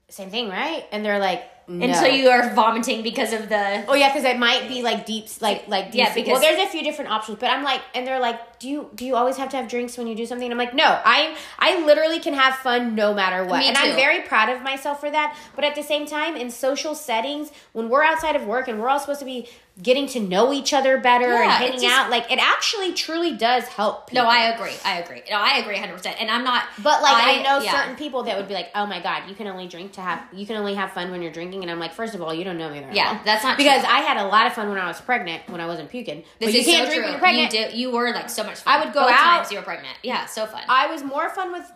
same 0.09 0.31
thing 0.31 0.49
right 0.49 0.85
and 0.91 1.05
they're 1.05 1.21
like 1.21 1.43
No. 1.69 1.85
And 1.85 1.95
so 1.95 2.07
you 2.07 2.31
are 2.31 2.55
vomiting 2.55 3.03
because 3.03 3.33
of 3.35 3.49
the. 3.51 3.85
Oh 3.87 3.95
yeah, 3.95 4.09
because 4.09 4.25
it 4.25 4.39
might 4.39 4.69
be 4.69 4.83
like 4.83 5.05
deep, 5.05 5.27
like 5.41 5.69
like 5.69 5.87
deep 5.93 5.99
Yeah, 5.99 6.15
because- 6.15 6.33
well, 6.33 6.41
there's 6.41 6.59
a 6.67 6.71
few 6.71 6.83
different 6.83 7.11
options, 7.11 7.39
but 7.39 7.51
I'm 7.51 7.63
like, 7.63 7.83
and 7.95 8.07
they're 8.07 8.21
like, 8.21 8.59
do 8.59 8.69
you 8.69 8.91
do 8.95 9.05
you 9.05 9.15
always 9.17 9.37
have 9.37 9.51
to 9.51 9.57
have 9.59 9.69
drinks 9.69 9.99
when 9.99 10.07
you 10.07 10.15
do 10.15 10.25
something? 10.25 10.51
And 10.51 10.53
I'm 10.53 10.59
like, 10.67 10.75
no, 10.75 10.87
I 11.05 11.37
I 11.59 11.85
literally 11.85 12.21
can 12.21 12.33
have 12.35 12.55
fun 12.57 12.95
no 12.95 13.13
matter 13.13 13.45
what, 13.45 13.63
and. 13.63 13.77
I'm 13.77 13.97
very 13.97 14.23
proud 14.23 14.49
of 14.49 14.63
myself 14.63 14.99
for 15.01 15.11
that. 15.11 15.37
But 15.55 15.65
at 15.65 15.75
the 15.75 15.83
same 15.83 16.07
time, 16.07 16.37
in 16.37 16.51
social 16.51 16.95
settings, 16.95 17.51
when 17.73 17.89
we're 17.91 18.03
outside 18.03 18.35
of 18.35 18.47
work 18.47 18.67
and 18.69 18.81
we're 18.81 18.89
all 18.89 18.99
supposed 18.99 19.21
to 19.21 19.27
be 19.27 19.49
getting 19.81 20.09
to 20.09 20.19
know 20.19 20.53
each 20.53 20.75
other 20.75 20.99
better 20.99 21.27
and 21.33 21.45
Yeah, 21.45 21.51
hanging 21.59 21.81
just- 21.81 21.87
out, 21.87 22.11
like 22.11 22.31
it 22.33 22.41
actually 22.41 22.93
truly 22.95 23.37
does 23.37 23.65
help. 23.65 24.09
People. 24.09 24.25
No, 24.25 24.29
I 24.31 24.47
agree. 24.55 24.73
I 24.85 24.99
agree. 24.99 25.23
No, 25.31 25.37
I 25.37 25.59
agree 25.59 25.77
100%. 25.77 26.17
And 26.21 26.29
I'm 26.31 26.43
not. 26.43 26.65
But 26.83 27.01
like 27.01 27.15
I, 27.25 27.43
know 27.43 27.61
yeah. 27.61 27.71
certain 27.73 27.95
people 27.95 28.25
that 28.25 28.37
would 28.37 28.49
be 28.49 28.55
like, 28.55 28.71
"Oh 28.75 28.87
my 28.87 29.01
god, 29.01 29.29
you 29.29 29.37
can 29.37 29.47
only 29.47 29.69
drink 29.69 29.93
to 29.93 30.01
have 30.01 30.21
you 30.33 30.47
can 30.47 30.57
only 30.57 30.75
have 30.75 30.93
fun 30.93 31.13
when 31.13 31.23
you're 31.23 31.31
drinking." 31.33 31.63
And 31.63 31.71
I'm 31.71 31.79
like, 31.79 31.93
first 31.93 32.15
of 32.17 32.23
all, 32.23 32.35
you 32.35 32.43
don't 32.43 32.59
know 32.59 32.69
me 32.71 32.85
Yeah, 32.93 33.13
well. 33.13 33.21
that's 33.25 33.45
not 33.45 33.57
because 33.57 33.83
true. 33.85 33.93
I 33.93 34.01
had 34.01 34.17
a 34.17 34.27
lot 34.27 34.47
of 34.49 34.53
fun 34.55 34.69
when 34.69 34.79
I 34.79 34.89
was 34.89 35.01
pregnant 35.01 35.49
when 35.49 35.61
I 35.61 35.67
wasn't 35.67 35.91
puking. 35.91 36.25
This 36.41 36.49
but 36.49 36.53
you 36.55 36.61
is 36.61 36.67
can't 36.67 36.89
so 36.89 36.95
drink 36.95 36.95
true. 36.95 37.03
when 37.05 37.11
you're 37.13 37.21
pregnant. 37.21 37.53
You, 37.53 37.59
did, 37.61 37.75
you 37.75 37.91
were 37.93 38.13
like 38.13 38.31
so 38.31 38.43
much 38.43 38.59
fun. 38.59 38.75
I 38.81 38.85
would 38.85 38.93
go 38.93 39.03
Both 39.03 39.13
out- 39.13 39.37
times 39.39 39.53
you 39.53 39.59
were 39.59 39.65
pregnant. 39.65 39.97
Yeah, 40.03 40.27
so 40.27 40.47
fun. 40.47 40.63
I 40.69 40.89
was 40.89 41.05
more 41.05 41.29
fun 41.31 41.53
with 41.53 41.71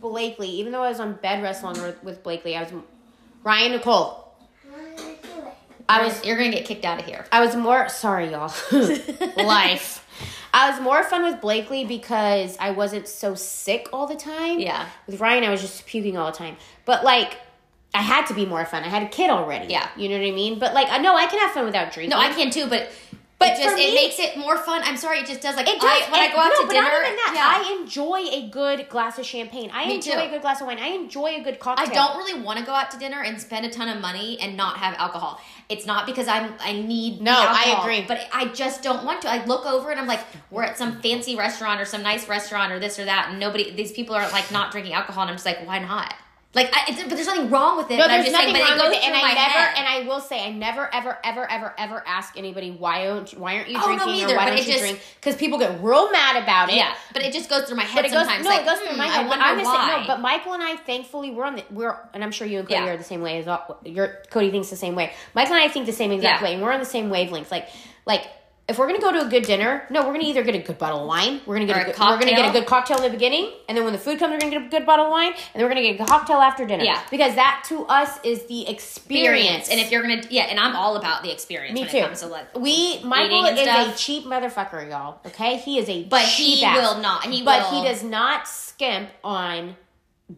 Blakely, 0.00 0.48
even 0.48 0.70
though 0.72 0.82
I 0.82 0.88
was 0.90 1.00
on 1.00 1.14
bed 1.14 1.42
wrestling 1.42 1.80
with, 1.82 2.02
with 2.04 2.22
Blakely. 2.22 2.56
I 2.56 2.62
was 2.62 2.72
Ryan 3.42 3.72
Nicole. 3.72 4.23
I 5.88 6.04
was 6.04 6.24
You're 6.24 6.36
going 6.36 6.50
to 6.50 6.56
get 6.56 6.66
kicked 6.66 6.84
out 6.84 7.00
of 7.00 7.06
here. 7.06 7.26
I 7.32 7.44
was 7.44 7.54
more 7.56 7.88
sorry, 7.88 8.30
y'all. 8.30 8.52
Life. 9.36 10.00
I 10.52 10.70
was 10.70 10.80
more 10.80 11.02
fun 11.02 11.24
with 11.24 11.40
Blakely 11.40 11.84
because 11.84 12.56
I 12.60 12.70
wasn't 12.70 13.08
so 13.08 13.34
sick 13.34 13.88
all 13.92 14.06
the 14.06 14.14
time. 14.14 14.60
Yeah. 14.60 14.88
With 15.06 15.20
Ryan, 15.20 15.44
I 15.44 15.50
was 15.50 15.60
just 15.60 15.84
puking 15.84 16.16
all 16.16 16.30
the 16.30 16.38
time. 16.38 16.56
But 16.84 17.02
like, 17.02 17.38
I 17.92 18.02
had 18.02 18.26
to 18.26 18.34
be 18.34 18.46
more 18.46 18.64
fun. 18.64 18.84
I 18.84 18.88
had 18.88 19.02
a 19.02 19.08
kid 19.08 19.30
already. 19.30 19.72
Yeah. 19.72 19.88
You 19.96 20.08
know 20.08 20.18
what 20.18 20.26
I 20.26 20.30
mean? 20.30 20.58
But 20.58 20.72
like, 20.72 20.88
I 20.90 20.98
know 20.98 21.16
I 21.16 21.26
can 21.26 21.40
have 21.40 21.50
fun 21.50 21.64
without 21.64 21.92
drinking. 21.92 22.10
No, 22.10 22.18
I 22.18 22.32
can 22.32 22.50
too, 22.50 22.68
but. 22.68 22.88
But 23.44 23.58
it 23.58 23.62
just 23.62 23.74
for 23.76 23.80
it 23.80 23.94
makes 23.94 24.18
it 24.18 24.36
more 24.36 24.56
fun. 24.58 24.82
I'm 24.84 24.96
sorry, 24.96 25.18
it 25.20 25.26
just 25.26 25.40
does. 25.40 25.56
Like 25.56 25.68
It 25.68 25.80
does. 25.80 25.84
I, 26.08 26.10
when 26.10 26.20
I 26.20 26.32
go 26.32 26.38
out 26.38 26.50
no, 26.54 26.60
to 26.62 26.66
but 26.66 26.72
dinner, 26.72 26.88
not 26.88 27.02
even 27.04 27.16
that. 27.16 27.32
yeah. 27.34 27.68
I 27.76 27.80
enjoy 27.80 28.18
a 28.30 28.48
good 28.50 28.88
glass 28.88 29.18
of 29.18 29.26
champagne. 29.26 29.70
I 29.72 29.86
Me 29.86 29.96
enjoy 29.96 30.12
too. 30.12 30.18
a 30.18 30.28
good 30.30 30.42
glass 30.42 30.60
of 30.60 30.66
wine. 30.66 30.78
I 30.78 30.88
enjoy 30.88 31.36
a 31.36 31.42
good 31.42 31.58
cocktail. 31.58 31.86
I 31.88 31.92
don't 31.92 32.16
really 32.16 32.40
want 32.42 32.58
to 32.58 32.64
go 32.64 32.72
out 32.72 32.90
to 32.92 32.98
dinner 32.98 33.22
and 33.22 33.40
spend 33.40 33.64
a 33.66 33.70
ton 33.70 33.88
of 33.88 34.00
money 34.00 34.38
and 34.40 34.56
not 34.56 34.78
have 34.78 34.94
alcohol. 34.98 35.40
It's 35.68 35.86
not 35.86 36.06
because 36.06 36.28
I'm 36.28 36.52
I 36.60 36.72
need 36.72 37.20
No, 37.20 37.32
I 37.36 37.78
agree. 37.80 38.04
but 38.06 38.20
I 38.32 38.46
just 38.48 38.82
don't 38.82 39.04
want 39.04 39.22
to. 39.22 39.30
I 39.30 39.44
look 39.46 39.64
over 39.66 39.90
and 39.90 40.00
I'm 40.00 40.06
like, 40.06 40.20
we're 40.50 40.62
at 40.64 40.76
some 40.76 41.00
fancy 41.00 41.36
restaurant 41.36 41.80
or 41.80 41.84
some 41.84 42.02
nice 42.02 42.28
restaurant 42.28 42.72
or 42.72 42.78
this 42.78 42.98
or 42.98 43.04
that, 43.06 43.28
and 43.30 43.40
nobody 43.40 43.70
these 43.70 43.92
people 43.92 44.14
are 44.14 44.28
like 44.30 44.50
not 44.52 44.70
drinking 44.72 44.92
alcohol, 44.94 45.22
and 45.22 45.30
I'm 45.30 45.36
just 45.36 45.46
like, 45.46 45.66
why 45.66 45.78
not? 45.78 46.14
Like, 46.54 46.70
I, 46.72 46.84
but 46.86 47.10
there's 47.10 47.26
nothing 47.26 47.50
wrong 47.50 47.76
with 47.76 47.90
it. 47.90 47.96
No, 47.96 48.04
but 48.04 48.10
I'm 48.10 48.22
there's 48.22 48.26
just 48.26 48.36
saying, 48.36 48.52
nothing 48.52 48.62
but 48.76 48.78
wrong 48.78 48.86
it 48.86 48.90
with 48.90 48.98
it, 48.98 49.04
and 49.06 49.16
I 49.16 49.34
never, 49.34 49.40
head. 49.40 49.74
and 49.76 49.88
I 49.88 50.08
will 50.08 50.20
say, 50.20 50.46
I 50.46 50.52
never, 50.52 50.88
ever, 50.94 51.18
ever, 51.24 51.50
ever, 51.50 51.74
ever 51.76 52.02
ask 52.06 52.36
anybody 52.38 52.70
why 52.70 53.04
don't, 53.04 53.28
why 53.32 53.56
aren't 53.56 53.70
you 53.70 53.76
Oh, 53.76 53.90
no, 53.90 54.04
drinking 54.04 54.30
or 54.30 54.36
why 54.36 54.46
don't 54.46 54.58
you 54.58 54.64
just- 54.64 54.78
drink? 54.78 55.00
Because 55.16 55.34
people 55.36 55.58
get 55.58 55.82
real 55.82 56.12
mad 56.12 56.40
about 56.42 56.70
it. 56.70 56.76
yeah, 56.76 56.94
but 57.12 57.22
it 57.22 57.32
just 57.32 57.50
goes 57.50 57.64
through 57.64 57.76
my 57.76 57.82
head 57.82 57.96
But 57.96 58.04
it 58.04 58.12
goes 58.12 58.26
sometimes. 58.26 58.44
no, 58.44 58.50
like, 58.50 58.62
it 58.62 58.66
goes 58.66 58.78
through 58.78 58.88
hmm, 58.92 58.98
my 58.98 59.06
head. 59.08 59.22
But 59.24 59.30
wonder 59.30 59.44
I'm 59.44 59.64
why. 59.64 60.00
No, 60.00 60.06
but 60.06 60.20
Michael 60.20 60.52
and 60.54 60.62
I, 60.62 60.76
thankfully, 60.76 61.30
we're 61.32 61.44
on 61.44 61.56
the 61.56 61.64
we're, 61.70 61.98
and 62.14 62.22
I'm 62.22 62.30
sure 62.30 62.46
you 62.46 62.60
and 62.60 62.68
Cody 62.68 62.80
Yeah. 62.84 62.90
are 62.92 62.96
the 62.96 63.04
same 63.04 63.20
way 63.20 63.38
as 63.38 63.48
all. 63.48 63.80
Your 63.84 64.22
Cody 64.30 64.50
thinks 64.52 64.70
the 64.70 64.76
same 64.76 64.94
way. 64.94 65.12
Michael 65.34 65.54
and 65.54 65.62
I 65.62 65.68
think 65.68 65.86
the 65.86 65.92
same 65.92 66.12
exact 66.12 66.40
Yeah. 66.40 66.44
way, 66.44 66.54
and 66.54 66.62
we're 66.62 66.72
on 66.72 66.80
the 66.80 66.86
same 66.86 67.10
wavelength. 67.10 67.50
Like, 67.50 67.68
like 68.06 68.22
if 68.66 68.78
we're 68.78 68.86
gonna 68.86 68.98
go 69.00 69.12
to 69.12 69.26
a 69.26 69.28
good 69.28 69.42
dinner, 69.44 69.84
no, 69.90 70.00
we're 70.06 70.14
gonna 70.14 70.24
either 70.24 70.42
get 70.42 70.54
a 70.54 70.58
good 70.58 70.78
bottle 70.78 71.00
of 71.00 71.06
wine, 71.06 71.40
we're 71.44 71.54
gonna 71.56 71.66
get 71.66 71.76
Or 71.76 71.80
a, 71.80 71.84
good, 71.84 71.98
we're 72.00 72.18
gonna 72.18 72.24
get 72.30 72.32
a 72.32 72.42
cocktail. 72.44 72.52
good 72.62 72.66
cocktail 72.66 72.96
in 72.98 73.02
the 73.04 73.10
beginning, 73.10 73.50
and 73.68 73.76
then 73.76 73.84
when 73.84 73.92
the 73.92 73.98
food 73.98 74.18
comes, 74.18 74.32
we're 74.32 74.38
gonna 74.38 74.52
get 74.52 74.62
a 74.66 74.68
good 74.70 74.86
bottle 74.86 75.04
of 75.06 75.10
wine, 75.12 75.32
and 75.32 75.38
then 75.54 75.62
we're 75.64 75.68
gonna 75.68 75.82
get 75.82 76.00
a 76.00 76.04
cocktail 76.06 76.38
after 76.38 76.64
dinner. 76.66 76.82
Yeah. 76.84 77.02
because 77.10 77.34
that 77.34 77.64
to 77.68 77.84
us 77.86 78.18
is 78.24 78.46
the 78.46 78.66
experience. 78.68 79.68
experience. 79.68 79.68
And 79.70 79.80
if 79.80 79.90
you're 79.90 80.00
gonna, 80.02 80.22
yeah, 80.30 80.44
and 80.44 80.58
I'm 80.58 80.74
all 80.76 80.96
about 80.96 81.22
the 81.22 81.30
experience 81.32 81.74
Me 81.74 81.82
when 81.82 81.90
too. 81.90 81.96
it 81.98 82.04
comes 82.06 82.20
to 82.20 82.28
like 82.28 82.56
we 82.58 83.02
Michael 83.04 83.44
is 83.44 83.66
a 83.66 83.94
cheap 83.96 84.24
motherfucker, 84.24 84.88
y'all. 84.88 85.18
Okay, 85.26 85.58
he 85.58 85.78
is 85.78 85.88
a 85.88 86.04
But 86.04 86.22
he 86.22 86.64
ass. 86.64 86.76
will 86.76 87.02
not. 87.02 87.24
He 87.24 87.42
but 87.42 87.70
will. 87.70 87.82
he 87.82 87.88
does 87.88 88.02
not 88.02 88.48
skimp 88.48 89.10
on 89.22 89.76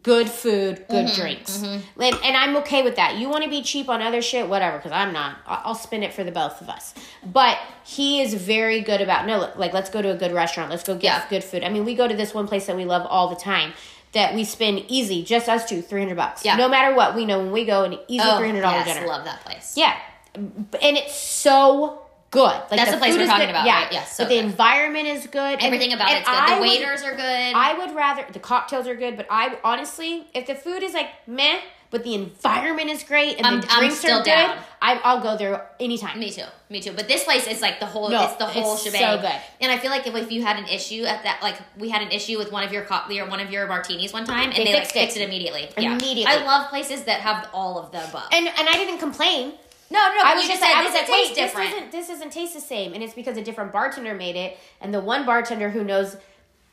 good 0.03 0.29
food, 0.29 0.85
good 0.89 1.07
Mm-hmm, 1.07 1.21
drinks, 1.21 1.63
and, 1.63 1.85
and 1.97 2.37
I'm 2.37 2.57
okay 2.59 2.83
with 2.83 2.97
that. 2.97 3.17
You 3.17 3.29
want 3.29 3.45
to 3.45 3.51
be 3.51 3.63
cheap 3.63 3.89
on 3.89 4.03
other 4.03 4.21
shit, 4.21 4.49
whatever, 4.49 4.79
because 4.79 4.93
I'm 4.93 5.13
not. 5.13 5.37
I'll, 5.47 5.63
I'll 5.67 5.75
spend 5.75 6.03
it 6.03 6.13
for 6.13 6.25
the 6.25 6.33
both 6.33 6.61
of 6.61 6.69
us. 6.69 6.93
But 7.25 7.59
he 7.85 8.21
is 8.21 8.35
very 8.35 8.81
good 8.81 9.01
about 9.01 9.27
no, 9.27 9.53
like 9.57 9.73
let's 9.73 9.89
go 9.91 10.03
to 10.03 10.11
a 10.11 10.17
good 10.17 10.33
restaurant, 10.33 10.71
let's 10.71 10.83
go 10.83 10.95
get 10.95 11.05
Yeah. 11.05 11.29
good 11.31 11.45
food. 11.45 11.63
I 11.63 11.69
mean, 11.69 11.85
we 11.85 11.95
go 11.95 12.09
to 12.09 12.17
this 12.17 12.35
one 12.35 12.49
place 12.49 12.67
that 12.67 12.77
we 12.77 12.85
love 12.85 13.07
all 13.09 13.29
the 13.29 13.37
time. 13.37 13.73
That 14.13 14.35
we 14.35 14.45
spend 14.45 14.85
easy, 14.89 15.23
just 15.23 15.47
us 15.49 15.69
two, 15.69 15.83
three 15.83 16.01
hundred 16.01 16.17
bucks. 16.17 16.43
Yeah. 16.45 16.57
No 16.57 16.69
matter 16.69 16.95
what, 16.95 17.15
we 17.15 17.27
know 17.27 17.39
when 17.39 17.53
we 17.53 17.67
go 17.67 17.85
an 17.85 17.99
easy 18.09 18.25
oh, 18.27 18.39
three 18.39 18.49
hundred 18.49 18.63
dollar 18.63 18.79
yes, 18.79 18.95
dinner. 18.95 19.07
love 19.07 19.25
that 19.27 19.45
place. 19.45 19.75
Yeah, 19.77 19.95
and 20.35 20.97
it's 20.97 21.15
so 21.15 22.06
good. 22.37 22.57
Like 22.71 22.79
That's 22.81 22.91
the 22.93 22.97
place 22.99 23.17
we're 23.17 23.27
talking 23.27 23.47
good. 23.47 23.57
about, 23.57 23.67
Yeah, 23.67 23.83
right? 23.85 23.93
Yes, 23.93 24.17
so 24.17 24.25
but 24.25 24.29
the 24.31 24.37
good. 24.37 24.45
environment 24.45 25.07
is 25.09 25.27
good. 25.27 25.55
and- 25.59 25.63
Everything 25.63 25.93
about 25.93 26.09
and 26.11 26.19
it's 26.21 26.29
good. 26.29 26.39
I 26.39 26.55
The 26.55 26.61
would- 26.61 26.69
waiters 26.69 27.03
are 27.03 27.15
good. 27.25 27.53
I 27.69 27.71
would 27.79 27.95
rather 27.95 28.25
the 28.31 28.39
cocktails 28.53 28.87
are 28.87 28.95
good, 29.05 29.17
but 29.17 29.27
I 29.31 29.57
honestly, 29.65 30.13
if 30.35 30.47
the 30.47 30.55
food 30.55 30.83
is 30.83 30.93
like 30.95 31.11
meh, 31.27 31.59
but 31.89 32.03
the 32.03 32.15
environment 32.15 32.91
is 32.91 33.05
great 33.05 33.37
and 33.39 33.47
I'm- 33.47 33.61
the 33.61 33.67
drinks 33.69 34.05
are 34.05 34.19
good, 34.19 34.25
down. 34.25 34.59
I, 34.83 35.01
I'll 35.05 35.21
go 35.21 35.37
there 35.37 35.67
anytime. 35.81 36.19
Me 36.19 36.31
too. 36.31 36.43
Me 36.69 36.81
too. 36.81 36.93
But 36.93 37.07
this 37.09 37.23
place 37.25 37.47
is 37.47 37.63
like 37.63 37.79
the 37.81 37.87
whole. 37.87 38.09
No, 38.11 38.25
it's 38.25 38.35
the 38.35 38.45
whole 38.45 38.75
it's 38.75 38.83
shebang. 38.85 39.01
so 39.01 39.19
good. 39.23 39.39
And 39.61 39.71
I 39.73 39.79
feel 39.79 39.91
like 39.93 40.05
if, 40.07 40.15
if 40.15 40.31
you 40.33 40.43
had 40.43 40.57
an 40.59 40.67
issue 40.67 41.05
at 41.05 41.23
that, 41.23 41.39
like 41.43 41.57
we 41.79 41.89
had 41.89 42.03
an 42.03 42.11
issue 42.11 42.37
with 42.39 42.51
one 42.53 42.65
of 42.65 42.73
your 42.73 42.83
co- 42.85 43.03
or 43.09 43.27
one 43.35 43.41
of 43.41 43.51
your 43.51 43.67
martinis 43.69 44.13
one 44.13 44.25
time, 44.25 44.51
and 44.51 44.59
They 44.59 44.65
they, 44.65 44.73
like 44.75 44.83
fixed 44.83 44.97
it. 44.97 45.01
fixed 45.01 45.17
it 45.19 45.23
immediately. 45.23 45.69
Yeah. 45.79 45.93
Immediately. 45.93 46.27
I 46.27 46.45
love 46.45 46.69
places 46.71 47.05
that 47.05 47.21
have 47.21 47.49
all 47.55 47.79
of 47.79 47.93
the 47.93 48.05
above. 48.05 48.29
And 48.33 48.47
and 48.49 48.69
I 48.69 48.73
didn't 48.75 48.99
complain. 48.99 49.53
No, 49.91 49.99
no. 49.99 50.21
I 50.25 50.35
was 50.35 50.47
just 50.47 50.61
said 50.61 50.73
I 50.75 50.83
this 50.83 50.93
was 50.93 51.01
like, 51.03 51.09
wait, 51.11 51.35
different. 51.35 51.69
this 51.71 51.77
isn't 51.77 51.93
this 51.93 52.09
doesn't 52.09 52.31
taste 52.33 52.55
the 52.55 52.61
same, 52.61 52.93
and 52.95 53.03
it's 53.03 53.15
because 53.15 53.37
a 53.37 53.43
different 53.43 53.73
bartender 53.73 54.15
made 54.15 54.37
it, 54.37 54.59
and 54.81 54.93
the 54.93 55.01
one 55.01 55.25
bartender 55.27 55.71
who 55.71 55.85
knows, 55.85 56.17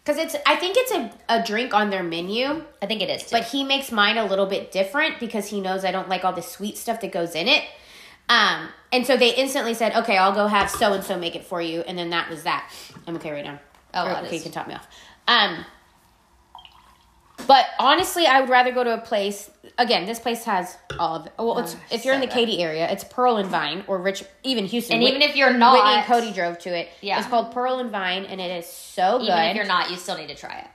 because 0.03 0.17
it's 0.19 0.35
I 0.45 0.55
think 0.55 0.75
it's 0.77 0.91
a, 0.91 1.11
a 1.29 1.43
drink 1.43 1.73
on 1.73 1.89
their 1.89 2.03
menu, 2.03 2.63
I 2.81 2.85
think 2.85 3.01
it 3.01 3.09
is. 3.09 3.23
Too. 3.23 3.29
but 3.31 3.45
he 3.45 3.63
makes 3.63 3.91
mine 3.91 4.17
a 4.17 4.25
little 4.25 4.45
bit 4.47 4.71
different 4.71 5.19
because 5.19 5.47
he 5.47 5.61
knows 5.61 5.85
I 5.85 5.91
don't 5.91 6.09
like 6.09 6.23
all 6.25 6.33
the 6.33 6.41
sweet 6.41 6.77
stuff 6.77 7.01
that 7.01 7.11
goes 7.11 7.35
in 7.35 7.47
it. 7.47 7.63
Um, 8.29 8.69
and 8.91 9.05
so 9.05 9.17
they 9.17 9.35
instantly 9.35 9.73
said, 9.73 9.93
"Okay, 9.95 10.17
I'll 10.17 10.31
go 10.33 10.47
have 10.47 10.69
so 10.69 10.93
and 10.93 11.03
so 11.03 11.17
make 11.19 11.35
it 11.35 11.43
for 11.43 11.61
you," 11.61 11.81
and 11.81 11.97
then 11.97 12.09
that 12.11 12.29
was 12.29 12.43
that. 12.43 12.71
I'm 13.05 13.15
okay 13.17 13.31
right 13.31 13.43
now. 13.45 13.59
Oh, 13.93 14.07
Or, 14.07 14.11
okay, 14.17 14.27
is- 14.27 14.33
you 14.33 14.41
can 14.41 14.51
top 14.51 14.67
me 14.67 14.73
off. 14.75 14.87
Um, 15.27 15.65
but 17.47 17.65
honestly, 17.79 18.25
I 18.25 18.41
would 18.41 18.49
rather 18.49 18.71
go 18.71 18.83
to 18.83 18.93
a 18.93 19.01
place. 19.01 19.49
Again, 19.77 20.05
this 20.05 20.19
place 20.19 20.43
has 20.45 20.77
all 20.99 21.15
of. 21.15 21.27
Well, 21.37 21.59
it's, 21.59 21.75
Oh, 21.75 21.79
if 21.91 22.05
you're 22.05 22.13
in 22.13 22.21
the. 22.21 22.27
Katy 22.27 22.61
area, 22.61 22.89
it's 22.89 23.03
Pearl 23.03 23.37
and 23.37 23.49
Vine 23.49 23.83
or 23.87 23.97
Rich, 23.97 24.23
even 24.43 24.65
Houston. 24.65 24.95
And 24.95 25.03
Whit- 25.03 25.15
even 25.15 25.21
if 25.21 25.35
you're 25.35 25.53
not- 25.53 25.73
Whitney 25.73 25.95
and 25.97 26.05
Cody 26.05 26.31
drove 26.31 26.59
to 26.59 26.75
it. 26.75 26.89
Yeah. 27.01 27.19
it's 27.19 27.27
called 27.27 27.51
Pearl 27.51 27.79
and 27.79 27.89
Vine, 27.91 28.25
and 28.25 28.39
it 28.39 28.51
is 28.51 28.67
so 28.67 29.17
good. 29.19 29.29
even 29.29 29.39
if 29.39 29.55
you're 29.55 29.65
not, 29.65 29.89
you 29.89 29.97
still 29.97 30.17
need 30.17 30.29
to 30.29 30.35
try 30.35 30.59
it. 30.59 30.67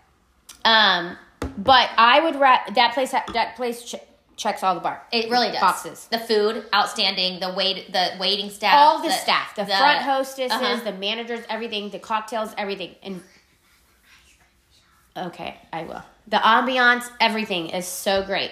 Um, 0.65 1.17
but 1.57 1.91
I 1.97 2.21
would 2.21 2.37
ra- 2.37 2.61
that 2.75 2.93
place 2.95 3.13
that 3.13 3.55
place 3.57 3.83
ch- 3.85 3.95
checks 4.37 4.63
all 4.63 4.75
the 4.75 4.81
bar. 4.81 5.03
It 5.13 5.31
really 5.31 5.49
does. 5.51 5.61
Boxes. 5.61 6.09
The 6.11 6.19
food, 6.19 6.65
outstanding. 6.75 7.41
The 7.41 7.53
wait, 7.55 7.93
the 7.93 8.13
waiting 8.21 8.51
staff, 8.51 8.75
all 8.75 9.03
the, 9.03 9.11
staff, 9.11 9.55
the, 9.55 9.65
front 9.67 10.01
hostesses, 10.03 10.53
uh-huh. 10.53 10.81
the 10.85 10.93
managers, 10.93 11.45
everything, 11.49 11.91
the 11.91 11.99
cocktails, 11.99 12.55
everything, 12.59 12.95
and 13.03 13.23
okay, 15.17 15.57
I 15.73 15.83
will. 15.85 16.03
The 16.29 16.37
ambiance, 16.37 17.11
everything 17.21 17.71
is 17.71 17.87
so 17.87 18.23
great. 18.23 18.51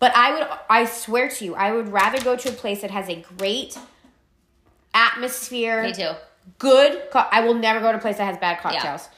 But 0.00 0.12
I 0.16 0.32
would, 0.38 0.48
I 0.68 0.84
swear 0.86 1.28
to 1.28 1.44
you, 1.44 1.54
I 1.54 1.72
would 1.72 1.88
rather 1.88 2.20
go 2.20 2.36
to 2.36 2.48
a 2.48 2.52
place 2.52 2.80
that 2.82 2.90
has 2.90 3.08
a 3.08 3.24
great 3.38 3.78
atmosphere. 4.92 5.82
Me 5.82 5.92
too. 5.92 6.10
Good. 6.58 7.10
Co- 7.10 7.26
I 7.30 7.40
will 7.40 7.54
never 7.54 7.80
go 7.80 7.92
to 7.92 7.98
a 7.98 8.00
place 8.00 8.18
that 8.18 8.24
has 8.24 8.36
bad 8.38 8.60
cocktails. 8.60 9.08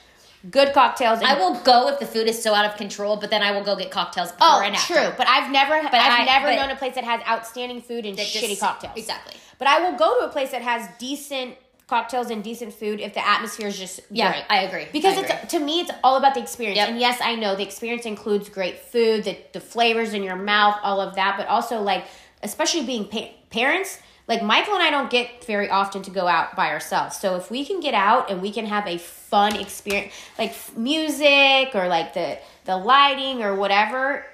Good 0.50 0.72
cocktails. 0.74 1.18
And 1.18 1.26
I 1.28 1.34
will 1.38 1.54
go 1.60 1.88
if 1.88 1.98
the 1.98 2.06
food 2.06 2.28
is 2.28 2.40
so 2.40 2.54
out 2.54 2.64
of 2.66 2.76
control, 2.76 3.16
but 3.16 3.30
then 3.30 3.42
I 3.42 3.50
will 3.50 3.64
go 3.64 3.74
get 3.74 3.90
cocktails 3.90 4.32
Oh, 4.40 4.62
true. 4.86 5.12
But 5.16 5.26
I've 5.28 5.50
never, 5.50 5.82
but 5.82 5.94
I've 5.94 6.20
I- 6.20 6.24
never 6.24 6.46
but- 6.48 6.56
known 6.56 6.70
a 6.70 6.76
place 6.76 6.94
that 6.94 7.04
has 7.04 7.20
outstanding 7.26 7.80
food 7.82 8.06
and 8.06 8.16
That 8.16 8.26
just- 8.26 8.44
shitty 8.44 8.60
cocktails. 8.60 8.92
Exactly. 8.96 9.34
But 9.58 9.68
I 9.68 9.80
will 9.90 9.96
go 9.98 10.20
to 10.20 10.26
a 10.26 10.28
place 10.28 10.50
that 10.52 10.62
has 10.62 10.86
decent 10.98 11.56
cocktails 11.88 12.30
and 12.30 12.42
decent 12.42 12.72
food 12.74 13.00
if 13.00 13.14
the 13.14 13.26
atmosphere 13.26 13.68
is 13.68 13.78
just 13.78 14.00
Yeah, 14.10 14.32
great. 14.32 14.44
I 14.50 14.62
agree. 14.62 14.86
Because 14.92 15.16
I 15.18 15.22
it's 15.22 15.52
to 15.52 15.60
me, 15.60 15.80
it's 15.80 15.90
all 16.02 16.16
about 16.16 16.34
the 16.34 16.40
experience. 16.40 16.76
Yep. 16.78 16.88
And 16.90 17.00
yes, 17.00 17.20
I 17.22 17.36
know 17.36 17.54
the 17.54 17.62
experience 17.62 18.06
includes 18.06 18.48
great 18.48 18.78
food, 18.80 19.24
the 19.24 19.38
the 19.52 19.60
flavors 19.60 20.12
in 20.12 20.22
your 20.22 20.36
mouth, 20.36 20.78
all 20.82 21.00
of 21.00 21.14
that. 21.14 21.36
But 21.36 21.46
also 21.46 21.80
like, 21.80 22.04
especially 22.42 22.84
being 22.84 23.06
pa- 23.06 23.30
parents. 23.50 23.98
Like 24.28 24.42
Michael 24.42 24.74
and 24.74 24.82
I 24.82 24.90
don't 24.90 25.08
get 25.08 25.44
very 25.44 25.70
often 25.70 26.02
to 26.02 26.10
go 26.10 26.26
out 26.26 26.56
by 26.56 26.70
ourselves. 26.70 27.16
So 27.16 27.36
if 27.36 27.48
we 27.48 27.64
can 27.64 27.78
get 27.78 27.94
out 27.94 28.28
and 28.28 28.42
we 28.42 28.50
can 28.50 28.66
have 28.66 28.84
a 28.88 28.98
fun 28.98 29.54
experience, 29.54 30.12
like 30.36 30.52
music 30.76 31.70
or 31.74 31.86
like 31.86 32.14
the 32.14 32.36
the 32.64 32.76
lighting 32.76 33.44
or 33.44 33.54
whatever, 33.54 34.26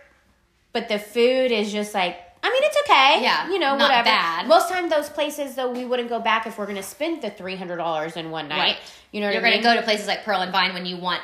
but 0.73 0.89
the 0.89 0.99
food 0.99 1.53
is 1.53 1.71
just 1.71 1.93
like 1.93 2.17
I 2.45 2.51
mean 2.51 2.63
it's 2.65 2.77
okay. 2.85 3.23
Yeah, 3.23 3.49
You 3.49 3.59
know, 3.59 3.77
not 3.77 3.83
whatever. 3.89 4.05
bad. 4.05 4.49
Most 4.49 4.69
time 4.69 4.89
those 4.89 5.09
places 5.09 5.55
though 5.55 5.71
we 5.71 5.85
wouldn't 5.85 6.09
go 6.09 6.19
back 6.21 6.47
if 6.47 6.59
we're 6.59 6.67
gonna 6.67 6.83
spend 6.83 7.23
the 7.23 7.31
three 7.31 7.57
hundred 7.57 7.77
dollars 7.77 8.17
in 8.17 8.31
one 8.31 8.49
night. 8.49 8.59
Right. 8.59 8.77
You 9.13 9.21
know 9.21 9.27
what 9.27 9.35
You're 9.35 9.43
going 9.43 9.57
to 9.59 9.63
go 9.63 9.77
to 9.77 9.83
places 9.83 10.07
like 10.07 10.25
Pearl 10.25 10.41
and 10.41 10.51
Vine 10.51 10.73
when 10.73 10.87
you 10.87 10.97
want 10.97 11.21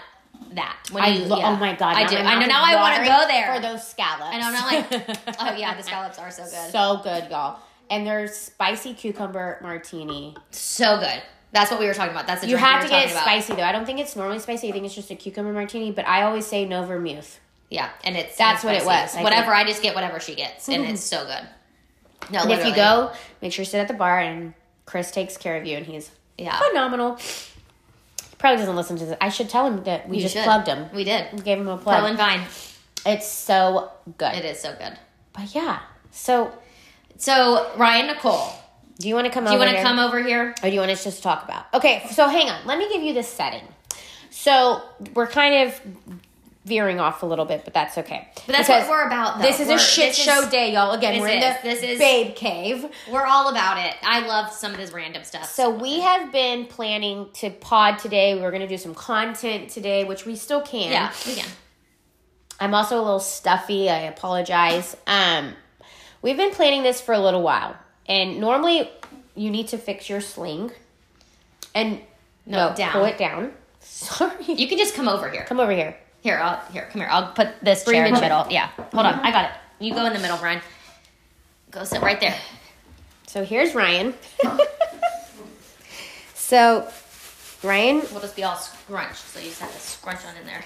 that. 0.53 0.77
When 0.93 1.03
I 1.03 1.09
you, 1.09 1.25
lo- 1.25 1.37
oh 1.37 1.39
yeah. 1.41 1.49
oh 1.51 1.57
my 1.57 1.75
god! 1.75 1.97
I 1.97 2.07
do. 2.07 2.17
I 2.17 2.39
know 2.39 2.47
now. 2.47 2.63
I 2.63 2.75
want 2.77 2.97
to 2.97 3.09
go 3.09 3.27
there. 3.27 3.55
for 3.55 3.61
those 3.63 3.87
scallops. 3.89 4.35
and 4.35 4.43
I'm 4.43 4.53
not 4.53 4.67
like, 4.71 5.19
oh 5.41 5.57
yeah, 5.57 5.75
the 5.75 5.83
scallops 5.83 6.19
are 6.19 6.31
so 6.31 6.45
good. 6.45 6.71
so 6.71 7.01
good, 7.03 7.31
y'all. 7.31 7.61
And 7.91 8.07
there's 8.07 8.35
spicy 8.37 8.93
cucumber 8.93 9.59
martini. 9.63 10.37
So 10.51 10.99
good. 11.01 11.23
That's 11.53 11.71
what 11.71 11.81
we 11.81 11.87
were 11.87 11.95
talking 11.95 12.13
about. 12.13 12.27
That's 12.27 12.43
the 12.43 12.49
You 12.49 12.59
have 12.59 12.83
we 12.83 12.89
to 12.89 12.91
get 12.95 13.07
it 13.07 13.11
about. 13.13 13.23
spicy 13.23 13.55
though. 13.55 13.63
I 13.63 13.73
don't 13.73 13.87
think 13.87 13.99
it's 14.01 14.15
normally 14.15 14.39
spicy. 14.39 14.69
I 14.69 14.73
think 14.73 14.85
it's 14.85 14.95
just 14.95 15.11
a 15.11 15.17
cucumber 15.17 15.53
martini. 15.55 15.91
But 15.93 16.07
I 16.07 16.23
always 16.23 16.47
say 16.47 16.67
no 16.67 16.85
vermouth. 16.85 17.41
Yeah, 17.71 17.91
and 18.05 18.17
it's 18.17 18.37
That's 18.37 18.65
what 18.65 18.75
it 18.75 18.85
was, 18.85 19.15
I 19.15 19.23
whatever. 19.23 19.53
I 19.53 19.65
just 19.65 19.83
get 19.83 19.95
whatever 19.95 20.21
she 20.21 20.35
gets, 20.35 20.69
and 20.69 20.85
it's 20.85 21.05
so 21.05 21.25
good. 21.25 21.47
No, 22.31 22.43
And 22.43 22.53
if 22.53 22.67
you 22.67 22.75
go, 22.75 23.13
make 23.41 23.53
sure 23.53 23.63
you 23.63 23.67
sit 23.67 23.79
at 23.79 23.89
the 23.89 23.95
bar, 23.95 24.19
and 24.19 24.53
Chris 24.87 25.11
takes 25.11 25.37
care 25.37 25.57
of 25.57 25.65
you, 25.65 25.77
and 25.77 25.87
he's 25.87 26.11
yeah, 26.37 26.59
phenomenal. 26.59 27.17
He 27.17 28.37
probably 28.39 28.59
doesn't 28.59 28.77
listen 28.77 28.97
to 28.99 29.07
this. 29.07 29.17
I 29.21 29.29
should 29.29 29.49
tell 29.49 29.67
him 29.67 29.85
that 29.85 30.09
we 30.09 30.17
You 30.17 30.23
just 30.23 30.35
should. 30.35 30.45
plugged 30.45 30.67
him. 30.67 30.89
We 30.93 31.05
did. 31.05 31.27
We 31.33 31.41
Gave 31.41 31.59
him 31.59 31.69
a 31.69 31.77
plug. 31.79 31.99
Pearl 32.01 32.07
and 32.07 32.19
Vine. 32.19 32.43
It's 33.07 33.27
so 33.27 33.91
good. 34.19 34.35
It 34.35 34.45
is 34.45 34.61
so 34.61 34.75
good. 34.79 34.99
But 35.33 35.55
yeah. 35.55 35.79
So, 36.11 36.53
So 37.17 37.71
Ryan 37.77 38.09
Nicole, 38.09 38.51
do 38.99 39.09
you 39.09 39.15
want 39.15 39.27
to 39.27 39.33
come 39.33 39.45
do 39.45 39.53
you 39.53 39.59
want 39.59 39.71
to 39.71 39.83
come 39.83 39.99
over 39.99 40.23
here? 40.23 40.55
Or 40.63 40.69
do 40.69 40.75
you 40.75 40.81
want 40.81 40.91
us 40.91 41.05
just 41.05 41.19
to 41.19 41.23
talk 41.23 41.45
about? 41.45 41.67
Okay, 41.73 42.07
so 42.11 42.29
hang 42.29 42.49
on. 42.51 42.67
Let 42.67 42.79
me 42.79 42.89
give 42.93 43.03
you 43.03 43.15
this 43.15 43.29
setting. 43.29 43.63
So 44.31 44.83
we're 45.15 45.27
kind 45.29 45.69
of 45.69 45.81
veering 46.69 47.01
off 47.01 47.23
a 47.23 47.27
little 47.27 47.45
bit, 47.45 47.65
but 47.65 47.75
that's 47.75 47.99
okay. 47.99 48.29
But 48.47 48.55
that's 48.57 48.69
Because 48.69 48.83
what 48.85 48.91
we're 48.91 49.07
about. 49.07 49.39
Though. 49.39 49.43
This 49.47 49.59
is 49.61 49.67
a 49.67 49.71
We're- 49.73 49.79
shit 49.81 50.11
this 50.11 50.19
is- 50.19 50.25
show 50.25 50.49
day, 50.49 50.73
y'all. 50.73 50.93
Again, 50.93 51.21
we're 51.21 51.29
in 51.29 51.43
is- 51.43 51.57
the 51.63 51.69
this 51.69 51.83
is- 51.83 51.99
babe 51.99 52.37
cave. 52.37 52.87
We're 53.11 53.27
all 53.27 53.49
about 53.49 53.79
it. 53.79 53.95
I 54.03 54.21
love 54.21 54.53
some 54.53 54.71
of 54.73 54.77
this 54.79 54.93
random 54.93 55.25
stuff. 55.25 55.51
So 55.51 55.71
we 55.71 56.01
have 56.01 56.31
been 56.31 56.67
planning 56.67 57.29
to 57.35 57.51
pod 57.51 57.99
today. 57.99 58.35
We're 58.41 58.51
going 58.51 58.63
to 58.63 58.69
do 58.69 58.79
some 58.79 58.95
content 58.95 59.71
today, 59.71 60.05
which 60.05 60.25
we 60.27 60.37
still 60.37 60.61
can. 60.61 60.93
yeah, 60.93 61.13
we 61.27 61.35
can. 61.35 61.49
I'm 62.61 62.75
also 62.75 62.97
a 63.01 63.03
little 63.03 63.21
stuffy. 63.21 63.89
I 63.89 64.01
apologize. 64.01 64.97
Um, 65.07 65.55
we've 66.23 66.37
been 66.37 66.51
planning 66.53 66.83
this 66.83 67.01
for 67.01 67.13
a 67.15 67.19
little 67.21 67.43
while, 67.43 67.77
and 68.07 68.39
normally 68.41 68.91
you 69.35 69.51
need 69.51 69.69
to 69.69 69.79
fix 69.79 70.09
your 70.11 70.21
sling, 70.21 70.73
and 71.75 72.01
no, 72.47 72.71
No, 72.71 72.75
down. 72.77 72.91
pull 72.93 73.05
it 73.05 73.17
down. 73.19 73.53
Sorry, 73.81 74.33
You 74.47 74.67
can 74.69 74.77
just 74.79 74.95
come 74.95 75.09
over 75.09 75.31
here. 75.31 75.45
come 75.45 75.61
over 75.61 75.71
here. 75.73 75.97
Here, 76.29 76.37
I'll 76.37 76.61
here. 76.71 76.87
Come 76.93 77.01
here. 77.01 77.09
I'll 77.11 77.33
put 77.33 77.49
this 77.63 77.85
Bring 77.85 78.01
chair 78.01 78.07
in 78.07 78.13
the 78.13 78.21
middle. 78.21 78.47
Yeah. 78.51 78.69
Hold 78.93 79.07
on. 79.07 79.15
I 79.21 79.31
got 79.31 79.47
it. 79.47 79.51
You 79.79 79.95
go 79.95 80.05
in 80.05 80.13
the 80.13 80.19
middle, 80.19 80.37
Ryan. 80.37 80.61
Go 81.71 81.85
sit 81.85 82.03
right 82.03 82.21
there. 82.21 82.37
So 83.27 83.47
here's 83.47 83.75
Ryan. 83.75 84.13
so, 86.35 86.87
Ryan, 87.63 88.03
We'll 88.13 88.21
just 88.21 88.37
be 88.37 88.45
all 88.45 88.57
scrunched. 88.57 89.27
So 89.27 89.41
you 89.41 89.47
just 89.47 89.63
have 89.63 89.73
to 89.73 89.81
scrunch 89.81 90.21
on 90.27 90.37
in 90.37 90.45
there. 90.45 90.65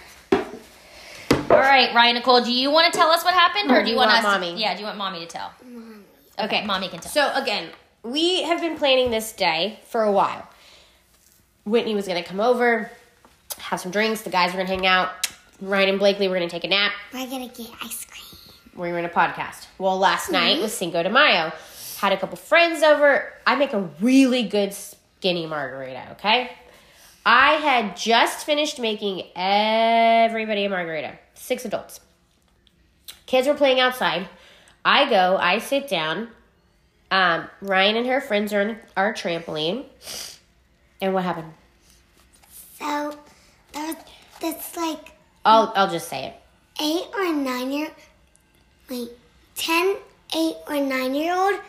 All 1.48 1.60
right, 1.60 1.94
Ryan 1.94 2.16
Nicole. 2.16 2.42
Do 2.42 2.52
you 2.52 2.72
want 2.72 2.92
to 2.92 2.98
tell 2.98 3.10
us 3.10 3.22
what 3.22 3.32
happened, 3.32 3.70
or 3.70 3.84
do 3.84 3.90
you, 3.90 3.96
want, 3.96 4.08
want 4.08 4.18
us? 4.18 4.24
mommy? 4.24 4.54
To, 4.54 4.58
yeah. 4.58 4.74
Do 4.74 4.80
you 4.80 4.86
want 4.86 4.98
mommy 4.98 5.20
to 5.20 5.26
tell? 5.26 5.52
okay, 6.40 6.66
mommy 6.66 6.88
can 6.88 6.98
tell. 6.98 7.12
So 7.12 7.40
again, 7.40 7.68
we 8.02 8.42
have 8.42 8.60
been 8.60 8.76
planning 8.76 9.12
this 9.12 9.30
day 9.30 9.78
for 9.84 10.02
a 10.02 10.10
while. 10.10 10.48
Whitney 11.64 11.94
was 11.94 12.08
gonna 12.08 12.24
come 12.24 12.40
over, 12.40 12.90
have 13.58 13.78
some 13.78 13.92
drinks. 13.92 14.22
The 14.22 14.30
guys 14.30 14.50
were 14.50 14.56
gonna 14.56 14.68
hang 14.68 14.86
out. 14.86 15.21
Ryan 15.62 15.90
and 15.90 15.98
Blakely 16.00 16.26
were 16.26 16.34
gonna 16.34 16.48
take 16.48 16.64
a 16.64 16.68
nap. 16.68 16.92
We're 17.14 17.28
gonna 17.28 17.46
get 17.46 17.70
ice 17.80 18.04
cream. 18.04 18.54
we 18.74 18.90
were 18.90 18.98
in 18.98 19.04
a 19.04 19.08
podcast. 19.08 19.68
Well, 19.78 19.96
last 19.96 20.30
night 20.30 20.60
was 20.60 20.74
Cinco 20.74 21.02
de 21.04 21.08
Mayo. 21.08 21.52
Had 21.98 22.12
a 22.12 22.16
couple 22.16 22.36
friends 22.36 22.82
over. 22.82 23.32
I 23.46 23.54
make 23.54 23.72
a 23.72 23.88
really 24.00 24.42
good 24.42 24.74
skinny 24.74 25.46
margarita, 25.46 26.08
okay? 26.12 26.50
I 27.24 27.52
had 27.52 27.96
just 27.96 28.44
finished 28.44 28.80
making 28.80 29.22
everybody 29.36 30.64
a 30.64 30.68
margarita. 30.68 31.16
Six 31.34 31.64
adults. 31.64 32.00
Kids 33.26 33.46
were 33.46 33.54
playing 33.54 33.78
outside. 33.78 34.28
I 34.84 35.08
go, 35.08 35.36
I 35.36 35.58
sit 35.58 35.86
down. 35.86 36.28
Um, 37.12 37.48
Ryan 37.60 37.98
and 37.98 38.06
her 38.08 38.20
friends 38.20 38.52
are 38.52 38.62
on 38.62 38.78
our 38.96 39.14
trampoline. 39.14 39.84
And 41.00 41.14
what 41.14 41.22
happened? 41.22 41.52
So 42.80 43.16
there's 43.72 43.94
this 44.40 44.76
like 44.76 45.11
I'll, 45.44 45.72
I'll 45.74 45.90
just 45.90 46.08
say 46.08 46.26
it. 46.26 46.34
eight 46.82 47.06
or 47.14 47.32
nine 47.32 47.70
year 47.72 47.90
wait, 48.90 49.10
ten, 49.56 49.96
eight 50.36 50.56
or 50.68 50.76
nine 50.80 51.14
year 51.14 51.34
old. 51.34 51.60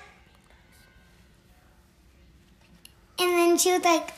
And 3.20 3.30
then 3.30 3.58
she 3.58 3.72
was 3.72 3.84
like 3.84 4.12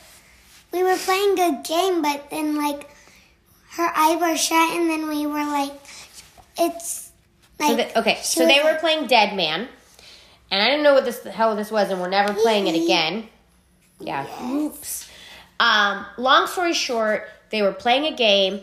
we 0.72 0.82
were 0.82 0.96
playing 0.96 1.38
a 1.38 1.62
game 1.62 2.02
but 2.02 2.28
then 2.30 2.56
like 2.56 2.88
her 3.72 3.90
eyes 3.94 4.20
were 4.20 4.36
shut 4.36 4.70
and 4.76 4.90
then 4.90 5.08
we 5.08 5.26
were 5.26 5.44
like 5.44 5.72
it's 6.58 7.10
like 7.58 7.68
So 7.70 7.76
the, 7.76 7.98
okay, 8.00 8.18
so 8.22 8.46
they 8.46 8.58
were 8.60 8.70
like- 8.72 8.80
playing 8.80 9.06
Dead 9.06 9.36
Man, 9.36 9.68
and 10.50 10.62
I 10.62 10.66
didn't 10.68 10.82
know 10.82 10.94
what 10.94 11.04
this 11.04 11.20
the 11.20 11.30
hell 11.30 11.54
this 11.56 11.70
was, 11.70 11.90
and 11.90 12.00
we're 12.00 12.08
never 12.08 12.32
playing 12.34 12.66
it 12.66 12.82
again. 12.84 13.28
Yeah. 14.00 14.26
Oops. 14.50 15.08
Um, 15.58 16.04
long 16.18 16.46
story 16.46 16.74
short, 16.74 17.26
they 17.50 17.62
were 17.62 17.72
playing 17.72 18.12
a 18.12 18.16
game. 18.16 18.60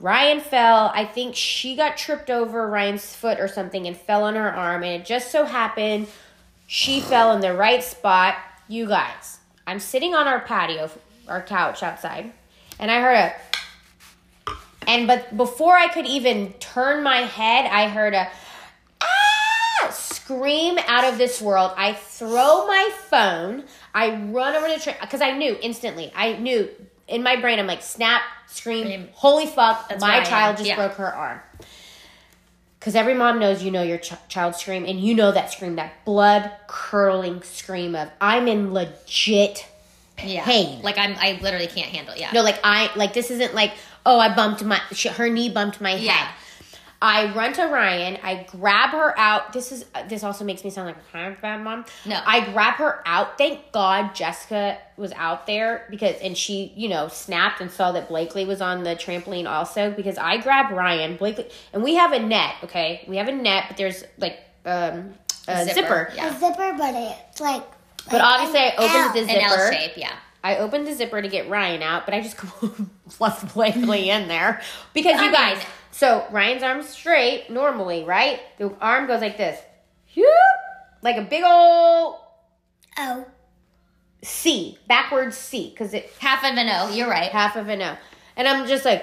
Ryan 0.00 0.40
fell. 0.40 0.90
I 0.94 1.04
think 1.04 1.36
she 1.36 1.76
got 1.76 1.98
tripped 1.98 2.30
over 2.30 2.66
Ryan's 2.66 3.14
foot 3.14 3.38
or 3.38 3.48
something 3.48 3.86
and 3.86 3.94
fell 3.94 4.24
on 4.24 4.34
her 4.34 4.52
arm, 4.52 4.82
and 4.82 5.00
it 5.00 5.06
just 5.06 5.30
so 5.30 5.44
happened 5.44 6.08
she 6.66 7.00
fell 7.00 7.34
in 7.34 7.40
the 7.40 7.52
right 7.52 7.84
spot. 7.84 8.36
You 8.66 8.86
guys, 8.86 9.38
I'm 9.66 9.78
sitting 9.78 10.14
on 10.14 10.26
our 10.26 10.40
patio, 10.40 10.90
our 11.28 11.42
couch 11.42 11.82
outside, 11.82 12.32
and 12.78 12.90
I 12.90 13.00
heard 13.00 13.16
a 13.16 13.34
and 14.86 15.06
but 15.06 15.36
before 15.36 15.76
I 15.76 15.88
could 15.88 16.06
even 16.06 16.52
turn 16.54 17.02
my 17.02 17.18
head, 17.18 17.66
I 17.66 17.88
heard 17.88 18.14
a 18.14 18.28
ah 19.02 19.90
scream 19.90 20.78
out 20.86 21.04
of 21.04 21.18
this 21.18 21.42
world. 21.42 21.72
I 21.76 21.92
throw 21.92 22.66
my 22.66 22.90
phone. 23.08 23.64
I 23.94 24.16
run 24.16 24.56
over 24.56 24.68
to 24.68 24.74
the 24.74 24.80
train 24.80 24.96
because 25.00 25.20
I 25.20 25.36
knew 25.36 25.56
instantly. 25.60 26.10
I 26.14 26.34
knew 26.38 26.68
in 27.08 27.22
my 27.22 27.36
brain. 27.36 27.58
I'm 27.58 27.66
like 27.66 27.82
snap, 27.82 28.22
scream, 28.50 28.84
Scream. 28.84 29.08
holy 29.12 29.46
fuck! 29.46 29.88
That's 29.88 30.00
my 30.00 30.22
child 30.22 30.56
just 30.56 30.68
Yeah. 30.68 30.76
broke 30.76 30.92
her 30.94 31.12
arm. 31.14 31.40
Because 32.78 32.94
every 32.94 33.12
mom 33.14 33.38
knows 33.38 33.62
you 33.62 33.70
know 33.70 33.82
your 33.82 33.98
ch- 33.98 34.12
child 34.28 34.54
scream, 34.56 34.84
and 34.86 34.98
you 34.98 35.14
know 35.14 35.30
that 35.32 35.52
scream, 35.52 35.76
that 35.76 36.04
blood 36.04 36.50
curdling 36.66 37.42
scream 37.42 37.94
of 37.94 38.10
I'm 38.20 38.48
in 38.48 38.72
legit 38.72 39.66
yeah. 40.24 40.44
pain. 40.44 40.80
Like 40.82 40.96
I'm. 40.98 41.14
I 41.18 41.38
literally 41.42 41.66
can't 41.66 41.88
handle. 41.90 42.14
Yeah. 42.16 42.30
no, 42.32 42.42
like 42.42 42.58
I 42.64 42.90
like 42.96 43.12
this 43.12 43.30
isn't 43.30 43.54
like 43.54 43.72
oh 44.06 44.18
I 44.18 44.34
bumped 44.34 44.64
my 44.64 44.80
her 45.16 45.28
knee 45.28 45.50
bumped 45.50 45.80
my 45.80 45.94
Yeah. 45.94 46.12
head. 46.12 46.34
I 47.02 47.32
run 47.34 47.54
to 47.54 47.62
Ryan. 47.64 48.18
I 48.22 48.46
grab 48.50 48.90
her 48.90 49.18
out. 49.18 49.54
This 49.54 49.72
is 49.72 49.86
uh, 49.94 50.06
this 50.06 50.22
also 50.22 50.44
makes 50.44 50.64
me 50.64 50.70
sound 50.70 50.86
like 50.88 50.96
a 50.98 51.12
kind 51.12 51.32
of 51.32 51.40
bad 51.40 51.62
mom. 51.64 51.86
No. 52.04 52.20
I 52.26 52.50
grab 52.52 52.74
her 52.74 53.02
out. 53.06 53.38
Thank 53.38 53.72
God 53.72 54.14
Jessica 54.14 54.76
was 54.98 55.12
out 55.12 55.46
there 55.46 55.86
because 55.90 56.16
and 56.20 56.36
she 56.36 56.74
you 56.76 56.88
know 56.90 57.08
snapped 57.08 57.62
and 57.62 57.70
saw 57.70 57.92
that 57.92 58.08
Blakely 58.08 58.44
was 58.44 58.60
on 58.60 58.82
the 58.84 58.90
trampoline 58.96 59.48
also 59.48 59.90
because 59.90 60.18
I 60.18 60.36
grabbed 60.36 60.72
Ryan 60.72 61.16
Blakely 61.16 61.48
and 61.72 61.82
we 61.82 61.94
have 61.94 62.12
a 62.12 62.18
net. 62.18 62.56
Okay, 62.64 63.04
we 63.08 63.16
have 63.16 63.28
a 63.28 63.32
net, 63.32 63.64
but 63.68 63.76
there's 63.78 64.04
like 64.18 64.38
um 64.66 65.14
a 65.48 65.64
Zipper, 65.64 65.72
zipper. 65.74 66.12
yeah. 66.14 66.36
a 66.36 66.38
zipper 66.38 66.74
but 66.76 66.94
it's 66.94 67.40
like 67.40 67.64
But 68.10 68.20
obviously 68.20 68.60
I 68.60 68.74
opened 68.76 69.14
the 69.26 69.32
An 69.32 69.40
L 69.42 69.50
zipper. 69.50 69.72
shape. 69.72 69.92
Yeah. 69.96 70.12
I 70.44 70.56
opened 70.58 70.86
the 70.86 70.94
zipper 70.94 71.20
to 71.22 71.28
get 71.28 71.48
Ryan 71.48 71.82
out, 71.82 72.04
but 72.04 72.14
I 72.14 72.20
just 72.20 72.36
left 73.20 73.54
Blakely 73.54 74.10
in 74.10 74.28
there 74.28 74.60
because 74.92 75.18
I 75.18 75.24
you 75.24 75.32
guys. 75.32 75.56
mean- 75.58 75.66
So 75.90 76.26
Ryan's 76.30 76.62
arm's 76.62 76.88
straight 76.88 77.50
normally, 77.50 78.04
right? 78.04 78.40
The 78.58 78.74
arm 78.80 79.06
goes 79.06 79.20
like 79.20 79.36
this, 79.36 79.60
like 81.02 81.16
a 81.16 81.22
big 81.22 81.42
old 81.44 82.16
oh 82.98 83.26
C, 84.22 84.78
backwards 84.88 85.36
C, 85.36 85.70
because 85.70 85.94
it 85.94 86.12
Half 86.18 86.44
of 86.44 86.56
an 86.56 86.68
O. 86.68 86.94
You're 86.94 87.08
right. 87.08 87.30
half 87.30 87.56
of 87.56 87.68
an 87.68 87.82
O, 87.82 87.96
and 88.36 88.46
I'm 88.46 88.66
just 88.66 88.84
like, 88.84 89.02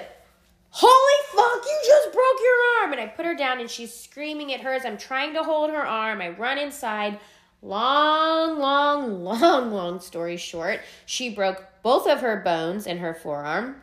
holy 0.69 1.23
fuck, 1.35 1.65
you 1.65 1.79
just 1.85 2.13
broke 2.13 2.39
your 2.41 2.83
arm, 2.83 2.91
and 2.93 3.01
I 3.01 3.07
put 3.07 3.25
her 3.25 3.35
down, 3.35 3.59
and 3.59 3.69
she's 3.69 3.93
screaming 3.93 4.53
at 4.53 4.61
hers. 4.61 4.83
I'm 4.85 4.97
trying 4.97 5.33
to 5.33 5.43
hold 5.43 5.71
her 5.71 5.85
arm. 5.85 6.21
I 6.21 6.29
run 6.29 6.57
inside. 6.57 7.19
Long, 7.63 8.59
long, 8.59 9.23
long, 9.23 9.71
long 9.71 9.99
story 9.99 10.37
short, 10.37 10.81
she 11.05 11.33
broke 11.33 11.65
both 11.81 12.07
of 12.07 12.19
her 12.19 12.41
bones 12.43 12.85
in 12.85 12.99
her 12.99 13.13
forearm. 13.13 13.81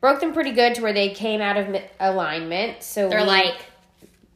Broke 0.00 0.20
them 0.20 0.32
pretty 0.32 0.52
good 0.52 0.74
to 0.76 0.82
where 0.82 0.92
they 0.92 1.10
came 1.10 1.40
out 1.40 1.56
of 1.56 1.76
alignment. 1.98 2.82
So 2.82 3.08
They're 3.08 3.20
we- 3.20 3.26
like, 3.26 3.56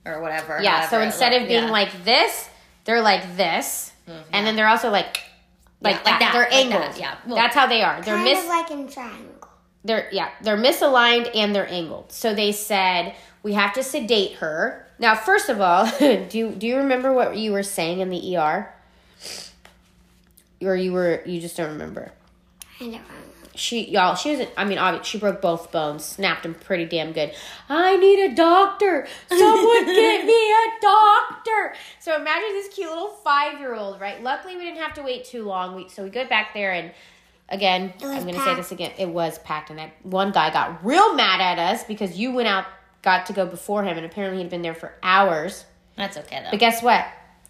or 0.05 0.21
whatever. 0.21 0.61
yeah. 0.63 0.83
So 0.83 0.97
however 0.97 1.03
it 1.03 1.07
instead 1.07 1.33
look- 1.33 1.43
of 1.43 1.49
being 1.49 1.65
yeah. 1.65 1.71
like 1.71 2.05
this, 2.05 2.49
they're 2.85 3.01
like 3.03 3.37
this, 3.37 3.93
and 4.33 4.47
then 4.47 4.57
they're 4.57 4.67
also 4.69 4.91
like, 4.91 5.21
like, 5.81 5.97
Yeah, 5.97 6.03
that. 6.03 6.11
like 6.11 6.21
that, 6.21 6.33
They're 6.33 6.43
like 6.43 6.53
angled. 6.53 6.83
that, 6.95 6.99
yeah. 6.99 7.15
Well, 7.27 7.37
That's 7.37 7.55
how 7.55 7.67
they 7.69 7.83
are. 7.83 8.03
They're 8.03 8.15
kind 8.17 8.25
mis- 8.25 8.41
of 8.41 8.47
like 8.49 8.71
in 8.73 8.89
triangle. 8.89 9.49
they're 9.85 10.09
yeah 10.13 10.31
they're 10.43 10.57
misaligned 10.57 11.29
and 11.35 11.53
they're 11.55 11.69
angled 11.69 12.13
so 12.13 12.33
they 12.35 12.53
said 12.53 13.17
we 13.43 13.53
have 13.55 13.73
to 13.75 13.83
sedate 13.83 14.35
her 14.37 14.87
now 15.01 15.13
first 15.17 15.49
of 15.49 15.61
all 15.61 15.91
do 15.99 16.29
you, 16.39 16.51
do 16.51 16.69
you 16.69 16.77
remember 16.77 17.13
what 17.13 17.37
you 17.37 17.51
were 17.51 17.65
saying 17.65 17.99
in 17.99 18.09
the 18.09 18.37
er 18.37 18.73
or 20.61 20.77
you 20.77 20.93
were 20.93 21.21
you 21.27 21.41
just 21.41 21.57
don't 21.57 21.71
remember 21.71 22.13
I 22.81 22.85
don't 22.85 22.93
know. 22.93 22.99
She 23.55 23.91
y'all 23.91 24.15
she 24.15 24.37
was 24.37 24.47
I 24.57 24.65
mean 24.65 24.79
obviously 24.79 25.11
she 25.11 25.19
broke 25.19 25.41
both 25.41 25.71
bones, 25.71 26.05
snapped 26.05 26.45
them 26.45 26.55
pretty 26.55 26.87
damn 26.87 27.13
good. 27.13 27.33
I 27.69 27.97
need 27.97 28.31
a 28.31 28.35
doctor. 28.35 29.07
Someone 29.29 29.85
get 29.87 30.25
me 30.25 30.53
a 30.53 30.67
doctor. 30.81 31.75
So 32.01 32.17
imagine 32.17 32.53
this 32.53 32.75
cute 32.75 32.89
little 32.89 33.09
five 33.09 33.59
year 33.59 33.75
old, 33.75 34.01
right? 34.01 34.23
Luckily 34.23 34.57
we 34.57 34.63
didn't 34.63 34.81
have 34.81 34.95
to 34.95 35.03
wait 35.03 35.25
too 35.25 35.45
long. 35.45 35.75
We 35.75 35.89
so 35.89 36.05
we 36.05 36.11
go 36.11 36.27
back 36.27 36.55
there 36.55 36.73
and 36.73 36.93
again 37.49 37.93
I'm 38.03 38.25
gonna 38.25 38.43
say 38.43 38.55
this 38.55 38.73
again. 38.73 38.93
It 38.99 39.09
was 39.09 39.39
packed 39.41 39.71
and 39.71 39.79
that 39.79 39.93
one 40.03 40.33
guy 40.33 40.51
got 40.51 40.85
real 40.85 41.15
mad 41.15 41.41
at 41.41 41.59
us 41.59 41.85
because 41.85 42.19
you 42.19 42.33
went 42.33 42.49
out 42.49 42.67
got 43.03 43.27
to 43.27 43.33
go 43.33 43.45
before 43.45 43.83
him 43.85 43.97
and 43.97 44.07
apparently 44.07 44.43
he'd 44.43 44.51
been 44.51 44.63
there 44.63 44.75
for 44.75 44.95
hours. 45.03 45.67
That's 45.97 46.17
okay 46.17 46.41
though. 46.43 46.51
But 46.53 46.61
guess 46.61 46.83
what? 46.83 47.07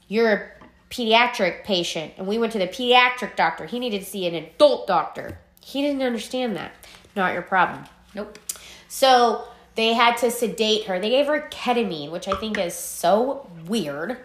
You're 0.08 0.32
a 0.32 0.50
pediatric 0.92 1.64
patient, 1.64 2.12
and 2.18 2.26
we 2.26 2.38
went 2.38 2.52
to 2.52 2.58
the 2.58 2.66
pediatric 2.66 3.34
doctor. 3.34 3.64
He 3.66 3.78
needed 3.78 4.00
to 4.00 4.06
see 4.06 4.26
an 4.26 4.34
adult 4.34 4.86
doctor. 4.86 5.38
He 5.62 5.80
didn't 5.82 6.02
understand 6.02 6.56
that. 6.56 6.72
Not 7.16 7.32
your 7.32 7.42
problem. 7.42 7.84
nope. 8.14 8.38
So 8.88 9.44
they 9.74 9.94
had 9.94 10.16
to 10.18 10.30
sedate 10.30 10.84
her. 10.84 10.98
They 11.00 11.08
gave 11.10 11.26
her 11.26 11.48
ketamine, 11.50 12.10
which 12.10 12.28
I 12.28 12.32
think 12.38 12.58
is 12.58 12.74
so 12.74 13.48
weird. 13.66 14.18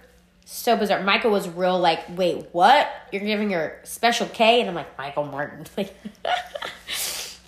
So 0.46 0.76
bizarre. 0.78 1.02
Michael 1.04 1.32
was 1.32 1.48
real 1.48 1.80
like, 1.80 2.00
wait, 2.18 2.48
what? 2.52 2.90
You're 3.12 3.22
giving 3.22 3.52
her 3.52 3.80
special 3.84 4.28
K? 4.28 4.60
And 4.62 4.70
I'm 4.70 4.76
like, 4.76 4.98
Michael 4.98 5.26
Martin. 5.26 5.66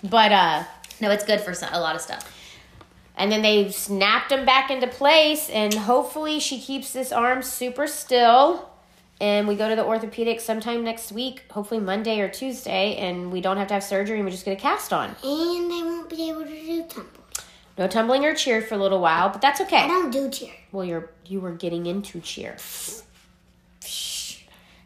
but 0.04 0.32
uh 0.32 0.64
No, 1.00 1.10
it's 1.10 1.24
good 1.24 1.40
for 1.40 1.52
some, 1.54 1.72
a 1.72 1.80
lot 1.80 1.94
of 1.94 2.00
stuff. 2.00 2.30
and 3.16 3.30
then 3.30 3.42
they 3.42 3.70
snapped 3.70 4.32
him 4.32 4.46
back 4.46 4.70
into 4.70 4.86
place, 4.86 5.50
and 5.50 5.74
hopefully 5.74 6.40
she 6.40 6.58
keeps 6.60 6.92
this 6.92 7.12
arm 7.12 7.42
super 7.42 7.86
still. 7.86 8.69
And 9.20 9.46
we 9.46 9.54
go 9.54 9.68
to 9.68 9.76
the 9.76 9.84
orthopedic 9.84 10.40
sometime 10.40 10.82
next 10.82 11.12
week, 11.12 11.44
hopefully 11.50 11.78
Monday 11.80 12.20
or 12.20 12.28
Tuesday, 12.28 12.96
and 12.96 13.30
we 13.30 13.40
don't 13.42 13.58
have 13.58 13.68
to 13.68 13.74
have 13.74 13.84
surgery 13.84 14.16
and 14.16 14.24
we 14.24 14.30
just 14.30 14.46
get 14.46 14.52
a 14.56 14.60
cast 14.60 14.92
on. 14.94 15.10
And 15.22 15.72
I 15.72 15.82
won't 15.84 16.08
be 16.08 16.30
able 16.30 16.44
to 16.44 16.48
do 16.48 16.82
tumble. 16.88 17.10
No 17.76 17.86
tumbling 17.86 18.24
or 18.24 18.34
cheer 18.34 18.62
for 18.62 18.74
a 18.74 18.78
little 18.78 19.00
while, 19.00 19.28
but 19.28 19.40
that's 19.42 19.60
okay. 19.60 19.76
I 19.78 19.86
don't 19.88 20.10
do 20.10 20.30
cheer. 20.30 20.52
Well, 20.72 20.84
you're 20.84 21.10
you 21.26 21.40
were 21.40 21.52
getting 21.52 21.86
into 21.86 22.20
cheer. 22.20 22.56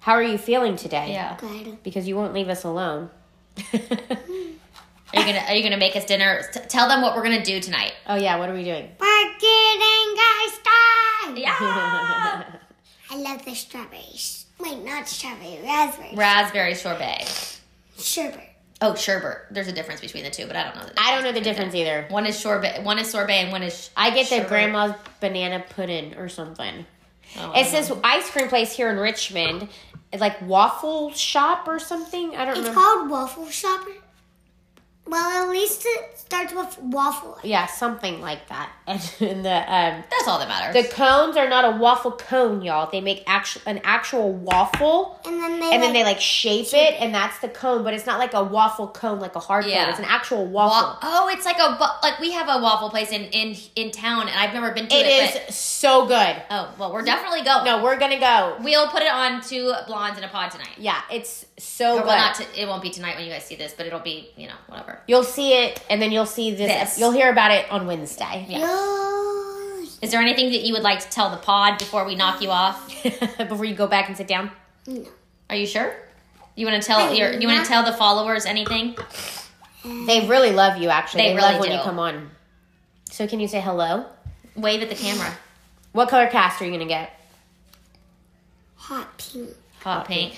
How 0.01 0.12
are 0.12 0.22
you 0.22 0.37
feeling 0.37 0.76
today? 0.76 1.12
Yeah. 1.12 1.37
Good. 1.39 1.82
Because 1.82 2.07
you 2.07 2.14
won't 2.16 2.35
leave 2.35 2.49
us 2.49 2.64
alone. 2.64 3.11
Are 5.14 5.20
you 5.20 5.26
gonna 5.26 5.45
Are 5.49 5.55
you 5.55 5.62
gonna 5.62 5.76
make 5.76 5.95
us 5.95 6.05
dinner? 6.05 6.43
T- 6.53 6.59
tell 6.68 6.89
them 6.89 7.01
what 7.01 7.14
we're 7.14 7.22
gonna 7.22 7.45
do 7.45 7.61
tonight. 7.61 7.93
oh 8.09 8.16
yeah, 8.16 8.37
what 8.37 8.49
are 8.49 8.55
we 8.55 8.64
doing? 8.64 8.91
We're 8.99 9.32
getting 9.39 10.16
guys 10.16 10.59
time. 10.64 11.37
Yeah. 11.37 11.55
I 13.15 13.17
love 13.19 13.45
the 13.45 13.55
strawberries. 13.55 14.47
Wait, 14.59 14.85
not 14.85 15.09
strawberry, 15.09 15.61
raspberry. 15.62 16.17
Raspberry 16.17 16.75
sorbet. 16.75 17.61
Sherbet. 17.97 18.41
Oh, 18.81 18.97
sherbet. 18.97 19.47
There's 19.53 19.69
a 19.69 19.73
difference 19.73 20.01
between 20.01 20.25
the 20.25 20.31
two, 20.31 20.49
but 20.49 20.57
I 20.57 20.65
don't 20.65 20.75
know. 20.75 20.87
The 20.87 21.01
I 21.01 21.15
don't 21.15 21.23
know 21.23 21.31
the 21.31 21.41
difference 21.41 21.77
either. 21.77 22.07
One 22.09 22.27
is 22.27 22.37
sorbet. 22.37 22.83
One 22.83 22.99
is 22.99 23.09
sorbet, 23.09 23.35
and 23.35 23.53
one 23.53 23.62
is. 23.62 23.91
I 23.97 24.11
get 24.11 24.29
the 24.29 24.37
sherbet. 24.37 24.49
grandma's 24.49 24.95
banana 25.21 25.65
pudding 25.71 26.15
or 26.17 26.29
something. 26.29 26.87
Oh, 27.39 27.53
I 27.53 27.61
It's 27.61 27.71
this 27.71 27.93
ice 28.03 28.29
cream 28.31 28.49
place 28.49 28.73
here 28.73 28.91
in 28.91 28.97
Richmond. 28.97 29.69
It's 30.12 30.21
like 30.21 30.43
waffle 30.43 31.12
shop 31.12 31.69
or 31.69 31.79
something. 31.79 32.35
I 32.35 32.45
don't 32.45 32.55
know. 32.55 32.61
It's 32.61 32.69
remember. 32.71 32.81
called 32.81 33.11
waffle 33.11 33.49
shopper. 33.49 33.93
Well, 35.07 35.45
at 35.45 35.51
least 35.51 35.83
it 35.87 36.19
starts 36.19 36.53
with 36.53 36.79
waffle. 36.79 37.39
yeah, 37.45 37.67
something 37.67 38.21
like 38.21 38.49
that. 38.49 38.73
And 38.87 39.01
the 39.18 39.24
um, 39.74 40.05
That's 40.11 40.28
all 40.28 40.39
that 40.39 40.49
matters. 40.49 40.74
the 40.82 40.89
cones 40.95 41.37
are 41.37 41.49
not 41.49 41.64
a 41.64 41.76
waffle 41.78 42.12
cone, 42.12 42.61
y'all. 42.62 42.91
They 42.91 43.01
make 43.01 43.22
actual 43.26 43.62
an 43.66 43.80
actual 43.85 44.32
waffle. 44.32 45.18
And 45.24 45.35
then 45.43 45.61
they 45.61 45.72
and 45.72 45.82
then 45.82 45.91
like, 45.91 45.93
they 45.95 46.05
like 46.05 46.20
shape 46.20 46.66
it, 46.72 47.01
and 47.01 47.14
that's 47.14 47.39
the 47.41 47.49
cone. 47.49 47.82
But 47.82 47.95
it's 47.95 48.05
not 48.07 48.18
like 48.18 48.35
a 48.35 48.45
waffle 48.45 48.89
cone, 48.89 49.20
like 49.20 49.35
a 49.37 49.41
hard 49.41 49.64
Yeah. 49.64 49.85
cone. 49.85 49.91
It's 49.91 49.99
an 50.01 50.05
actual 50.07 50.45
waffle. 50.47 50.91
Wa- 50.91 50.99
oh, 51.03 51.28
it's 51.32 51.47
like 51.47 51.59
a 51.59 51.76
wa- 51.80 51.97
like 52.03 52.18
we 52.20 52.32
have 52.32 52.49
a 52.49 52.62
waffle 52.62 52.91
place 52.91 53.11
in 53.11 53.22
in 53.24 53.57
in 53.74 53.91
town, 53.91 54.28
and 54.28 54.39
I've 54.39 54.53
never 54.53 54.70
been 54.72 54.87
to 54.89 54.95
it 54.95 55.07
it. 55.07 55.49
is 55.49 55.55
so 55.57 56.07
good. 56.07 56.37
oh 56.51 56.74
well, 56.78 56.93
we're 56.93 57.03
definitely 57.03 57.43
going. 57.43 57.64
No, 57.64 57.82
we're 57.82 57.99
gonna 57.99 58.20
go. 58.20 58.57
we'll 58.62 58.89
put 58.89 59.03
it 59.03 59.11
on 59.12 59.41
two 59.41 59.72
blondes 59.87 60.18
in 60.18 60.24
a 60.24 60.28
pod 60.28 60.51
tonight. 60.51 60.68
Yeah, 60.76 61.01
it's 61.11 61.47
so 61.57 61.95
Or 61.95 61.99
good. 62.01 62.07
well, 62.09 62.18
not 62.18 62.35
to, 62.37 62.61
it 62.62 62.66
won't 62.68 62.82
be 62.82 62.91
tonight 62.91 63.16
when 63.16 63.24
you 63.24 63.30
guys 63.32 63.45
see 63.45 63.57
this, 63.57 63.72
but 63.74 63.87
it'll 63.87 64.01
be 64.01 64.28
you 64.37 64.47
know 64.49 64.55
whatever. 64.66 64.99
You'll 65.07 65.22
see 65.24 65.55
it, 65.55 65.82
and 65.89 66.03
then 66.03 66.12
you'll 66.12 66.26
see 66.26 66.51
this. 66.55 66.70
This. 66.91 66.99
You'll 66.99 67.12
hear 67.12 67.30
about 67.30 67.51
it 67.51 67.70
on 67.70 67.87
Wednesday. 67.87 68.45
Yeah. 68.49 68.59
Yours. 68.75 69.99
Is 70.03 70.11
there 70.11 70.20
anything 70.20 70.51
that 70.53 70.62
you 70.62 70.72
would 70.75 70.83
like 70.83 71.01
to 71.01 71.09
tell 71.11 71.31
the 71.31 71.37
pod 71.37 71.79
before 71.79 72.05
we 72.05 72.14
knock 72.14 72.43
you 72.43 72.51
off? 72.51 72.91
Before 73.39 73.64
you 73.64 73.75
go 73.75 73.87
back 73.87 74.09
and 74.09 74.16
sit 74.16 74.27
down. 74.27 74.51
No. 74.87 75.05
Are 75.51 75.57
you 75.57 75.66
sure? 75.66 75.95
You 76.57 76.66
want 76.66 76.81
to 76.81 76.87
tell 76.87 77.12
your 77.14 77.33
you 77.33 77.47
want 77.49 77.62
to 77.64 77.68
tell 77.68 77.85
the 77.85 77.93
followers 77.93 78.47
anything? 78.47 78.97
They 79.85 80.27
really 80.27 80.51
love 80.53 80.79
you. 80.81 80.89
Actually, 80.89 81.22
They 81.22 81.29
they, 81.31 81.35
really 81.37 81.53
love 81.53 81.61
when 81.61 81.70
do. 81.70 81.77
you 81.77 81.83
come 81.83 81.99
on. 81.99 82.31
So, 83.11 83.27
can 83.27 83.41
you 83.41 83.49
say 83.49 83.61
hello? 83.61 84.07
Wave 84.57 84.83
at 84.83 84.89
the 84.89 84.95
camera. 84.95 85.31
What 85.93 86.09
color 86.09 86.27
cast 86.29 86.61
are 86.62 86.64
you 86.64 86.70
gonna 86.72 86.87
get? 86.87 87.11
Hot 88.77 89.18
pink. 89.18 89.51
Hot 89.83 90.07
pink. 90.07 90.35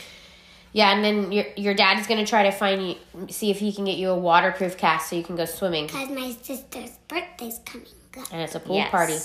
Yeah, 0.73 0.93
and 0.95 1.05
then 1.05 1.33
your 1.33 1.45
your 1.57 1.75
dad 1.75 1.99
is 2.01 2.07
gonna 2.07 2.27
try 2.27 2.43
to 2.45 2.51
find 2.51 2.89
you, 2.89 2.97
see 3.31 3.51
if 3.51 3.59
he 3.61 3.73
can 3.73 3.85
get 3.85 3.97
you 3.97 4.11
a 4.11 4.19
waterproof 4.19 4.77
cast 4.77 5.11
so 5.11 5.17
you 5.17 5.23
can 5.23 5.37
go 5.37 5.45
swimming. 5.45 5.87
Because 5.87 6.11
my 6.11 6.31
sister's 6.43 6.99
birthday's 7.09 7.61
coming 7.65 7.87
up. 7.87 8.06
And 8.33 8.41
it's 8.43 8.55
a 8.55 8.61
pool 8.61 8.77
Yes. 8.77 8.91
party, 8.91 9.19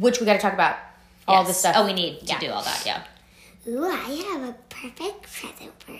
which 0.00 0.20
we 0.20 0.26
got 0.26 0.34
to 0.34 0.38
talk 0.38 0.52
about 0.52 0.76
all 1.28 1.38
Yes. 1.40 1.48
this 1.48 1.58
stuff. 1.58 1.74
Oh, 1.78 1.86
we 1.86 1.92
need 1.92 2.20
to 2.20 2.26
Yeah. 2.26 2.38
do 2.40 2.50
all 2.50 2.62
that. 2.62 2.82
Yeah. 2.84 3.02
Ooh, 3.68 3.84
I 3.86 3.96
have 4.32 4.42
a 4.48 4.52
perfect 4.68 5.22
present 5.22 5.72
for 5.84 5.92
her. 5.92 5.98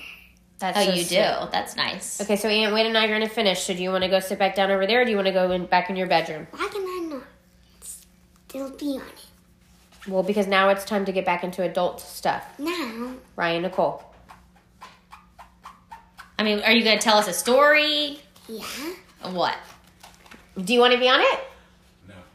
That's 0.58 0.78
Oh, 0.78 0.84
so 0.84 0.90
you 0.92 1.04
sweet. 1.04 1.16
do. 1.16 1.48
That's 1.52 1.76
nice. 1.76 2.20
Okay, 2.20 2.36
so 2.36 2.48
Aunt 2.48 2.72
Wayne 2.72 2.86
and 2.86 2.96
I 2.96 3.06
are 3.06 3.08
gonna 3.12 3.28
finish. 3.28 3.62
So, 3.64 3.74
do 3.74 3.82
you 3.82 3.90
want 3.90 4.04
to 4.04 4.08
go 4.10 4.20
sit 4.20 4.38
back 4.38 4.54
down 4.54 4.70
over 4.70 4.86
there, 4.86 5.00
or 5.02 5.04
do 5.04 5.10
you 5.10 5.16
want 5.16 5.26
to 5.26 5.32
go 5.32 5.50
in 5.50 5.66
back 5.66 5.90
in 5.90 5.96
your 5.96 6.06
bedroom? 6.06 6.46
Why 6.52 6.68
can 6.68 6.82
I 6.82 7.08
not 7.14 7.22
still 7.80 8.70
be 8.70 8.96
on 8.98 9.06
it? 9.08 10.08
Well, 10.08 10.22
because 10.22 10.46
now 10.48 10.68
it's 10.68 10.84
time 10.84 11.04
to 11.04 11.12
get 11.12 11.24
back 11.24 11.42
into 11.44 11.62
adult 11.62 12.00
stuff. 12.00 12.44
Now, 12.58 13.12
Ryan 13.36 13.62
Nicole. 13.62 14.02
I 16.38 16.42
mean, 16.44 16.60
are 16.64 16.72
you 16.72 16.82
going 16.82 16.98
to 16.98 17.02
tell 17.04 17.18
us 17.18 17.28
a 17.28 17.32
story? 17.32 18.18
yeah. 18.48 18.64
What? 19.30 19.56
Do 20.62 20.72
you 20.74 20.80
want 20.80 20.92
to 20.92 20.98
be 20.98 21.08
on 21.08 21.20
it? 21.20 21.40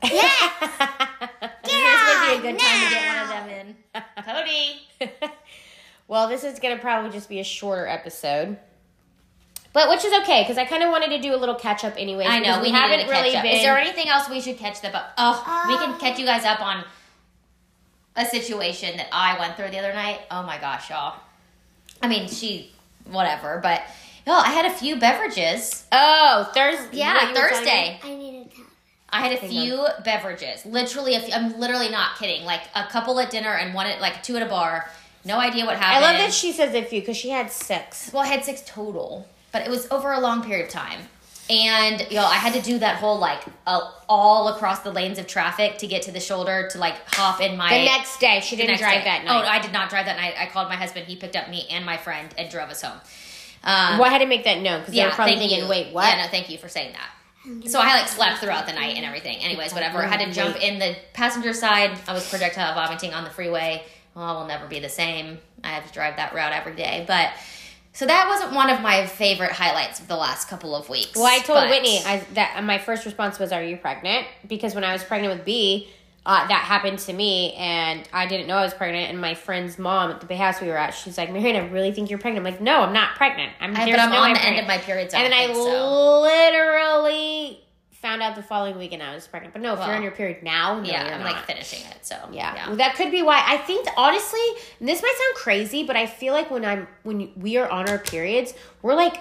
No. 0.03 0.09
Yes! 0.09 0.53
This 1.63 2.31
would 2.31 2.41
be 2.41 2.47
a 2.49 2.51
good 2.51 2.59
time 2.59 2.87
to 2.87 2.95
get 2.95 3.07
one 3.07 3.23
of 3.23 3.29
them 3.29 3.49
in. 3.49 3.75
Cody. 4.23 5.29
well, 6.07 6.27
this 6.29 6.43
is 6.43 6.59
gonna 6.59 6.77
probably 6.77 7.11
just 7.11 7.27
be 7.29 7.39
a 7.39 7.43
shorter 7.43 7.87
episode, 7.87 8.57
but 9.73 9.89
which 9.89 10.03
is 10.05 10.13
okay 10.21 10.43
because 10.43 10.57
I 10.57 10.65
kind 10.65 10.83
of 10.83 10.89
wanted 10.89 11.09
to 11.09 11.19
do 11.21 11.33
a 11.35 11.37
little 11.37 11.55
catch 11.55 11.83
up 11.83 11.93
anyway. 11.97 12.25
I 12.25 12.39
know 12.39 12.61
we, 12.61 12.69
haven't 12.69 12.99
haven't 12.99 13.09
really 13.09 13.31
catch 13.31 13.37
up. 13.37 13.43
been. 13.43 13.55
Is 13.57 13.61
there 13.63 13.77
anything 13.77 14.07
else 14.09 14.29
we 14.29 14.39
should 14.41 14.57
catch 14.57 14.81
them 14.81 14.95
up? 14.95 15.11
Oh, 15.17 15.65
we 15.67 15.75
can 15.77 15.93
Um, 15.93 15.99
catch 15.99 16.17
you 16.19 16.25
guys 16.25 16.45
up 16.45 16.61
on 16.61 16.83
a 18.15 18.25
situation 18.25 18.97
that 18.97 19.07
I 19.11 19.37
went 19.39 19.55
through 19.57 19.69
the 19.69 19.79
other 19.79 19.93
night. 19.93 20.21
Oh 20.31 20.43
my 20.43 20.57
gosh, 20.57 20.89
y'all. 20.89 21.19
I 22.01 22.07
mean, 22.07 22.27
she, 22.27 22.71
whatever, 23.05 23.59
but 23.61 23.81
yo, 24.25 24.33
I 24.33 24.49
had 24.51 24.65
a 24.65 24.73
few 24.73 24.95
beverages. 24.97 25.85
oh, 25.91 26.49
Thursday. 26.53 26.97
Yeah, 26.97 27.33
Thursday. 27.33 27.99
I 28.03 28.15
need 28.15 28.49
to 28.51 28.55
tell. 28.55 28.65
I 29.09 29.21
had 29.21 29.31
a 29.31 29.47
few 29.47 29.87
beverages. 30.03 30.65
Literally, 30.65 31.15
a 31.15 31.21
few, 31.21 31.33
I'm 31.33 31.59
literally 31.59 31.89
not 31.89 32.17
kidding. 32.17 32.43
Like 32.45 32.61
a 32.75 32.85
couple 32.85 33.19
at 33.19 33.29
dinner 33.29 33.53
and 33.53 33.73
one 33.73 33.87
at 33.87 34.01
like 34.01 34.21
two 34.23 34.35
at 34.35 34.43
a 34.43 34.49
bar. 34.49 34.89
No 35.23 35.39
idea 35.39 35.65
what 35.65 35.77
happened. 35.77 36.05
I 36.05 36.11
love 36.11 36.17
that 36.17 36.33
she 36.33 36.51
says 36.51 36.73
a 36.73 36.83
few 36.83 37.01
because 37.01 37.17
she 37.17 37.29
had 37.29 37.51
six. 37.51 38.11
Well, 38.13 38.23
I 38.23 38.27
had 38.27 38.43
six 38.43 38.61
total, 38.65 39.27
but 39.51 39.61
it 39.65 39.69
was 39.69 39.89
over 39.91 40.11
a 40.11 40.19
long 40.19 40.43
period 40.43 40.65
of 40.65 40.71
time. 40.71 41.01
And 41.49 42.05
yo, 42.11 42.21
I 42.23 42.35
had 42.35 42.53
to 42.53 42.61
do 42.61 42.77
that 42.79 42.97
whole 42.97 43.17
like 43.17 43.41
uh, 43.65 43.91
all 44.09 44.49
across 44.49 44.81
the 44.81 44.91
lanes 44.91 45.17
of 45.17 45.27
traffic 45.27 45.77
to 45.77 45.87
get 45.87 46.01
to 46.03 46.11
the 46.11 46.19
shoulder 46.19 46.67
to 46.71 46.77
like 46.77 46.95
hop 47.07 47.39
in 47.39 47.55
my 47.57 47.69
The 47.69 47.85
next 47.85 48.19
day, 48.19 48.41
she 48.41 48.57
didn't 48.57 48.77
drive 48.77 48.99
day. 48.99 49.03
that 49.05 49.23
night. 49.23 49.45
Oh, 49.45 49.47
I 49.47 49.59
did 49.61 49.71
not 49.71 49.89
drive 49.89 50.05
that 50.07 50.17
night. 50.17 50.33
I 50.37 50.47
called 50.47 50.67
my 50.67 50.75
husband. 50.75 51.07
He 51.07 51.15
picked 51.15 51.37
up 51.37 51.49
me 51.49 51.65
and 51.71 51.85
my 51.85 51.95
friend 51.95 52.33
and 52.37 52.49
drove 52.51 52.69
us 52.69 52.81
home. 52.81 52.99
Um, 53.63 53.97
well, 53.97 54.03
I 54.05 54.09
had 54.09 54.19
to 54.19 54.25
make 54.25 54.43
that 54.43 54.61
known 54.61 54.81
because 54.81 54.93
they 54.93 55.05
were 55.05 55.11
probably 55.11 55.37
thinking, 55.37 55.63
you. 55.63 55.69
"Wait, 55.69 55.93
what?" 55.93 56.05
Yeah, 56.07 56.23
no, 56.23 56.27
thank 56.29 56.49
you 56.49 56.57
for 56.57 56.67
saying 56.67 56.91
that. 56.93 57.09
So 57.65 57.79
I 57.79 57.99
like 57.99 58.07
slept 58.07 58.39
throughout 58.39 58.65
the 58.67 58.73
night 58.73 58.95
and 58.95 59.05
everything. 59.05 59.37
Anyways, 59.37 59.73
whatever. 59.73 60.03
I 60.03 60.07
had 60.07 60.19
to 60.19 60.31
jump 60.31 60.61
in 60.61 60.79
the 60.79 60.95
passenger 61.13 61.53
side. 61.53 61.97
I 62.07 62.13
was 62.13 62.29
projectile 62.29 62.73
vomiting 62.73 63.13
on 63.13 63.23
the 63.23 63.29
freeway. 63.29 63.83
Well, 64.15 64.25
I 64.25 64.31
will 64.33 64.47
never 64.47 64.67
be 64.67 64.79
the 64.79 64.89
same. 64.89 65.37
I 65.63 65.69
have 65.69 65.85
to 65.87 65.93
drive 65.93 66.17
that 66.17 66.33
route 66.33 66.53
every 66.53 66.75
day. 66.75 67.05
But 67.07 67.31
so 67.93 68.05
that 68.05 68.27
wasn't 68.27 68.53
one 68.53 68.69
of 68.69 68.81
my 68.81 69.05
favorite 69.07 69.51
highlights 69.51 69.99
of 69.99 70.07
the 70.07 70.15
last 70.15 70.47
couple 70.49 70.75
of 70.75 70.87
weeks. 70.89 71.15
Well, 71.15 71.25
I 71.25 71.39
told 71.39 71.69
Whitney 71.69 71.99
I, 72.05 72.23
that 72.33 72.63
my 72.63 72.77
first 72.77 73.05
response 73.05 73.39
was, 73.39 73.51
"Are 73.51 73.63
you 73.63 73.77
pregnant?" 73.77 74.27
Because 74.47 74.75
when 74.75 74.83
I 74.83 74.93
was 74.93 75.03
pregnant 75.03 75.35
with 75.35 75.45
B, 75.45 75.89
uh, 76.27 76.45
that 76.47 76.61
happened 76.65 76.99
to 76.99 77.13
me, 77.13 77.53
and 77.53 78.07
I 78.13 78.27
didn't 78.27 78.47
know 78.47 78.57
I 78.57 78.63
was 78.63 78.73
pregnant. 78.73 79.09
And 79.09 79.19
my 79.19 79.33
friend's 79.33 79.79
mom 79.79 80.11
at 80.11 80.27
the 80.27 80.35
house 80.35 80.59
we 80.61 80.67
were 80.67 80.77
at, 80.77 80.91
she's 80.93 81.17
like, 81.17 81.31
"Marianne, 81.31 81.55
I 81.55 81.67
really 81.69 81.91
think 81.93 82.09
you're 82.09 82.19
pregnant." 82.19 82.45
I'm 82.45 82.51
like, 82.53 82.61
"No, 82.61 82.81
I'm 82.81 82.93
not 82.93 83.15
pregnant. 83.15 83.53
I'm 83.61 83.75
I, 83.75 83.89
but 83.89 83.99
I'm 83.99 84.11
no 84.11 84.17
on 84.17 84.23
way 84.31 84.33
the 84.33 84.41
I'm 84.41 84.53
end 84.53 84.59
of 84.59 84.67
my 84.67 84.77
period. 84.77 85.09
So 85.09 85.17
And 85.17 85.25
then 85.25 85.33
I 85.33 85.45
think 85.45 85.55
so. 85.57 86.19
literally 86.21 87.63
found 87.93 88.21
out 88.21 88.35
the 88.35 88.43
following 88.43 88.77
weekend 88.77 89.01
I 89.01 89.15
was 89.15 89.27
pregnant. 89.27 89.53
But 89.53 89.61
no, 89.63 89.73
if 89.73 89.79
Well, 89.79 89.87
you're 89.87 89.97
on 89.97 90.03
your 90.03 90.11
period 90.11 90.43
now, 90.43 90.79
no, 90.79 90.83
yeah, 90.85 91.15
I'm 91.15 91.23
not. 91.23 91.33
like 91.33 91.45
finishing 91.45 91.79
it. 91.89 92.05
So 92.05 92.15
Yeah. 92.31 92.67
Well, 92.67 92.75
that 92.77 92.95
could 92.95 93.09
be 93.11 93.23
why. 93.23 93.43
I 93.45 93.57
think 93.57 93.87
honestly, 93.97 94.39
and 94.79 94.87
this 94.87 95.01
might 95.01 95.15
sound 95.17 95.35
crazy, 95.35 95.83
but 95.83 95.95
I 95.95 96.05
feel 96.05 96.33
like 96.33 96.51
when 96.51 96.63
I'm 96.63 96.87
when 97.03 97.31
we 97.37 97.57
are 97.57 97.69
on 97.69 97.89
our 97.89 97.97
periods, 97.97 98.53
we're 98.81 98.93
like 98.95 99.17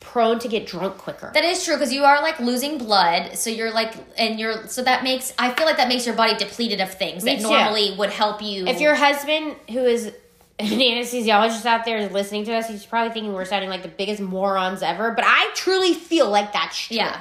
prone 0.00 0.38
to 0.40 0.48
get 0.48 0.66
drunk 0.66 0.98
quicker. 0.98 1.30
That 1.34 1.44
is 1.44 1.64
true 1.64 1.74
because 1.76 1.92
you 1.92 2.04
are 2.04 2.20
like 2.22 2.38
losing 2.40 2.78
blood, 2.78 3.36
so 3.36 3.50
you're 3.50 3.72
like, 3.72 3.94
and 4.18 4.38
you're 4.38 4.66
so 4.68 4.82
that 4.82 5.02
makes 5.02 5.32
I 5.38 5.50
feel 5.52 5.66
like 5.66 5.76
that 5.78 5.88
makes 5.88 6.06
your 6.06 6.14
body 6.14 6.36
depleted 6.36 6.80
of 6.80 6.92
things 6.92 7.24
Me 7.24 7.36
that 7.36 7.42
too. 7.42 7.48
normally 7.50 7.94
would 7.98 8.10
help 8.10 8.40
you. 8.42 8.66
if 8.66 8.80
your 8.80 8.94
husband, 8.94 9.56
who 9.70 9.80
is 9.84 10.06
an 10.58 10.66
anesthesiologist 10.68 11.66
out 11.66 11.84
there, 11.84 11.98
is 11.98 12.12
listening 12.12 12.44
to 12.44 12.54
us, 12.54 12.68
he's 12.68 12.86
probably 12.86 13.12
thinking 13.12 13.32
we're 13.32 13.44
sounding 13.44 13.68
like 13.70 13.82
the 13.82 13.88
biggest 13.88 14.20
morons 14.22 14.82
ever. 14.82 15.10
But 15.10 15.24
I 15.26 15.50
truly 15.54 15.92
feel 15.92 16.30
like 16.30 16.52
that's 16.52 16.78
true. 16.86 16.96
yeah, 16.96 17.20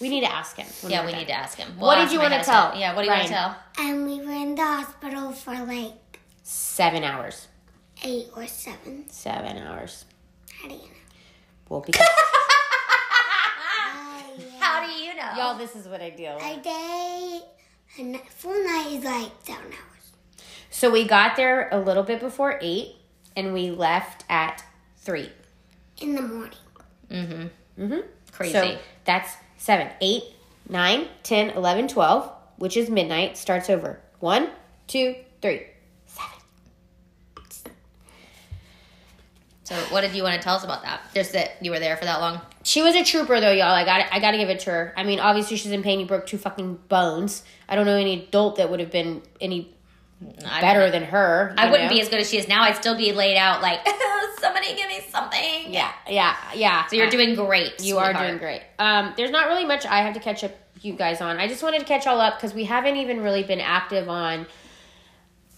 We 0.00 0.08
need 0.08 0.22
to 0.22 0.32
ask 0.32 0.56
him. 0.56 0.66
yeah, 0.90 1.04
we're 1.04 1.10
done. 1.10 1.20
need 1.20 1.26
to 1.28 1.32
ask 1.32 1.58
him. 1.58 1.68
What 1.78 1.96
did 1.96 2.10
you 2.12 2.18
wanna 2.18 2.42
tell, 2.42 2.76
Yeah, 2.76 2.94
what 2.96 3.02
do 3.02 3.08
you 3.08 3.14
want 3.14 3.26
to 3.28 3.32
tell? 3.32 3.56
And 3.78 4.04
we 4.06 4.20
were 4.20 4.32
in 4.32 4.54
the 4.56 4.62
hospital 4.64 5.30
for 5.32 5.54
like 5.64 5.92
Seven 6.42 7.04
hours. 7.04 7.46
eight 8.04 8.26
or 8.36 8.46
seven. 8.48 9.04
Seven 9.10 9.58
hours. 9.58 10.04
How 10.60 10.66
do 10.68 10.74
you 10.74 10.80
know? 10.80 10.86
Well, 11.68 11.80
because 11.80 12.06
Oh, 13.84 14.34
yeah. 14.38 14.44
How 14.60 14.86
do 14.86 14.92
you 14.92 15.14
know? 15.14 15.32
y'all, 15.36 15.58
this 15.58 15.74
is 15.76 15.86
what 15.86 16.00
I 16.00 16.10
deal 16.10 16.34
with. 16.36 16.44
A 16.44 16.60
day, 16.62 17.40
a 17.98 18.18
full 18.30 18.64
night 18.64 18.88
is 18.90 19.04
like 19.04 19.30
seven 19.42 19.66
hours. 19.66 20.12
So 20.70 20.90
we 20.90 21.06
got 21.06 21.36
there 21.36 21.68
a 21.70 21.78
little 21.78 22.02
bit 22.02 22.20
before 22.20 22.58
eight, 22.62 22.96
and 23.36 23.52
we 23.52 23.70
left 23.70 24.24
at 24.28 24.64
three. 24.96 25.30
In 26.00 26.14
the 26.14 26.22
morning. 26.22 26.58
Mm-hmm. 27.10 27.82
Mm-hmm. 27.82 28.00
Crazy. 28.32 28.52
So 28.52 28.78
that's 29.04 29.34
seven, 29.58 29.88
eight, 30.00 30.24
nine, 30.68 31.08
10, 31.22 31.50
11, 31.50 31.88
12, 31.88 32.32
which 32.56 32.76
is 32.76 32.90
midnight, 32.90 33.36
starts 33.36 33.68
over. 33.70 34.00
One, 34.20 34.48
two, 34.86 35.14
three, 35.40 35.66
So 39.64 39.74
what 39.90 40.00
did 40.00 40.12
you 40.14 40.22
want 40.24 40.34
to 40.34 40.40
tell 40.42 40.56
us 40.56 40.64
about 40.64 40.82
that? 40.82 41.00
Just 41.14 41.32
that 41.34 41.56
you 41.60 41.70
were 41.70 41.78
there 41.78 41.96
for 41.96 42.04
that 42.04 42.20
long. 42.20 42.40
She 42.64 42.82
was 42.82 42.94
a 42.96 43.04
trooper 43.04 43.40
though, 43.40 43.52
y'all. 43.52 43.72
I 43.74 43.84
got 43.84 44.06
I 44.12 44.18
got 44.18 44.32
to 44.32 44.36
give 44.36 44.48
it 44.48 44.60
to 44.60 44.70
her. 44.70 44.94
I 44.96 45.04
mean, 45.04 45.20
obviously 45.20 45.56
she's 45.56 45.72
in 45.72 45.82
pain. 45.82 46.00
You 46.00 46.06
broke 46.06 46.26
two 46.26 46.38
fucking 46.38 46.76
bones. 46.88 47.44
I 47.68 47.76
don't 47.76 47.86
know 47.86 47.96
any 47.96 48.24
adult 48.24 48.56
that 48.56 48.70
would 48.70 48.80
have 48.80 48.90
been 48.90 49.22
any 49.40 49.72
better 50.60 50.90
than 50.90 51.04
her. 51.04 51.54
I 51.56 51.70
wouldn't 51.70 51.88
know? 51.90 51.94
be 51.96 52.00
as 52.00 52.08
good 52.08 52.20
as 52.20 52.30
she 52.30 52.38
is 52.38 52.48
now. 52.48 52.62
I'd 52.62 52.76
still 52.76 52.96
be 52.96 53.12
laid 53.12 53.36
out 53.36 53.62
like 53.62 53.80
somebody 54.40 54.74
give 54.74 54.88
me 54.88 55.00
something. 55.10 55.72
Yeah, 55.72 55.92
yeah, 56.08 56.36
yeah. 56.54 56.86
So 56.86 56.96
you're 56.96 57.06
Uh, 57.06 57.10
doing 57.10 57.34
great. 57.34 57.80
You 57.80 57.98
are 57.98 58.12
doing 58.12 58.38
great. 58.38 58.62
Um, 58.78 59.14
there's 59.16 59.30
not 59.30 59.46
really 59.48 59.64
much 59.64 59.86
I 59.86 60.00
have 60.02 60.14
to 60.14 60.20
catch 60.20 60.42
up 60.44 60.52
you 60.80 60.94
guys 60.94 61.20
on. 61.20 61.38
I 61.38 61.46
just 61.46 61.62
wanted 61.62 61.78
to 61.80 61.86
catch 61.86 62.06
all 62.08 62.20
up 62.20 62.36
because 62.36 62.52
we 62.54 62.64
haven't 62.64 62.96
even 62.96 63.20
really 63.22 63.44
been 63.44 63.60
active 63.60 64.08
on 64.08 64.46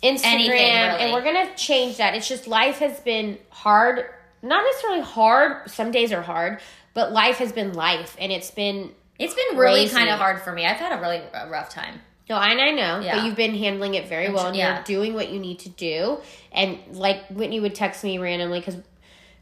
Instagram, 0.04 0.24
Anything, 0.24 0.50
really. 0.50 1.00
and 1.00 1.12
we're 1.12 1.24
gonna 1.24 1.54
change 1.56 1.96
that. 1.96 2.14
It's 2.14 2.28
just 2.28 2.46
life 2.46 2.78
has 2.78 3.00
been 3.00 3.38
hard, 3.48 4.04
not 4.42 4.62
necessarily 4.64 5.00
hard. 5.00 5.70
Some 5.70 5.90
days 5.90 6.12
are 6.12 6.22
hard, 6.22 6.60
but 6.92 7.10
life 7.12 7.38
has 7.38 7.52
been 7.52 7.72
life, 7.72 8.16
and 8.20 8.30
it's 8.30 8.50
been. 8.50 8.92
It's 9.18 9.32
been 9.34 9.56
really 9.56 9.82
Crazy. 9.82 9.94
kind 9.94 10.10
of 10.10 10.18
hard 10.18 10.42
for 10.42 10.52
me. 10.52 10.66
I've 10.66 10.76
had 10.76 10.96
a 10.96 11.00
really 11.00 11.22
rough 11.50 11.70
time. 11.70 12.00
No, 12.28 12.36
and 12.36 12.60
I 12.60 12.70
know, 12.72 12.98
Yeah. 13.00 13.16
but 13.16 13.24
you've 13.24 13.36
been 13.36 13.54
handling 13.54 13.94
it 13.94 14.08
very 14.08 14.28
well, 14.30 14.48
and 14.48 14.56
yeah. 14.56 14.74
you're 14.76 14.84
doing 14.84 15.14
what 15.14 15.30
you 15.30 15.38
need 15.38 15.60
to 15.60 15.68
do. 15.68 16.18
And 16.52 16.78
like 16.92 17.24
Whitney 17.28 17.60
would 17.60 17.74
text 17.74 18.02
me 18.02 18.18
randomly 18.18 18.58
because 18.60 18.76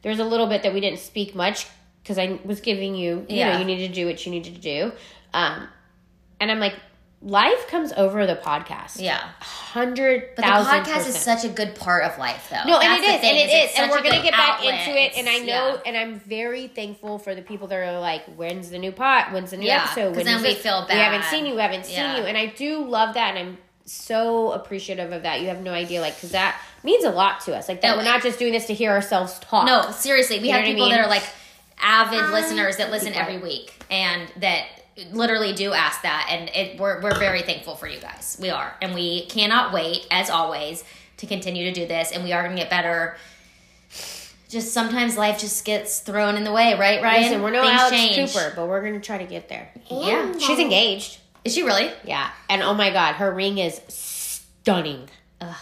there's 0.02 0.18
a 0.18 0.24
little 0.24 0.46
bit 0.46 0.62
that 0.64 0.74
we 0.74 0.80
didn't 0.80 0.98
speak 0.98 1.34
much 1.34 1.66
because 2.02 2.18
I 2.18 2.38
was 2.44 2.60
giving 2.60 2.94
you, 2.94 3.24
you 3.28 3.44
know, 3.44 3.58
you 3.58 3.64
need 3.64 3.86
to 3.86 3.92
do 3.94 4.06
what 4.06 4.24
you 4.26 4.32
needed 4.32 4.56
to 4.56 4.60
do. 4.60 4.92
Um, 5.32 5.68
and 6.40 6.50
I'm 6.50 6.58
like, 6.60 6.74
life 7.22 7.68
comes 7.68 7.92
over 7.92 8.26
the 8.26 8.34
podcast. 8.36 9.00
Yeah. 9.00 9.18
hundred 9.40 10.30
But 10.36 10.42
the 10.44 10.50
podcast 10.50 11.06
is 11.08 11.16
such 11.16 11.44
a 11.44 11.48
good 11.48 11.74
part 11.74 12.04
of 12.04 12.18
life, 12.18 12.48
though. 12.50 12.64
No, 12.70 12.78
and 12.80 12.92
it 13.02 13.06
the 13.06 13.18
thing, 13.18 13.38
and 13.38 13.50
it's 13.50 13.72
is, 13.74 13.78
and 13.80 13.90
we're 13.90 14.02
gonna 14.02 14.22
get 14.22 14.32
back 14.32 14.62
into 14.62 15.00
it. 15.00 15.12
And 15.16 15.28
I 15.28 15.38
know, 15.38 15.44
yeah. 15.74 15.76
and 15.86 15.96
I'm 15.96 16.18
very 16.20 16.66
thankful 16.68 17.18
for 17.18 17.34
the 17.34 17.42
people 17.42 17.68
that 17.68 17.76
are 17.76 18.00
like, 18.00 18.24
"When's 18.36 18.70
the 18.70 18.78
new 18.78 18.92
pot? 18.92 19.32
When's 19.32 19.50
the 19.52 19.56
new 19.56 19.66
Yeah, 19.66 19.84
episode?" 19.84 20.08
'cause 20.08 20.16
When 20.16 20.26
then 20.26 20.36
is 20.36 20.42
we 20.42 20.48
this? 20.54 20.62
feel 20.62 20.84
We 20.88 20.94
haven't 20.96 21.24
seen 21.24 21.46
you. 21.46 21.54
We 21.54 21.60
haven't 21.62 21.86
seen 21.86 21.96
Yeah. 21.96 22.16
you, 22.18 22.22
and 22.24 22.36
I 22.36 22.46
do 22.46 22.84
love 22.84 23.14
that, 23.14 23.30
and 23.36 23.38
I'm 23.38 23.58
so 23.84 24.52
appreciative 24.52 25.12
of 25.12 25.22
that. 25.22 25.40
You 25.40 25.48
have 25.48 25.60
no 25.60 25.72
idea, 25.72 26.00
like, 26.00 26.14
because 26.16 26.32
that 26.32 26.60
means 26.82 27.04
a 27.04 27.10
lot 27.10 27.40
to 27.42 27.54
us. 27.54 27.68
Like 27.68 27.80
that, 27.82 27.90
No, 27.90 27.96
we're 27.96 28.04
not 28.04 28.22
just 28.22 28.38
doing 28.38 28.52
this 28.52 28.66
to 28.66 28.74
hear 28.74 28.90
ourselves 28.90 29.38
talk. 29.40 29.66
No, 29.66 29.90
seriously, 29.90 30.38
we 30.40 30.46
You 30.48 30.52
have 30.52 30.62
what 30.62 30.68
I 30.68 30.72
people 30.72 30.86
mean? 30.88 30.96
that 30.96 31.04
are 31.04 31.08
like 31.10 31.24
avid 31.80 32.20
Um, 32.20 32.32
listeners 32.32 32.76
that 32.76 32.90
listen 32.90 33.12
quiet. 33.12 33.26
every 33.28 33.38
week 33.42 33.72
and 33.90 34.28
that 34.36 34.64
literally 35.12 35.52
do 35.52 35.72
ask 35.72 36.02
that, 36.02 36.28
and 36.30 36.48
it, 36.54 36.78
we're 36.78 37.00
we're 37.02 37.18
very 37.18 37.42
thankful 37.42 37.74
for 37.76 37.86
you 37.86 38.00
guys. 38.00 38.36
We 38.40 38.50
are, 38.50 38.74
and 38.82 38.94
we 38.94 39.26
cannot 39.26 39.72
wait, 39.72 40.06
as 40.10 40.30
always, 40.30 40.84
to 41.18 41.26
continue 41.26 41.64
to 41.64 41.72
do 41.72 41.86
this, 41.86 42.12
and 42.12 42.24
we 42.24 42.32
are 42.32 42.42
going 42.42 42.56
to 42.56 42.62
get 42.62 42.70
better. 42.70 43.16
Just 44.48 44.74
sometimes 44.74 45.16
life 45.16 45.38
just 45.38 45.64
gets 45.64 46.00
thrown 46.00 46.36
in 46.36 46.44
the 46.44 46.52
way, 46.52 46.78
right, 46.78 47.02
Ryan? 47.02 47.22
Listen, 47.22 47.42
we're 47.42 47.50
no 47.50 47.62
Things 47.62 47.80
Alex 47.80 47.96
change. 47.96 48.32
Cooper, 48.32 48.52
but 48.54 48.68
we're 48.68 48.82
gonna 48.82 49.00
try 49.00 49.16
to 49.16 49.24
get 49.24 49.48
there. 49.48 49.70
Yeah. 49.90 50.36
She's 50.38 50.58
engaged. 50.58 51.20
Is 51.42 51.54
she 51.54 51.62
really? 51.62 51.90
Yeah, 52.04 52.30
and 52.50 52.62
oh 52.62 52.74
my 52.74 52.90
god, 52.90 53.14
her 53.14 53.32
ring 53.32 53.56
is 53.56 53.80
stunning. 53.88 55.08
Ugh. 55.40 55.56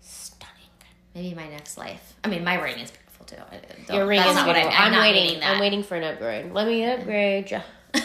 Stunning. 0.00 0.70
Maybe 1.14 1.34
my 1.36 1.48
next 1.48 1.78
life. 1.78 2.14
I 2.24 2.28
mean, 2.28 2.42
my 2.42 2.60
ring 2.60 2.80
is 2.80 2.90
beautiful 2.90 3.26
too. 3.26 3.94
Your 3.94 4.06
ring 4.06 4.18
that's 4.18 4.30
is 4.30 4.36
not 4.36 4.46
what 4.48 4.54
beautiful. 4.54 4.76
I'm, 4.76 4.86
I'm, 4.86 4.92
not 4.92 5.00
waiting. 5.02 5.42
I'm 5.44 5.60
waiting 5.60 5.82
for 5.84 5.94
an 5.94 6.02
upgrade. 6.02 6.52
Let 6.52 6.66
me 6.66 6.84
upgrade 6.84 7.48
you. 7.48 7.60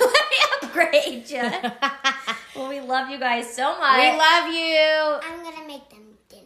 Let 0.77 0.91
me 0.93 1.23
well, 2.55 2.69
we 2.69 2.79
love 2.79 3.09
you 3.09 3.19
guys 3.19 3.53
so 3.53 3.77
much. 3.79 3.99
we 3.99 4.09
love 4.17 4.53
you. 4.53 5.19
I'm 5.23 5.43
gonna 5.43 5.67
make 5.67 5.89
them 5.89 6.03
dinner. 6.29 6.43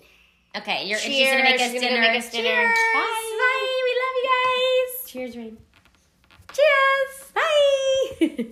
Okay, 0.58 0.86
you're 0.88 0.98
Cheers. 1.00 1.16
she's 1.16 1.30
gonna 1.30 1.44
make 1.44 1.62
us 1.62 1.72
She's 1.72 1.82
gonna 1.82 1.96
dinner. 1.96 2.02
make 2.08 2.18
us 2.20 2.32
dinner. 2.32 2.50
Cheers. 2.50 2.80
Bye. 2.94 3.38
Bye. 3.40 3.82
We 3.86 3.94
love 4.02 4.16
you 4.18 4.30
guys. 4.34 5.12
Cheers, 5.12 5.38
Rain. 5.38 5.58
Cheers. 6.54 7.32
Bye. 7.36 8.38